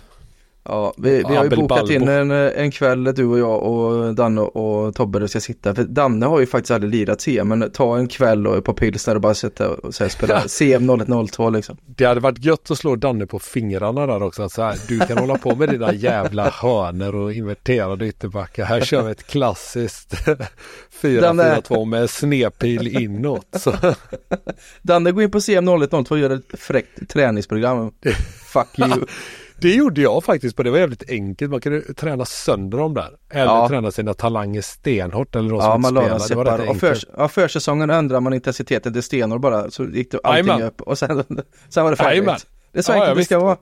Ja, 0.70 0.93
vi, 0.97 1.24
vi 1.30 1.36
har 1.36 1.43
ju 1.43 1.49
bokat 1.49 1.89
in 1.89 2.07
en, 2.07 2.32
en 2.32 2.72
kväll 2.72 3.03
du 3.03 3.26
och 3.26 3.39
jag 3.39 3.63
och 3.63 4.15
Danne 4.15 4.41
och 4.41 4.95
Tobbe 4.95 5.28
ska 5.28 5.39
sitta. 5.39 5.76
För 5.76 5.84
Danne 5.84 6.26
har 6.26 6.39
ju 6.39 6.45
faktiskt 6.45 6.72
aldrig 6.72 6.93
lirat 6.93 7.22
CM, 7.22 7.47
men 7.47 7.72
ta 7.72 7.97
en 7.97 8.07
kväll 8.07 8.47
och 8.47 8.63
på 8.65 8.74
pilsner 8.74 9.15
och 9.15 9.22
bara 9.22 9.34
sitta 9.34 9.70
och 9.70 9.95
så 9.95 10.03
här, 10.03 10.09
spela 10.09 10.41
CM 10.47 10.89
0102 10.89 11.49
liksom. 11.49 11.78
Det 11.86 12.05
hade 12.05 12.20
varit 12.20 12.43
gött 12.43 12.72
att 12.72 12.78
slå 12.78 12.95
Danne 12.95 13.26
på 13.26 13.39
fingrarna 13.39 14.05
där 14.05 14.24
också. 14.24 14.49
Så 14.49 14.61
här, 14.61 14.78
du 14.88 14.99
kan 14.99 15.17
hålla 15.17 15.38
på 15.38 15.55
med 15.55 15.70
dina 15.70 15.93
jävla 15.93 16.49
hörner 16.49 17.15
och 17.15 17.34
inverterade 17.34 18.07
ytterbackar. 18.07 18.65
Här 18.65 18.82
kör 18.82 19.03
vi 19.03 19.11
ett 19.11 19.28
klassiskt 19.28 20.13
4-4-2 21.01 21.86
med 21.86 22.09
snedpil 22.09 22.88
inåt. 22.88 23.47
Så, 23.51 23.74
Danne 24.82 25.11
går 25.11 25.24
in 25.24 25.32
på 25.32 25.41
CM 25.41 25.67
0102 25.67 26.15
och 26.15 26.20
gör 26.20 26.30
ett 26.30 26.59
fräckt 26.59 27.09
träningsprogram. 27.09 27.91
Fuck 28.45 28.80
you. 28.80 29.05
Det 29.62 29.76
gjorde 29.76 30.01
jag 30.01 30.24
faktiskt 30.24 30.55
på 30.55 30.64
det 30.64 30.72
var 30.72 30.78
jävligt 30.78 31.10
enkelt. 31.10 31.51
Man 31.51 31.62
kunde 31.62 31.93
träna 31.93 32.26
sönder 32.26 32.78
dem 32.78 32.93
där. 32.93 33.10
Eller 33.30 33.45
Ja. 33.45 33.68
träna 33.68 33.91
sina 33.91 34.14
talanger 34.14 34.62
stenhårt 34.62 35.36
eller 35.36 35.49
de 35.49 35.55
Ja, 35.55 35.62
som 35.62 35.86
inte 35.86 35.93
man 35.93 36.10
la 36.10 36.20
spelar. 36.20 36.43
Det 36.43 36.49
var 36.51 36.57
rätt. 36.57 36.70
Och 36.70 36.78
för, 36.78 36.97
ja, 37.18 37.28
försäsongen 37.28 37.89
ändrade 37.89 38.22
man 38.22 38.34
intensiteten 38.34 38.93
till 38.93 39.03
stenor 39.03 39.39
bara, 39.39 39.72
så 39.72 39.84
gick 39.86 40.12
det 40.12 40.20
allting 40.24 40.47
Jajamän. 40.47 40.68
upp 40.68 40.82
och 40.82 40.97
sen, 40.97 41.24
sen 41.70 41.84
var 41.84 41.91
det 41.91 41.97
färdigt. 41.97 42.18
Jajamän. 42.18 42.39
Det 42.72 42.80
är 42.80 42.84
så 42.84 42.91
Ja, 42.91 42.95
ja, 42.95 43.01
enkelt 43.01 43.18
det 43.20 43.26
ska 43.26 43.39
vara. 43.39 43.57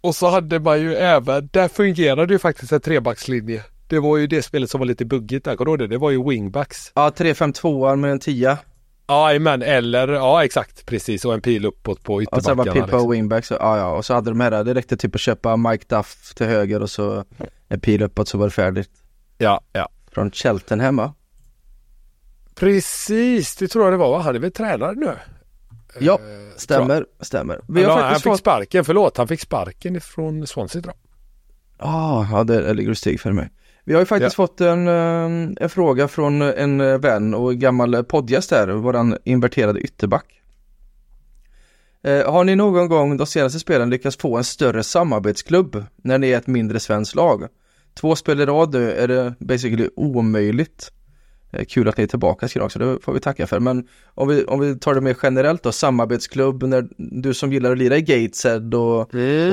Och 0.00 0.14
så 0.16 0.28
hade 0.28 0.58
man 0.60 0.80
ju 0.80 0.94
även, 0.94 1.48
där 1.52 1.68
fungerade 1.68 2.32
ju 2.32 2.38
faktiskt 2.38 2.72
en 2.72 2.80
trebackslinje. 2.80 3.62
Det 3.88 3.98
var 3.98 4.16
ju 4.16 4.26
det 4.26 4.42
spelet 4.42 4.70
som 4.70 4.78
var 4.78 4.86
lite 4.86 5.04
buggigt 5.04 5.44
där, 5.44 5.56
kommer 5.56 5.76
du 5.76 5.86
det? 5.86 5.94
Det 5.94 5.98
var 5.98 6.10
ju 6.10 6.28
wingbacks. 6.28 6.92
Ja, 6.94 7.10
3-5-2 7.16 7.96
med 7.96 8.10
en 8.12 8.18
10 8.18 8.58
Ja, 9.06 9.38
men 9.38 9.62
eller 9.62 10.08
ja 10.08 10.44
exakt 10.44 10.86
precis 10.86 11.24
och 11.24 11.34
en 11.34 11.40
pil 11.40 11.64
uppåt 11.66 12.02
på 12.02 12.14
och 12.14 12.22
sen 12.22 12.38
ytterbackarna. 12.38 12.56
var 12.56 12.72
Pippa 12.72 12.86
liksom. 12.86 13.06
och 13.06 13.14
wingback 13.14 13.44
så, 13.44 13.54
ja, 13.54 13.78
ja, 13.78 13.90
och 13.96 14.04
så 14.04 14.14
hade 14.14 14.30
de 14.30 14.40
här, 14.40 14.64
det 14.64 14.74
räckte 14.74 14.96
typ 14.96 15.14
att 15.14 15.20
köpa 15.20 15.56
Mike 15.56 15.84
Duff 15.96 16.34
till 16.34 16.46
höger 16.46 16.82
och 16.82 16.90
så 16.90 17.24
en 17.68 17.80
pil 17.80 18.02
uppåt 18.02 18.28
så 18.28 18.38
var 18.38 18.46
det 18.46 18.50
färdigt. 18.50 18.90
Ja, 19.38 19.60
ja. 19.72 19.88
Från 20.12 20.30
Cheltenham 20.30 20.96
va? 20.96 21.14
Precis, 22.54 23.56
det 23.56 23.68
tror 23.68 23.84
jag 23.84 23.92
det 23.92 23.96
var 23.96 24.10
va? 24.10 24.18
Han 24.18 24.34
är 24.34 24.38
väl 24.38 24.52
tränare 24.52 24.94
nu? 24.94 25.10
Ja, 26.00 26.12
Eh, 26.14 26.56
stämmer, 26.56 27.06
stämmer. 27.20 27.60
Vi 27.68 27.82
har 27.84 27.98
ja, 28.00 28.04
han 28.06 28.14
fick 28.14 28.22
fått, 28.22 28.38
sparken, 28.38 28.84
förlåt, 28.84 29.16
han 29.16 29.28
fick 29.28 29.40
sparken 29.40 29.96
ifrån 29.96 30.46
Swansea 30.46 30.82
tror 30.82 30.94
jag. 31.78 31.88
ah, 31.88 32.26
ja 32.30 32.44
det, 32.44 32.62
det 32.62 32.74
ligger 32.74 32.90
ett 32.92 32.98
steg 32.98 33.20
för 33.20 33.32
mig. 33.32 33.50
Vi 33.84 33.92
har 33.92 34.00
ju 34.00 34.06
faktiskt 34.06 34.36
fått 34.36 34.60
en, 34.60 34.88
eh, 34.88 35.54
en 35.60 35.68
fråga 35.68 36.08
från 36.08 36.42
en 36.42 36.80
eh, 36.80 36.98
vän 36.98 37.34
och 37.34 37.54
gammal 37.54 38.04
poddgäst 38.04 38.50
här, 38.50 38.68
våran 38.68 39.16
inverterade 39.24 39.80
ytterback. 39.80 40.40
Eh, 42.02 42.32
har 42.32 42.44
ni 42.44 42.56
någon 42.56 42.88
gång 42.88 43.16
de 43.16 43.26
senaste 43.26 43.58
spelen 43.58 43.90
lyckats 43.90 44.16
få 44.16 44.36
en 44.36 44.44
större 44.44 44.82
samarbetsklubb 44.82 45.84
när 45.96 46.18
ni 46.18 46.30
är 46.30 46.38
ett 46.38 46.46
mindre 46.46 46.80
svenskt 46.80 47.14
lag? 47.14 47.48
Två 47.94 48.16
spel 48.16 48.40
i 48.40 48.46
rad 48.46 48.72
nu 48.72 48.92
är 48.92 49.08
det 49.08 49.34
basically 49.38 49.88
omöjligt. 49.96 50.92
Eh, 51.52 51.64
kul 51.64 51.88
att 51.88 51.96
ni 51.96 52.02
är 52.02 52.08
tillbaka 52.08 52.48
skriver 52.48 52.66
också, 52.66 52.78
det 52.78 52.98
får 53.02 53.12
vi 53.12 53.20
tacka 53.20 53.46
för. 53.46 53.60
Men 53.60 53.88
om 54.06 54.28
vi, 54.28 54.44
om 54.44 54.60
vi 54.60 54.78
tar 54.78 54.94
det 54.94 55.00
mer 55.00 55.16
generellt 55.22 55.62
då, 55.62 55.72
samarbetsklubb, 55.72 56.62
när 56.62 56.88
du 56.96 57.34
som 57.34 57.52
gillar 57.52 57.72
att 57.72 57.78
lira 57.78 57.96
i 57.96 58.02
Gateshead 58.02 58.76
och, 58.76 59.00
och 59.00 59.08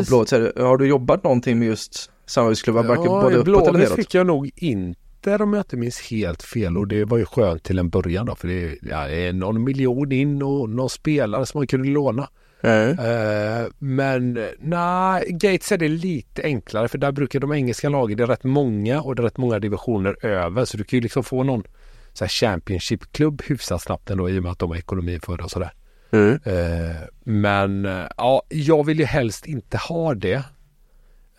Blåvitt, 0.08 0.30
så 0.30 0.36
här, 0.36 0.64
har 0.64 0.78
du 0.78 0.88
jobbat 0.88 1.24
någonting 1.24 1.60
med 1.60 1.68
just 1.68 2.11
samarbetsklubbar, 2.32 2.84
varken 2.84 3.06
både 3.06 3.36
i 3.36 3.38
uppåt 3.38 3.68
eller 3.68 3.80
neråt? 3.80 3.96
fick 3.96 4.14
jag 4.14 4.28
nog 4.28 4.52
inte 4.56 5.36
om 5.36 5.54
jag 5.54 5.60
inte 5.60 5.78
minns 5.78 6.02
helt 6.02 6.44
fel 6.44 6.78
och 6.78 6.88
det 6.88 7.06
var 7.06 7.18
ju 7.18 7.26
skönt 7.26 7.64
till 7.64 7.80
en 7.80 7.90
början 7.90 8.26
då 8.26 8.36
för 8.36 8.48
det 8.48 8.64
är, 8.64 8.78
ja, 8.82 9.10
är 9.10 9.34
någon 9.34 9.64
miljon 9.64 10.12
in 10.12 10.42
och 10.42 10.70
någon 10.70 10.90
spelare 10.90 11.46
som 11.46 11.60
man 11.60 11.68
kunde 11.68 11.90
låna. 11.90 12.30
Eh, 12.64 13.68
men 13.80 14.34
nej, 14.60 15.26
Gates 15.30 15.72
är 15.72 15.78
det 15.78 15.88
lite 15.88 16.44
enklare 16.44 16.88
för 16.88 16.98
där 16.98 17.12
brukar 17.12 17.40
de 17.40 17.54
engelska 17.54 17.90
lagen, 17.90 18.18
det 18.18 18.24
är 18.24 18.28
rätt 18.28 18.44
många 18.44 19.02
och 19.02 19.16
det 19.16 19.22
är 19.22 19.24
rätt 19.24 19.38
många 19.38 19.60
divisioner 19.60 20.26
över 20.26 20.66
så 20.66 20.78
du 20.78 20.84
kan 20.84 20.98
ju 20.98 21.02
liksom 21.02 21.24
få 21.24 21.44
någon 21.44 21.64
så 22.14 22.24
här 22.24 22.30
Championship-klubb 22.30 23.42
hyfsat 23.46 23.82
snabbt 23.82 24.10
ändå 24.10 24.30
i 24.30 24.40
och 24.40 24.44
med 24.44 24.52
att 24.52 24.60
de 24.60 24.70
har 24.70 24.78
ekonomin 24.78 25.20
för 25.22 25.38
det 25.38 25.44
och 25.44 25.52
sådär. 25.52 25.72
Eh, 26.46 26.96
men 27.24 27.88
ja, 28.18 28.42
jag 28.50 28.86
vill 28.86 29.00
ju 29.00 29.06
helst 29.06 29.46
inte 29.46 29.78
ha 29.78 30.14
det. 30.14 30.44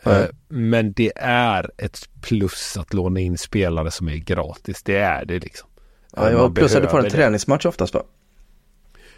Eh, 0.05 0.25
men 0.49 0.93
det 0.93 1.13
är 1.17 1.71
ett 1.79 2.09
plus 2.21 2.77
att 2.77 2.95
låna 2.95 3.21
in 3.21 3.39
spelare 3.39 3.91
som 3.91 4.09
är 4.09 4.17
gratis. 4.17 4.83
Det 4.83 4.97
är 4.97 5.25
det 5.25 5.39
liksom. 5.39 5.69
Ja, 6.17 6.31
Eh, 6.31 6.39
man 6.39 6.55
plus 6.55 6.75
att 6.75 6.83
du 6.83 6.89
får 6.89 7.05
en 7.05 7.11
träningsmatch 7.11 7.67
oftast 7.67 7.95
va? 7.95 8.03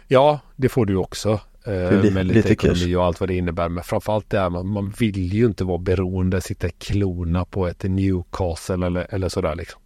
Ja, 0.07 0.39
det 0.55 0.69
får 0.69 0.85
du 0.85 0.95
också. 0.95 1.39
Eh, 1.65 1.73
med 1.73 2.03
lite, 2.03 2.23
lite 2.23 2.51
ekonomi 2.53 2.79
cash. 2.79 2.95
och 2.97 3.05
allt 3.05 3.19
vad 3.19 3.29
det 3.29 3.35
innebär. 3.35 3.69
Men 3.69 3.83
framförallt 3.83 4.29
det 4.29 4.37
är 4.37 4.49
man, 4.49 4.67
man 4.67 4.93
vill 4.99 5.33
ju 5.33 5.45
inte 5.45 5.63
vara 5.63 5.77
beroende, 5.77 6.41
sitta 6.41 6.69
klona 6.69 7.45
på 7.45 7.67
ett 7.67 7.83
Newcastle 7.83 8.85
eller, 8.85 9.07
eller 9.13 9.29
sådär 9.29 9.55
liksom. 9.55 9.81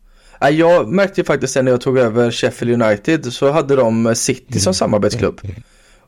Jag 0.51 0.87
märkte 0.87 1.21
ju 1.21 1.25
faktiskt 1.25 1.53
sen 1.53 1.65
när 1.65 1.71
jag 1.71 1.81
tog 1.81 1.97
över 1.97 2.31
Sheffield 2.31 2.83
United 2.83 3.33
så 3.33 3.51
hade 3.51 3.75
de 3.75 4.15
City 4.15 4.59
som 4.59 4.73
samarbetsklubb. 4.73 5.41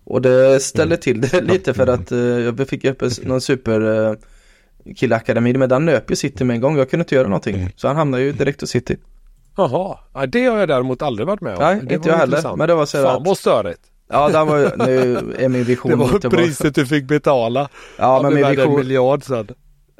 Och 0.03 0.21
det 0.21 0.59
ställde 0.59 0.97
till 0.97 1.21
det 1.21 1.41
lite 1.51 1.73
för 1.73 1.87
att 1.87 2.11
jag 2.11 2.67
fick 2.69 2.85
upp 2.85 3.01
en- 3.01 3.11
någon 3.23 3.41
super 3.41 4.17
uh, 4.87 4.93
killakademi 4.93 5.53
men 5.53 5.69
den 5.69 5.85
nöp 5.85 6.11
ju 6.11 6.15
City 6.15 6.43
med 6.43 6.55
en 6.55 6.61
gång. 6.61 6.77
Jag 6.77 6.89
kunde 6.89 7.01
inte 7.01 7.15
göra 7.15 7.27
någonting. 7.27 7.69
Så 7.75 7.87
han 7.87 7.97
hamnade 7.97 8.23
ju 8.23 8.31
direkt 8.31 8.61
hos 8.61 8.69
City. 8.69 8.97
Jaha, 9.57 9.97
ja, 10.13 10.25
det 10.25 10.45
har 10.45 10.57
jag 10.59 10.67
däremot 10.67 11.01
aldrig 11.01 11.27
varit 11.27 11.41
med 11.41 11.53
om. 11.55 11.59
Nej, 11.63 11.79
det 11.83 11.95
inte 11.95 12.09
jag 12.09 12.15
heller. 12.15 12.37
intressant. 12.37 12.57
Men 12.57 12.67
det 12.67 12.75
var 12.75 12.85
så 12.85 13.03
Fan 13.03 13.15
att- 13.21 13.27
vad 13.27 13.37
störigt. 13.37 13.81
Ja, 14.09 14.29
den 14.29 14.47
var 14.47 14.73
nu 14.87 15.17
är 15.39 15.49
min 15.49 15.63
vision 15.63 15.89
Det 15.91 15.95
var 15.97 16.13
lite 16.13 16.29
priset 16.29 16.75
du 16.75 16.85
fick 16.85 17.05
betala. 17.07 17.69
Ja, 17.97 18.19
men 18.23 18.33
min 18.33 18.43
värd 18.43 18.51
en 18.59 18.65
vision, 18.65 18.75
miljard 18.79 19.23
sen. 19.23 19.47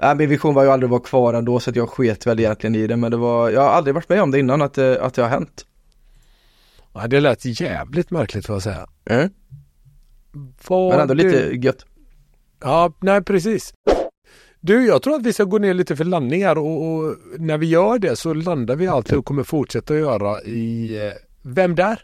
Nej, 0.01 0.15
min 0.15 0.29
vision 0.29 0.53
var 0.53 0.63
ju 0.63 0.69
aldrig 0.71 0.87
att 0.87 0.91
vara 0.91 1.01
kvar 1.01 1.33
ändå 1.33 1.59
så 1.59 1.69
att 1.69 1.75
jag 1.75 1.89
sket 1.89 2.27
väl 2.27 2.39
egentligen 2.39 2.75
i 2.75 2.87
det 2.87 2.95
men 2.97 3.11
det 3.11 3.17
var, 3.17 3.49
jag 3.49 3.61
har 3.61 3.69
aldrig 3.69 3.95
varit 3.95 4.09
med 4.09 4.21
om 4.21 4.31
det 4.31 4.39
innan 4.39 4.61
att 4.61 4.73
det, 4.73 5.01
att 5.01 5.13
det 5.13 5.21
har 5.21 5.29
hänt. 5.29 5.65
Ja, 6.93 7.07
det 7.07 7.19
lät 7.19 7.45
jävligt 7.61 8.11
märkligt 8.11 8.45
får 8.45 8.55
jag 8.55 8.63
säga. 8.63 8.87
Mm. 9.09 9.29
Var 10.67 10.89
Men 10.91 10.99
ändå 10.99 11.13
du- 11.13 11.23
lite 11.23 11.55
gött. 11.67 11.85
Ja, 12.63 12.93
nej 12.99 13.23
precis. 13.23 13.73
Du, 14.61 14.85
jag 14.87 15.01
tror 15.01 15.15
att 15.15 15.25
vi 15.25 15.33
ska 15.33 15.43
gå 15.43 15.57
ner 15.57 15.73
lite 15.73 15.95
för 15.95 16.03
landningar 16.03 16.57
och, 16.57 16.87
och 16.95 17.15
när 17.37 17.57
vi 17.57 17.65
gör 17.67 17.99
det 17.99 18.15
så 18.15 18.33
landar 18.33 18.75
vi 18.75 18.87
alltid 18.87 19.17
och 19.17 19.25
kommer 19.25 19.43
fortsätta 19.43 19.95
göra 19.95 20.41
i 20.41 20.97
eh, 21.07 21.13
Vem 21.41 21.75
där? 21.75 22.03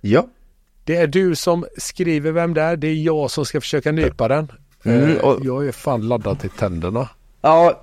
Ja. 0.00 0.26
Det 0.84 0.96
är 0.96 1.06
du 1.06 1.34
som 1.34 1.66
skriver 1.78 2.32
Vem 2.32 2.54
där? 2.54 2.76
Det 2.76 2.86
är 2.88 2.94
jag 2.94 3.30
som 3.30 3.44
ska 3.44 3.60
försöka 3.60 3.92
nypa 3.92 4.28
den. 4.28 4.52
Mm, 4.84 5.10
Eh, 5.10 5.16
och- 5.24 5.38
Jag 5.44 5.66
är 5.68 5.72
fan 5.72 6.08
laddad 6.08 6.40
till 6.40 6.50
tänderna. 6.50 7.08
Ja, 7.40 7.80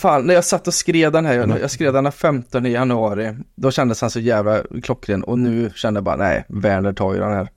fan 0.00 0.26
när 0.26 0.34
jag 0.34 0.44
satt 0.44 0.66
och 0.66 0.74
skrev 0.74 1.12
den 1.12 1.26
här, 1.26 1.58
jag 1.60 1.70
skrev 1.70 1.92
den 1.92 2.04
den 2.04 2.12
15 2.12 2.64
januari, 2.64 3.36
då 3.54 3.70
kändes 3.70 4.00
han 4.00 4.10
så 4.10 4.20
jävla 4.20 4.62
klockren 4.82 5.22
och 5.24 5.38
nu 5.38 5.70
kände 5.74 5.98
jag 5.98 6.04
bara 6.04 6.16
nej, 6.16 6.44
Werner 6.48 6.92
tar 6.92 7.12
ju 7.14 7.20
den 7.20 7.32
här. 7.32 7.48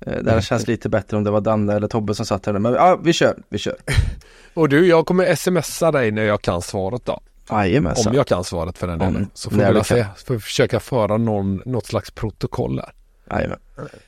Eh, 0.00 0.22
Det 0.22 0.30
här 0.30 0.40
känns 0.40 0.66
lite 0.66 0.88
bättre 0.88 1.16
om 1.16 1.24
det 1.24 1.30
var 1.30 1.40
Danne 1.40 1.74
eller 1.74 1.88
Tobbe 1.88 2.14
som 2.14 2.26
satt 2.26 2.46
här 2.46 2.52
nu, 2.52 2.58
men 2.58 2.72
ja, 2.72 3.00
vi 3.04 3.12
kör, 3.12 3.42
vi 3.48 3.58
kör. 3.58 3.76
Och 4.54 4.68
du, 4.68 4.86
jag 4.86 5.06
kommer 5.06 5.34
smsa 5.34 5.92
dig 5.92 6.10
när 6.10 6.22
jag 6.22 6.42
kan 6.42 6.62
svaret 6.62 7.04
då. 7.04 7.20
Jajamensan. 7.50 8.10
Om 8.10 8.16
jag 8.16 8.26
kan 8.26 8.44
svaret 8.44 8.78
för 8.78 8.86
den 8.86 8.98
delen. 8.98 9.16
Om- 9.16 9.30
så 9.34 9.50
får 9.50 9.56
vi 9.74 9.84
se. 9.84 10.06
vi 10.28 10.38
försöka 10.38 10.80
föra 10.80 11.16
någon, 11.16 11.62
något 11.64 11.86
slags 11.86 12.10
protokoll 12.10 12.76
där. 12.76 12.92
Jajamän. 13.30 13.58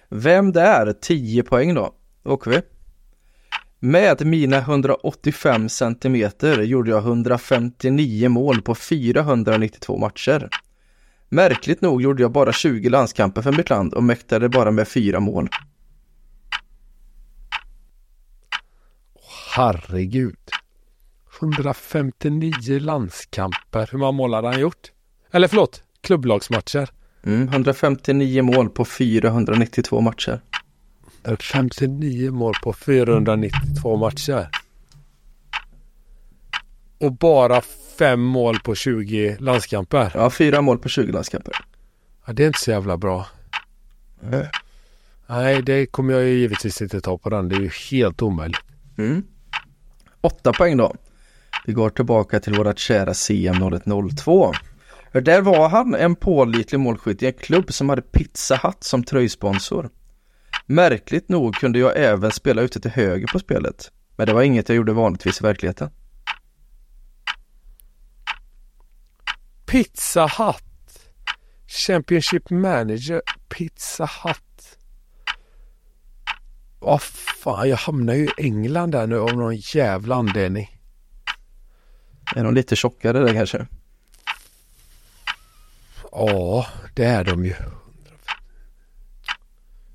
Vem 0.08 0.52
det 0.52 0.60
är? 0.60 0.92
10 0.92 1.42
poäng 1.42 1.74
då. 1.74 1.94
Då 2.22 2.30
åker 2.30 2.50
vi. 2.50 2.60
Med 3.80 4.26
mina 4.26 4.58
185 4.58 5.68
centimeter 5.68 6.62
gjorde 6.62 6.90
jag 6.90 6.98
159 7.02 8.28
mål 8.28 8.62
på 8.62 8.74
492 8.74 9.98
matcher. 9.98 10.48
Märkligt 11.28 11.80
nog 11.80 12.02
gjorde 12.02 12.22
jag 12.22 12.32
bara 12.32 12.52
20 12.52 12.88
landskamper 12.88 13.42
för 13.42 13.52
mitt 13.52 13.70
land 13.70 13.94
och 13.94 14.02
mäktade 14.02 14.48
bara 14.48 14.70
med 14.70 14.88
fyra 14.88 15.20
mål. 15.20 15.48
Herregud. 19.58 20.36
159 21.40 22.78
landskamper. 22.80 23.88
Hur 23.92 23.98
många 23.98 24.12
mål 24.12 24.34
hade 24.34 24.48
han 24.48 24.60
gjort? 24.60 24.92
Eller 25.30 25.48
förlåt, 25.48 25.82
klubblagsmatcher. 26.00 26.90
Mm, 27.22 27.48
159 27.48 28.42
mål 28.42 28.70
på 28.70 28.84
492 28.84 30.00
matcher. 30.00 30.40
59 31.52 32.30
mål 32.30 32.54
på 32.62 32.72
492 32.72 33.96
matcher. 33.96 34.48
Och 36.98 37.12
bara 37.12 37.60
fem 37.98 38.20
mål 38.20 38.58
på 38.60 38.74
20 38.74 39.36
landskamper. 39.40 40.12
Ja, 40.14 40.30
fyra 40.30 40.60
mål 40.60 40.78
på 40.78 40.88
20 40.88 41.12
landskamper. 41.12 41.54
Ja, 42.26 42.32
det 42.32 42.42
är 42.42 42.46
inte 42.46 42.60
så 42.60 42.70
jävla 42.70 42.96
bra. 42.96 43.26
Nej, 45.26 45.62
det 45.62 45.86
kommer 45.86 46.14
jag 46.14 46.22
ju 46.22 46.38
givetvis 46.38 46.82
inte 46.82 47.00
ta 47.00 47.18
på 47.18 47.30
den. 47.30 47.48
Det 47.48 47.56
är 47.56 47.60
ju 47.60 47.70
helt 47.90 48.22
omöjligt. 48.22 48.60
Mm. 48.98 49.24
8 50.20 50.52
poäng 50.52 50.76
då. 50.76 50.94
Vi 51.66 51.72
går 51.72 51.90
tillbaka 51.90 52.40
till 52.40 52.54
vårat 52.54 52.78
kära 52.78 53.14
CM 53.14 53.54
0102. 53.62 54.52
För 55.12 55.20
där 55.20 55.40
var 55.40 55.68
han 55.68 55.94
en 55.94 56.16
pålitlig 56.16 56.80
målskytt 56.80 57.22
i 57.22 57.26
en 57.26 57.32
klubb 57.32 57.72
som 57.72 57.88
hade 57.88 58.02
Pizza 58.02 58.60
Hut 58.62 58.84
som 58.84 59.04
tröjsponsor. 59.04 59.90
Märkligt 60.66 61.28
nog 61.28 61.54
kunde 61.54 61.78
jag 61.78 61.92
även 61.96 62.32
spela 62.32 62.62
ute 62.62 62.80
till 62.80 62.90
höger 62.90 63.26
på 63.26 63.38
spelet. 63.38 63.92
Men 64.16 64.26
det 64.26 64.32
var 64.32 64.42
inget 64.42 64.68
jag 64.68 64.76
gjorde 64.76 64.92
vanligtvis 64.92 65.40
i 65.40 65.44
verkligheten. 65.44 65.90
Pizza 69.66 70.26
Hut. 70.26 70.64
Championship 71.66 72.50
Manager. 72.50 73.22
Pizza 73.48 74.10
Hut. 74.24 74.47
Vad 76.80 77.02
fan, 77.02 77.68
jag 77.68 77.76
hamnar 77.76 78.14
ju 78.14 78.24
i 78.24 78.30
England 78.36 78.90
där 78.90 79.06
nu 79.06 79.18
av 79.18 79.36
någon 79.36 79.56
jävla 79.56 80.14
anledning. 80.14 80.80
Är 82.36 82.44
de 82.44 82.54
lite 82.54 82.76
tjockare 82.76 83.18
där 83.18 83.34
kanske? 83.34 83.66
Ja, 86.12 86.66
det 86.94 87.04
är 87.04 87.24
de 87.24 87.44
ju. 87.44 87.54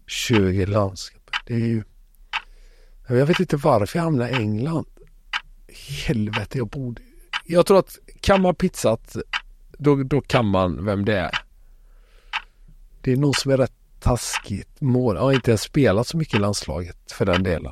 20 0.08 0.66
landskap. 0.66 1.32
Det 1.46 1.54
är 1.54 1.60
ju... 1.60 1.84
Jag 3.08 3.26
vet 3.26 3.40
inte 3.40 3.58
varför 3.58 4.00
jag 4.00 4.04
hamnar 4.04 4.28
i 4.28 4.34
England. 4.34 4.86
Helvete, 6.08 6.58
jag 6.58 6.68
borde... 6.68 7.02
Jag 7.46 7.66
tror 7.66 7.80
att 7.80 7.98
kan 8.22 8.42
man 8.42 8.56
pizzat 8.56 9.16
då, 9.78 10.04
då 10.04 10.22
kan 10.22 10.46
man 10.46 10.86
vem 10.86 11.06
det 11.06 11.18
är. 11.18 11.40
Det 13.02 13.12
är 13.12 13.18
någon 13.18 13.34
som 13.34 13.52
är 13.52 13.58
rätt 13.58 13.83
taskigt 14.04 14.82
mål. 14.82 15.16
Jag 15.16 15.24
har 15.24 15.32
inte 15.32 15.52
ens 15.52 15.62
spelat 15.62 16.08
så 16.08 16.18
mycket 16.18 16.36
i 16.36 16.40
landslaget 16.40 17.12
för 17.12 17.26
den 17.26 17.44
delen. 17.44 17.72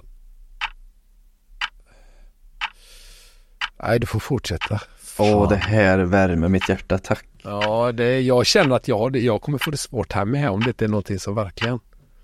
Nej, 3.84 4.00
du 4.00 4.08
får 4.08 4.20
fortsätta. 4.20 4.82
Åh, 5.18 5.50
det 5.50 5.56
här 5.56 6.00
värmer 6.00 6.48
mitt 6.48 6.70
hjärta, 6.70 6.98
tack. 6.98 7.26
Ja, 7.44 7.92
det, 7.92 8.22
jag 8.22 8.46
känner 8.46 8.76
att 8.76 8.88
jag, 8.88 9.18
jag 9.18 9.42
kommer 9.42 9.58
få 9.58 9.72
det 9.72 9.78
svårt 9.78 10.14
här 10.14 10.26
med 10.26 10.50
om 10.50 10.64
det 10.64 10.68
inte 10.68 10.86
är 10.86 10.90
någonting 10.90 11.20
som 11.20 11.36
verkligen. 11.36 11.80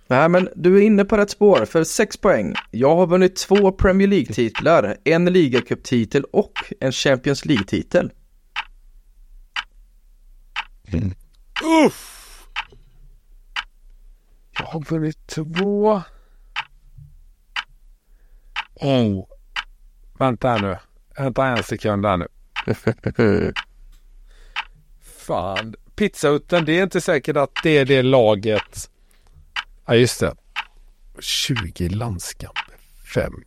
Nej 0.08 0.30
men 0.30 0.50
du 0.56 0.78
är 0.78 0.82
inne 0.82 1.06
på 1.06 1.18
rätt 1.18 1.30
spår 1.30 1.66
för 1.66 1.84
6 1.84 2.18
poäng. 2.18 2.54
Jag 2.72 2.96
har 2.96 3.08
vunnit 3.08 3.36
två 3.36 3.72
Premier 3.72 4.08
League-titlar, 4.08 4.98
en 5.04 5.26
ligacuptitel 5.26 6.24
och 6.24 6.54
en 6.80 6.92
Champions 6.92 7.46
League-titel. 7.46 8.12
Uff! 11.86 12.17
Jag 14.60 14.66
har 14.66 14.80
vunnit 14.80 15.28
två. 15.28 16.02
Oh. 18.76 19.28
Vänta 20.20 20.50
här 20.50 20.60
nu. 20.62 20.78
Vänta 21.18 21.48
en 21.48 21.64
sekund 21.64 22.06
här 22.06 22.18
nu. 22.18 22.28
Fan. 25.02 25.76
Pizzahutten, 25.96 26.66
det 26.66 26.80
är 26.80 26.84
inte 26.84 27.02
säkert 27.02 27.38
att 27.38 27.52
det 27.64 27.78
är 27.78 27.86
det 27.86 28.02
laget. 28.02 28.90
Ja, 29.86 29.96
just 29.96 30.20
det. 30.20 30.36
20 31.20 31.90
landskamper. 31.90 32.76
Fem 33.14 33.34
mål. 33.34 33.44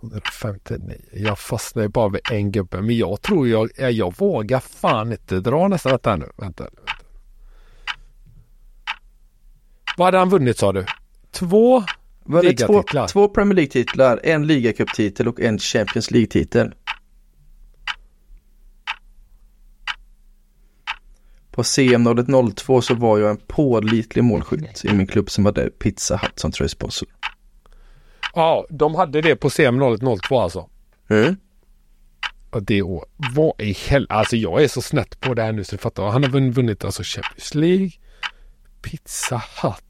159. 0.00 1.00
Jag 1.12 1.38
fastnar 1.38 1.82
ju 1.82 1.88
bara 1.88 2.08
vid 2.08 2.20
en 2.30 2.52
gubbe. 2.52 2.82
Men 2.82 2.96
jag 2.96 3.22
tror 3.22 3.48
jag, 3.48 3.70
ja, 3.76 3.90
jag 3.90 4.14
vågar 4.16 4.60
fan 4.60 5.12
inte 5.12 5.40
dra 5.40 5.68
nästa. 5.68 5.88
Vänta 5.88 6.10
här 6.10 6.16
nu. 6.16 6.30
Vänta, 6.36 6.64
nu, 6.64 6.70
vänta. 6.76 6.92
Vad 9.96 10.06
hade 10.06 10.18
han 10.18 10.28
vunnit 10.28 10.58
sa 10.58 10.72
du? 10.72 10.84
Två 11.30 11.84
Vunnit 12.24 12.58
två, 12.58 12.72
ligatitlar. 12.72 13.08
två 13.08 13.28
Premier 13.28 13.54
League-titlar, 13.54 14.20
en 14.24 14.46
ligacuptitel 14.46 15.28
och 15.28 15.40
en 15.40 15.58
Champions 15.58 16.10
League-titel. 16.10 16.74
På 21.50 21.64
CM 21.64 22.06
0102 22.06 22.80
så 22.82 22.94
var 22.94 23.18
jag 23.18 23.30
en 23.30 23.36
pålitlig 23.46 24.24
målskytt 24.24 24.84
i 24.84 24.92
min 24.92 25.06
klubb 25.06 25.30
som 25.30 25.44
hade 25.46 25.70
Pizza 25.70 26.16
Hut 26.16 26.32
som 26.38 26.52
tröjsponsor. 26.52 27.08
Ja, 28.34 28.66
de 28.70 28.94
hade 28.94 29.20
det 29.20 29.36
på 29.36 29.50
CM 29.50 29.78
0102 29.82 30.40
alltså. 30.40 30.68
Mm. 31.08 31.36
Och 32.50 32.62
det 32.62 32.82
år. 32.82 33.04
Vad 33.34 33.60
i 33.60 33.72
helvete. 33.72 34.14
Alltså 34.14 34.36
jag 34.36 34.62
är 34.62 34.68
så 34.68 34.82
snett 34.82 35.20
på 35.20 35.34
det 35.34 35.42
här 35.42 35.52
nu 35.52 35.64
så 35.64 35.70
du 35.76 35.78
fattar. 35.78 36.08
Han 36.10 36.22
har 36.24 36.30
vunn- 36.30 36.52
vunnit 36.52 36.84
alltså 36.84 37.02
Champions 37.04 37.54
League. 37.54 37.90
Pizza 38.82 39.42
Hut. 39.62 39.84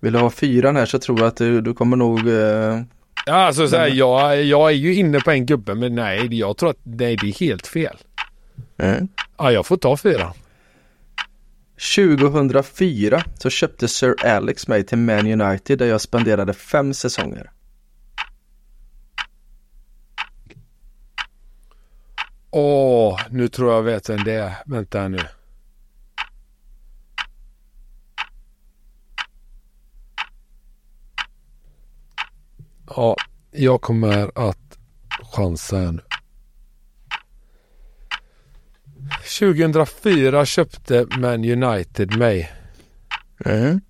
Vill 0.00 0.12
du 0.12 0.18
ha 0.18 0.30
fyran 0.30 0.76
här 0.76 0.86
så 0.86 0.98
tror 0.98 1.18
jag 1.18 1.28
att 1.28 1.36
du, 1.36 1.60
du 1.60 1.74
kommer 1.74 1.96
nog... 1.96 2.28
Eh, 2.28 2.80
Ja, 3.26 3.34
alltså 3.34 3.68
så 3.68 3.76
här, 3.76 3.88
jag, 3.88 4.44
jag 4.44 4.70
är 4.70 4.74
ju 4.74 4.94
inne 4.94 5.20
på 5.20 5.30
en 5.30 5.46
gubbe 5.46 5.74
men 5.74 5.94
nej, 5.94 6.38
jag 6.38 6.56
tror 6.56 6.70
att 6.70 6.78
nej, 6.82 7.16
det 7.16 7.28
är 7.28 7.40
helt 7.40 7.66
fel. 7.66 7.96
mm. 8.78 9.08
Ja, 9.38 9.52
jag 9.52 9.66
får 9.66 9.76
ta 9.76 9.96
fyra. 9.96 10.32
2004 11.96 13.22
så 13.38 13.50
köpte 13.50 13.88
Sir 13.88 14.14
Alex 14.26 14.68
mig 14.68 14.86
till 14.86 14.98
Man 14.98 15.40
United 15.40 15.78
där 15.78 15.86
jag 15.86 16.00
spenderade 16.00 16.54
fem 16.54 16.94
säsonger. 16.94 17.50
Åh, 22.50 23.20
nu 23.30 23.48
tror 23.48 23.72
jag 23.72 23.82
vet 23.82 24.10
vem 24.10 24.24
det 24.24 24.32
är. 24.32 24.52
Vänta 24.66 25.08
nu. 25.08 25.18
Ja, 32.96 33.16
jag 33.50 33.80
kommer 33.80 34.30
att 34.48 34.78
chansa 35.32 35.76
här 35.76 35.92
nu. 35.92 36.02
2004 39.38 40.46
köpte 40.46 41.06
Man 41.18 41.64
United 41.64 42.16
mig. 42.16 42.52
Mm. 43.44 43.80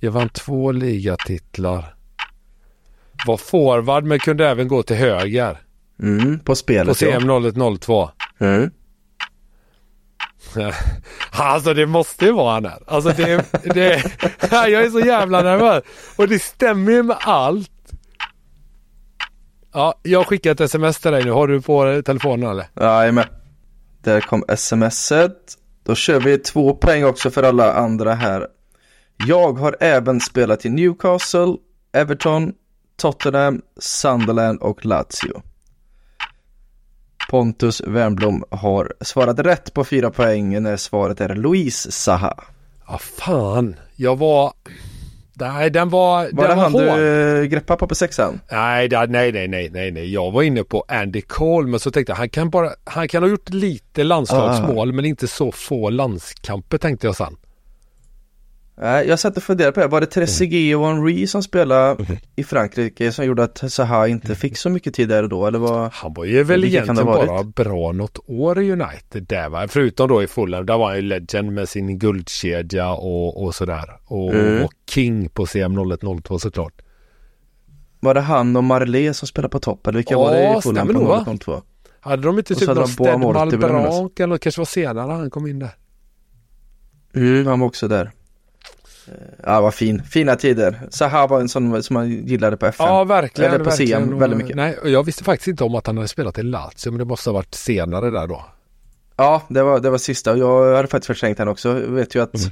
Jag 0.00 0.12
vann 0.12 0.28
två 0.28 0.72
ligatitlar. 0.72 1.94
Var 3.26 3.36
forward 3.36 4.04
men 4.04 4.18
kunde 4.18 4.48
även 4.48 4.68
gå 4.68 4.82
till 4.82 4.96
höger. 4.96 5.60
Mm, 6.02 6.38
på 6.38 6.44
På 6.44 6.54
spelet 6.54 6.96
CM 6.96 7.30
0102. 7.30 8.10
Mm. 8.38 8.70
Alltså 11.30 11.74
det 11.74 11.86
måste 11.86 12.24
ju 12.24 12.32
vara 12.32 12.54
han 12.54 12.64
här. 12.64 12.82
Alltså 12.86 13.10
det, 13.10 13.44
det, 13.74 14.02
jag 14.50 14.72
är 14.72 14.90
så 14.90 15.00
jävla 15.00 15.42
nervös. 15.42 15.84
Och 16.16 16.28
det 16.28 16.38
stämmer 16.38 16.92
ju 16.92 17.02
med 17.02 17.16
allt. 17.20 17.70
Ja, 19.72 19.94
jag 20.02 20.26
skickar 20.26 20.52
ett 20.52 20.60
sms 20.60 21.00
till 21.00 21.10
dig 21.10 21.24
nu. 21.24 21.30
Har 21.30 21.48
du 21.48 21.60
på 21.60 22.02
telefonen 22.04 22.50
eller? 22.50 22.66
Jajamän. 22.80 23.24
Där 24.02 24.20
kom 24.20 24.44
smset. 24.56 25.58
Då 25.84 25.94
kör 25.94 26.20
vi 26.20 26.38
två 26.38 26.74
poäng 26.74 27.04
också 27.04 27.30
för 27.30 27.42
alla 27.42 27.72
andra 27.72 28.14
här. 28.14 28.46
Jag 29.26 29.52
har 29.52 29.76
även 29.80 30.20
spelat 30.20 30.66
i 30.66 30.68
Newcastle, 30.68 31.56
Everton, 31.92 32.52
Tottenham, 32.96 33.62
Sunderland 33.76 34.58
och 34.62 34.86
Lazio. 34.86 35.42
Pontus 37.30 37.82
Wernbloom 37.86 38.44
har 38.50 38.92
svarat 39.00 39.38
rätt 39.38 39.74
på 39.74 39.84
fyra 39.84 40.10
poäng 40.10 40.62
när 40.62 40.76
svaret 40.76 41.20
är 41.20 41.34
Louise 41.34 41.92
Saha. 41.92 42.44
Ja, 42.86 42.98
fan. 42.98 43.76
Jag 43.96 44.16
var... 44.16 44.52
Nej, 45.40 45.70
den 45.70 45.88
var... 45.88 46.28
Var 46.32 46.42
det 46.42 46.48
den 46.48 46.58
han 46.58 46.72
hård. 46.72 46.82
du 46.98 47.38
eh, 47.42 47.44
greppade 47.44 47.78
på 47.78 47.86
på 47.86 47.94
sexan? 47.94 48.40
Nej, 48.52 48.88
det- 48.88 49.06
nej, 49.06 49.32
nej, 49.32 49.48
nej, 49.48 49.70
nej, 49.72 49.90
nej. 49.90 50.12
Jag 50.12 50.30
var 50.30 50.42
inne 50.42 50.64
på 50.64 50.84
Andy 50.88 51.20
Cole, 51.20 51.68
men 51.68 51.80
så 51.80 51.90
tänkte 51.90 52.10
jag 52.10 52.16
han 52.16 52.28
kan 52.28 52.50
bara, 52.50 52.70
han 52.84 53.08
kan 53.08 53.22
ha 53.22 53.30
gjort 53.30 53.48
lite 53.50 54.04
landslagsmål, 54.04 54.92
men 54.92 55.04
inte 55.04 55.28
så 55.28 55.52
få 55.52 55.90
landskamper 55.90 56.78
tänkte 56.78 57.06
jag 57.06 57.16
sen. 57.16 57.36
Jag 58.80 59.18
satt 59.18 59.36
och 59.36 59.42
funderade 59.42 59.72
på 59.72 59.80
det. 59.80 59.86
Var 59.86 60.00
det 60.00 60.06
Trezeguet 60.06 60.76
och 60.76 60.86
Henry 60.86 61.26
som 61.26 61.42
spelade 61.42 62.06
i 62.36 62.44
Frankrike 62.44 63.12
som 63.12 63.24
gjorde 63.24 63.44
att 63.44 63.72
Saha 63.72 64.08
inte 64.08 64.34
fick 64.34 64.56
så 64.56 64.70
mycket 64.70 64.94
tid 64.94 65.08
där 65.08 65.22
och 65.22 65.28
då? 65.28 65.46
Eller 65.46 65.58
vad? 65.58 65.92
Han 65.92 66.12
var 66.14 66.24
ju 66.24 66.42
väl 66.42 66.64
egentligen 66.64 67.04
bara 67.04 67.42
bra 67.44 67.92
något 67.92 68.18
år 68.26 68.60
i 68.62 68.72
United 68.72 69.22
där 69.22 69.48
va. 69.48 69.68
Förutom 69.68 70.08
då 70.08 70.22
i 70.22 70.26
Fulham, 70.26 70.66
där 70.66 70.78
var 70.78 70.86
han 70.86 70.96
ju 70.96 71.02
legend 71.02 71.52
med 71.52 71.68
sin 71.68 71.98
guldkedja 71.98 72.90
och, 72.90 73.44
och 73.44 73.54
sådär. 73.54 74.00
Och, 74.04 74.34
Mm. 74.34 74.64
och 74.64 74.72
King 74.90 75.28
på 75.28 75.46
CM 75.46 75.72
0102 75.78 76.38
såklart. 76.38 76.82
Var 78.00 78.14
det 78.14 78.20
han 78.20 78.56
och 78.56 78.64
Marley 78.64 79.14
som 79.14 79.28
spelade 79.28 79.52
på 79.52 79.60
topp? 79.60 79.86
Eller 79.86 79.96
vilka 79.98 80.14
Ja, 80.14 80.18
var 80.20 80.32
det 80.32 80.58
i 80.58 80.62
Fulham 80.62 80.86
på 80.86 80.92
nog, 80.92 81.06
va? 81.08 81.36
02? 81.40 81.62
Hade 82.00 82.22
de 82.22 82.38
inte 82.38 82.52
Och 82.54 82.58
typ 82.60 82.68
någon 82.68 82.88
Sted. 82.88 83.20
Malbranc 83.20 84.20
eller 84.20 84.38
kanske 84.38 84.60
var 84.60 84.66
senare 84.66 85.12
han 85.12 85.30
kom 85.30 85.46
in 85.46 85.58
där. 85.58 85.70
Mm, 87.14 87.46
han 87.46 87.60
var 87.60 87.66
också 87.66 87.88
där. 87.88 88.10
Eh, 89.08 89.14
Ja, 89.44 89.60
vad 89.60 89.74
fin. 89.74 90.02
Fina 90.02 90.36
tider. 90.36 90.80
Saha 90.90 91.26
var 91.26 91.40
en 91.40 91.48
sån 91.48 91.82
som 91.82 91.94
man 91.94 92.10
gillade 92.10 92.56
på 92.56 92.66
FM. 92.66 92.86
Ja, 92.86 93.04
verkligen. 93.04 93.50
Eller 93.52 93.64
på 93.64 93.70
verkligen. 93.70 94.08
CM 94.08 94.18
väldigt 94.18 94.38
mycket. 94.38 94.56
Nej, 94.56 94.78
jag 94.84 95.04
visste 95.04 95.24
faktiskt 95.24 95.48
inte 95.48 95.64
om 95.64 95.74
att 95.74 95.86
han 95.86 95.96
hade 95.96 96.08
spelat 96.08 96.38
i 96.38 96.42
Lazio, 96.42 96.70
men 96.90 96.98
det 96.98 97.04
måste 97.04 97.30
ha 97.30 97.34
varit 97.34 97.54
senare 97.54 98.10
där 98.10 98.26
då. 98.26 98.44
Ja, 99.16 99.42
det 99.48 99.62
var, 99.62 99.80
det 99.80 99.90
var 99.90 99.98
sista. 99.98 100.32
Och 100.32 100.38
Jag 100.38 100.76
hade 100.76 100.88
faktiskt 100.88 101.06
förträngt 101.06 101.38
han 101.38 101.48
också. 101.48 101.68
Jag 101.68 101.88
vet 101.88 102.14
ju 102.14 102.22
att 102.22 102.34
Mm. 102.34 102.50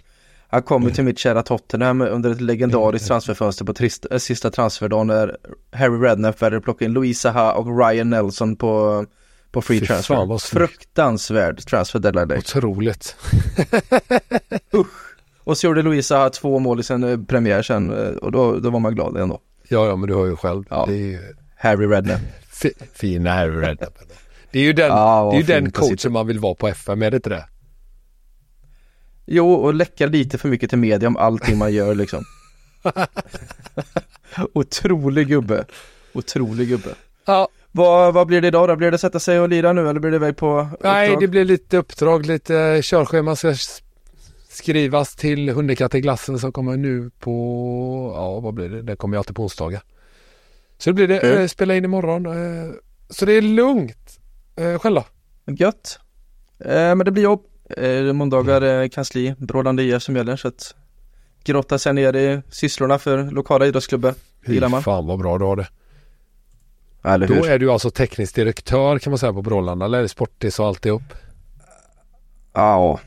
han 0.48 0.62
kom 0.62 0.82
ju 0.82 0.90
till 0.90 1.04
mitt 1.04 1.18
kära 1.18 1.42
Tottenham 1.42 2.00
under 2.00 2.30
ett 2.30 2.40
legendariskt 2.40 3.08
transferfönster 3.08 3.64
på 3.64 3.74
trist, 3.74 4.06
äh, 4.10 4.18
sista 4.18 4.50
transferdagen 4.50 5.06
när 5.06 5.36
Harry 5.72 5.98
Redknapp 6.08 6.40
hade 6.40 6.60
plockat 6.60 6.82
in 6.86 6.92
Louise 6.92 7.20
Saha 7.20 7.52
och 7.52 7.78
Ryan 7.78 8.10
Nelson 8.10 8.56
på, 8.56 9.04
på 9.50 9.62
free 9.62 9.80
Fy 9.80 9.86
transfer. 9.86 10.38
Fruktansvärd 10.38 11.66
transfer 11.66 11.98
deadline 11.98 12.28
day. 12.28 12.38
Otroligt. 12.38 13.16
Och 15.46 15.58
så 15.58 15.66
gjorde 15.66 15.82
Louise 15.82 16.08
Saha 16.08 16.30
två 16.30 16.58
mål 16.58 16.80
i 16.80 16.82
sin 16.82 17.04
eh, 17.04 17.18
premiär 17.20 17.62
sen 17.62 17.90
eh, 17.90 18.08
och 18.16 18.32
då, 18.32 18.58
då 18.58 18.70
var 18.70 18.80
man 18.80 18.94
glad 18.94 19.16
ändå. 19.16 19.40
Ja, 19.68 19.86
ja, 19.86 19.96
men 19.96 20.08
du 20.08 20.14
har 20.14 20.26
ju 20.26 20.36
själv. 20.36 20.64
Ja. 20.70 20.84
Det 20.88 20.94
är 20.94 20.96
ju 20.96 21.18
Harry 21.56 21.86
Redknapp. 21.86 22.20
fi, 22.50 22.72
fina 22.94 23.30
Harry 23.30 23.56
Redknapp. 23.56 23.98
Det 24.52 24.58
är 24.58 24.62
ju 24.62 24.72
den, 24.72 24.86
Ja, 24.86 25.30
det 25.32 25.52
är 25.52 25.60
den 25.60 25.70
coachen 25.70 26.12
man 26.12 26.26
vill 26.26 26.38
vara 26.38 26.54
på 26.54 26.68
FM, 26.68 27.02
är 27.02 27.10
det 27.10 27.16
inte 27.16 27.28
det? 27.30 27.44
Jo, 29.26 29.52
och 29.52 29.74
läcka 29.74 30.06
lite 30.06 30.38
för 30.38 30.48
mycket 30.48 30.70
till 30.70 30.78
media 30.78 31.08
om 31.08 31.16
allting 31.16 31.58
man 31.58 31.72
gör 31.72 31.94
liksom. 31.94 32.24
Otrolig 34.52 35.28
gubbe. 35.28 35.64
Otrolig 36.12 36.68
gubbe. 36.68 36.94
Ja, 37.26 37.48
Vad, 37.72 38.14
vad 38.14 38.26
blir 38.26 38.40
det 38.40 38.48
idag 38.48 38.68
då? 38.68 38.76
Blir 38.76 38.90
det 38.90 38.98
sätta 38.98 39.20
sig 39.20 39.40
och 39.40 39.48
lira 39.48 39.72
nu 39.72 39.88
eller 39.88 40.00
blir 40.00 40.10
det 40.10 40.16
iväg 40.16 40.36
på 40.36 40.68
nej, 40.80 41.08
uppdrag? 41.08 41.22
det 41.22 41.28
blir 41.28 41.44
lite 41.44 41.76
uppdrag, 41.76 42.26
lite 42.26 42.80
körschema 42.82 43.36
ska 43.36 43.54
skrivas 44.56 45.16
till 45.16 45.48
Hundekatt 45.48 45.94
i 45.94 46.00
glassen 46.00 46.38
som 46.38 46.52
kommer 46.52 46.76
nu 46.76 47.10
på, 47.18 48.12
ja 48.14 48.40
vad 48.40 48.54
blir 48.54 48.68
det? 48.68 48.82
Det 48.82 48.96
kommer 48.96 49.16
ju 49.16 49.18
alltid 49.18 49.36
på 49.36 49.42
onsdagar. 49.42 49.82
Så 50.78 50.90
det 50.90 50.94
blir 50.94 51.08
det, 51.08 51.18
Mm. 51.20 51.38
eh, 51.42 51.46
spela 51.46 51.74
in 51.76 51.84
imorgon. 51.84 52.26
Eh, 52.26 52.70
så 53.10 53.24
det 53.26 53.32
är 53.32 53.42
lugnt. 53.42 54.20
Eh, 54.56 54.78
själv 54.78 54.94
då? 54.94 55.04
Gött. 55.52 55.98
Men 56.58 56.98
det 56.98 57.10
blir 57.10 57.22
jobb. 57.22 57.42
Måndagar 58.14 58.60
är 58.62 58.88
kansli, 58.88 59.34
Brålande 59.38 59.82
IF 59.82 60.02
som 60.02 60.16
gäller 60.16 60.36
så 60.36 60.48
att 60.48 60.74
grotta 61.44 61.78
sig 61.78 61.92
ner 61.92 62.16
i 62.16 62.42
sysslorna 62.50 62.98
för 62.98 63.30
lokala 63.30 63.66
idrottsklubbar. 63.66 64.14
Gillar 64.46 64.68
man. 64.68 64.82
fan 64.82 65.06
vad 65.06 65.18
bra 65.18 65.38
du 65.38 65.44
har 65.44 65.56
det. 65.56 65.68
Eller 67.04 67.28
Då 67.28 67.34
hur? 67.34 67.50
är 67.50 67.58
du 67.58 67.70
alltså 67.72 67.90
teknisk 67.90 68.34
direktör 68.34 68.98
kan 68.98 69.10
man 69.10 69.18
säga 69.18 69.32
på 69.32 69.42
Brålanda 69.42 69.84
eller 69.86 69.98
är 69.98 70.02
det 70.02 70.08
sportis 70.08 70.58
och 70.60 70.66
alltihop? 70.66 71.02
Ja, 72.52 73.00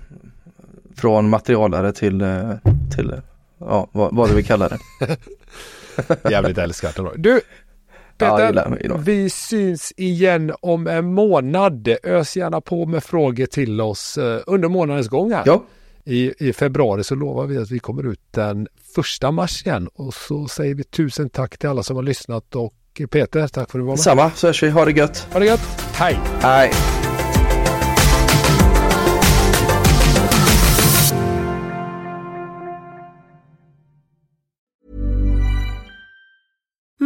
från 1.00 1.30
materialare 1.30 1.92
till, 1.94 2.22
eh, 2.22 2.52
till 2.96 3.12
eh, 3.14 3.20
ja, 3.60 3.88
vad, 3.92 4.16
vad 4.16 4.30
du 4.30 4.36
vill 4.36 4.46
kalla 4.46 4.70
det. 4.70 4.78
Jävligt 6.32 6.58
älskat 6.58 6.98
ändå. 7.00 7.14
Du, 7.16 7.42
Ja, 8.22 8.38
Peter, 8.38 8.78
idag. 8.86 8.98
vi 8.98 9.30
syns 9.30 9.94
igen 9.98 10.54
om 10.62 10.88
en 10.88 11.14
månad. 11.14 11.88
Ös 12.04 12.38
gärna 12.38 12.62
på 12.62 12.86
med 12.86 13.04
frågor 13.04 13.46
till 13.46 13.82
oss 13.82 14.18
eh, 14.18 14.40
under 14.48 14.70
månadens 14.70 15.08
gång 15.08 15.32
här. 15.34 15.44
Ja, 15.46 15.64
I, 16.06 16.34
I 16.50 16.54
februari 16.54 17.04
så 17.04 17.16
lovar 17.16 17.46
vi 17.46 17.58
att 17.58 17.72
vi 17.72 17.80
kommer 17.80 18.06
ut 18.12 18.20
den 18.32 18.68
första 18.96 19.32
mars 19.32 19.66
igen 19.66 19.88
och 19.94 20.14
så 20.14 20.48
säger 20.48 20.76
vi 20.76 20.84
tusen 20.84 21.30
tack 21.30 21.58
till 21.58 21.70
alla 21.70 21.84
som 21.84 21.96
har 21.96 22.04
lyssnat 22.04 22.56
och 22.56 22.74
Peter, 23.12 23.48
tack 23.48 23.54
för 23.54 23.62
att 23.62 23.72
du 23.72 23.80
var 23.80 23.86
med. 23.86 24.00
samma. 24.00 24.32
Så 24.32 24.48
hörs 24.48 24.64
vi. 24.64 24.70
Ha 24.70 24.86
det 24.86 24.92
gött. 24.92 25.28
Ha 25.34 25.40
det 25.40 25.46
gött. 25.46 25.62
Hej! 25.94 26.20
Hej. 26.42 26.72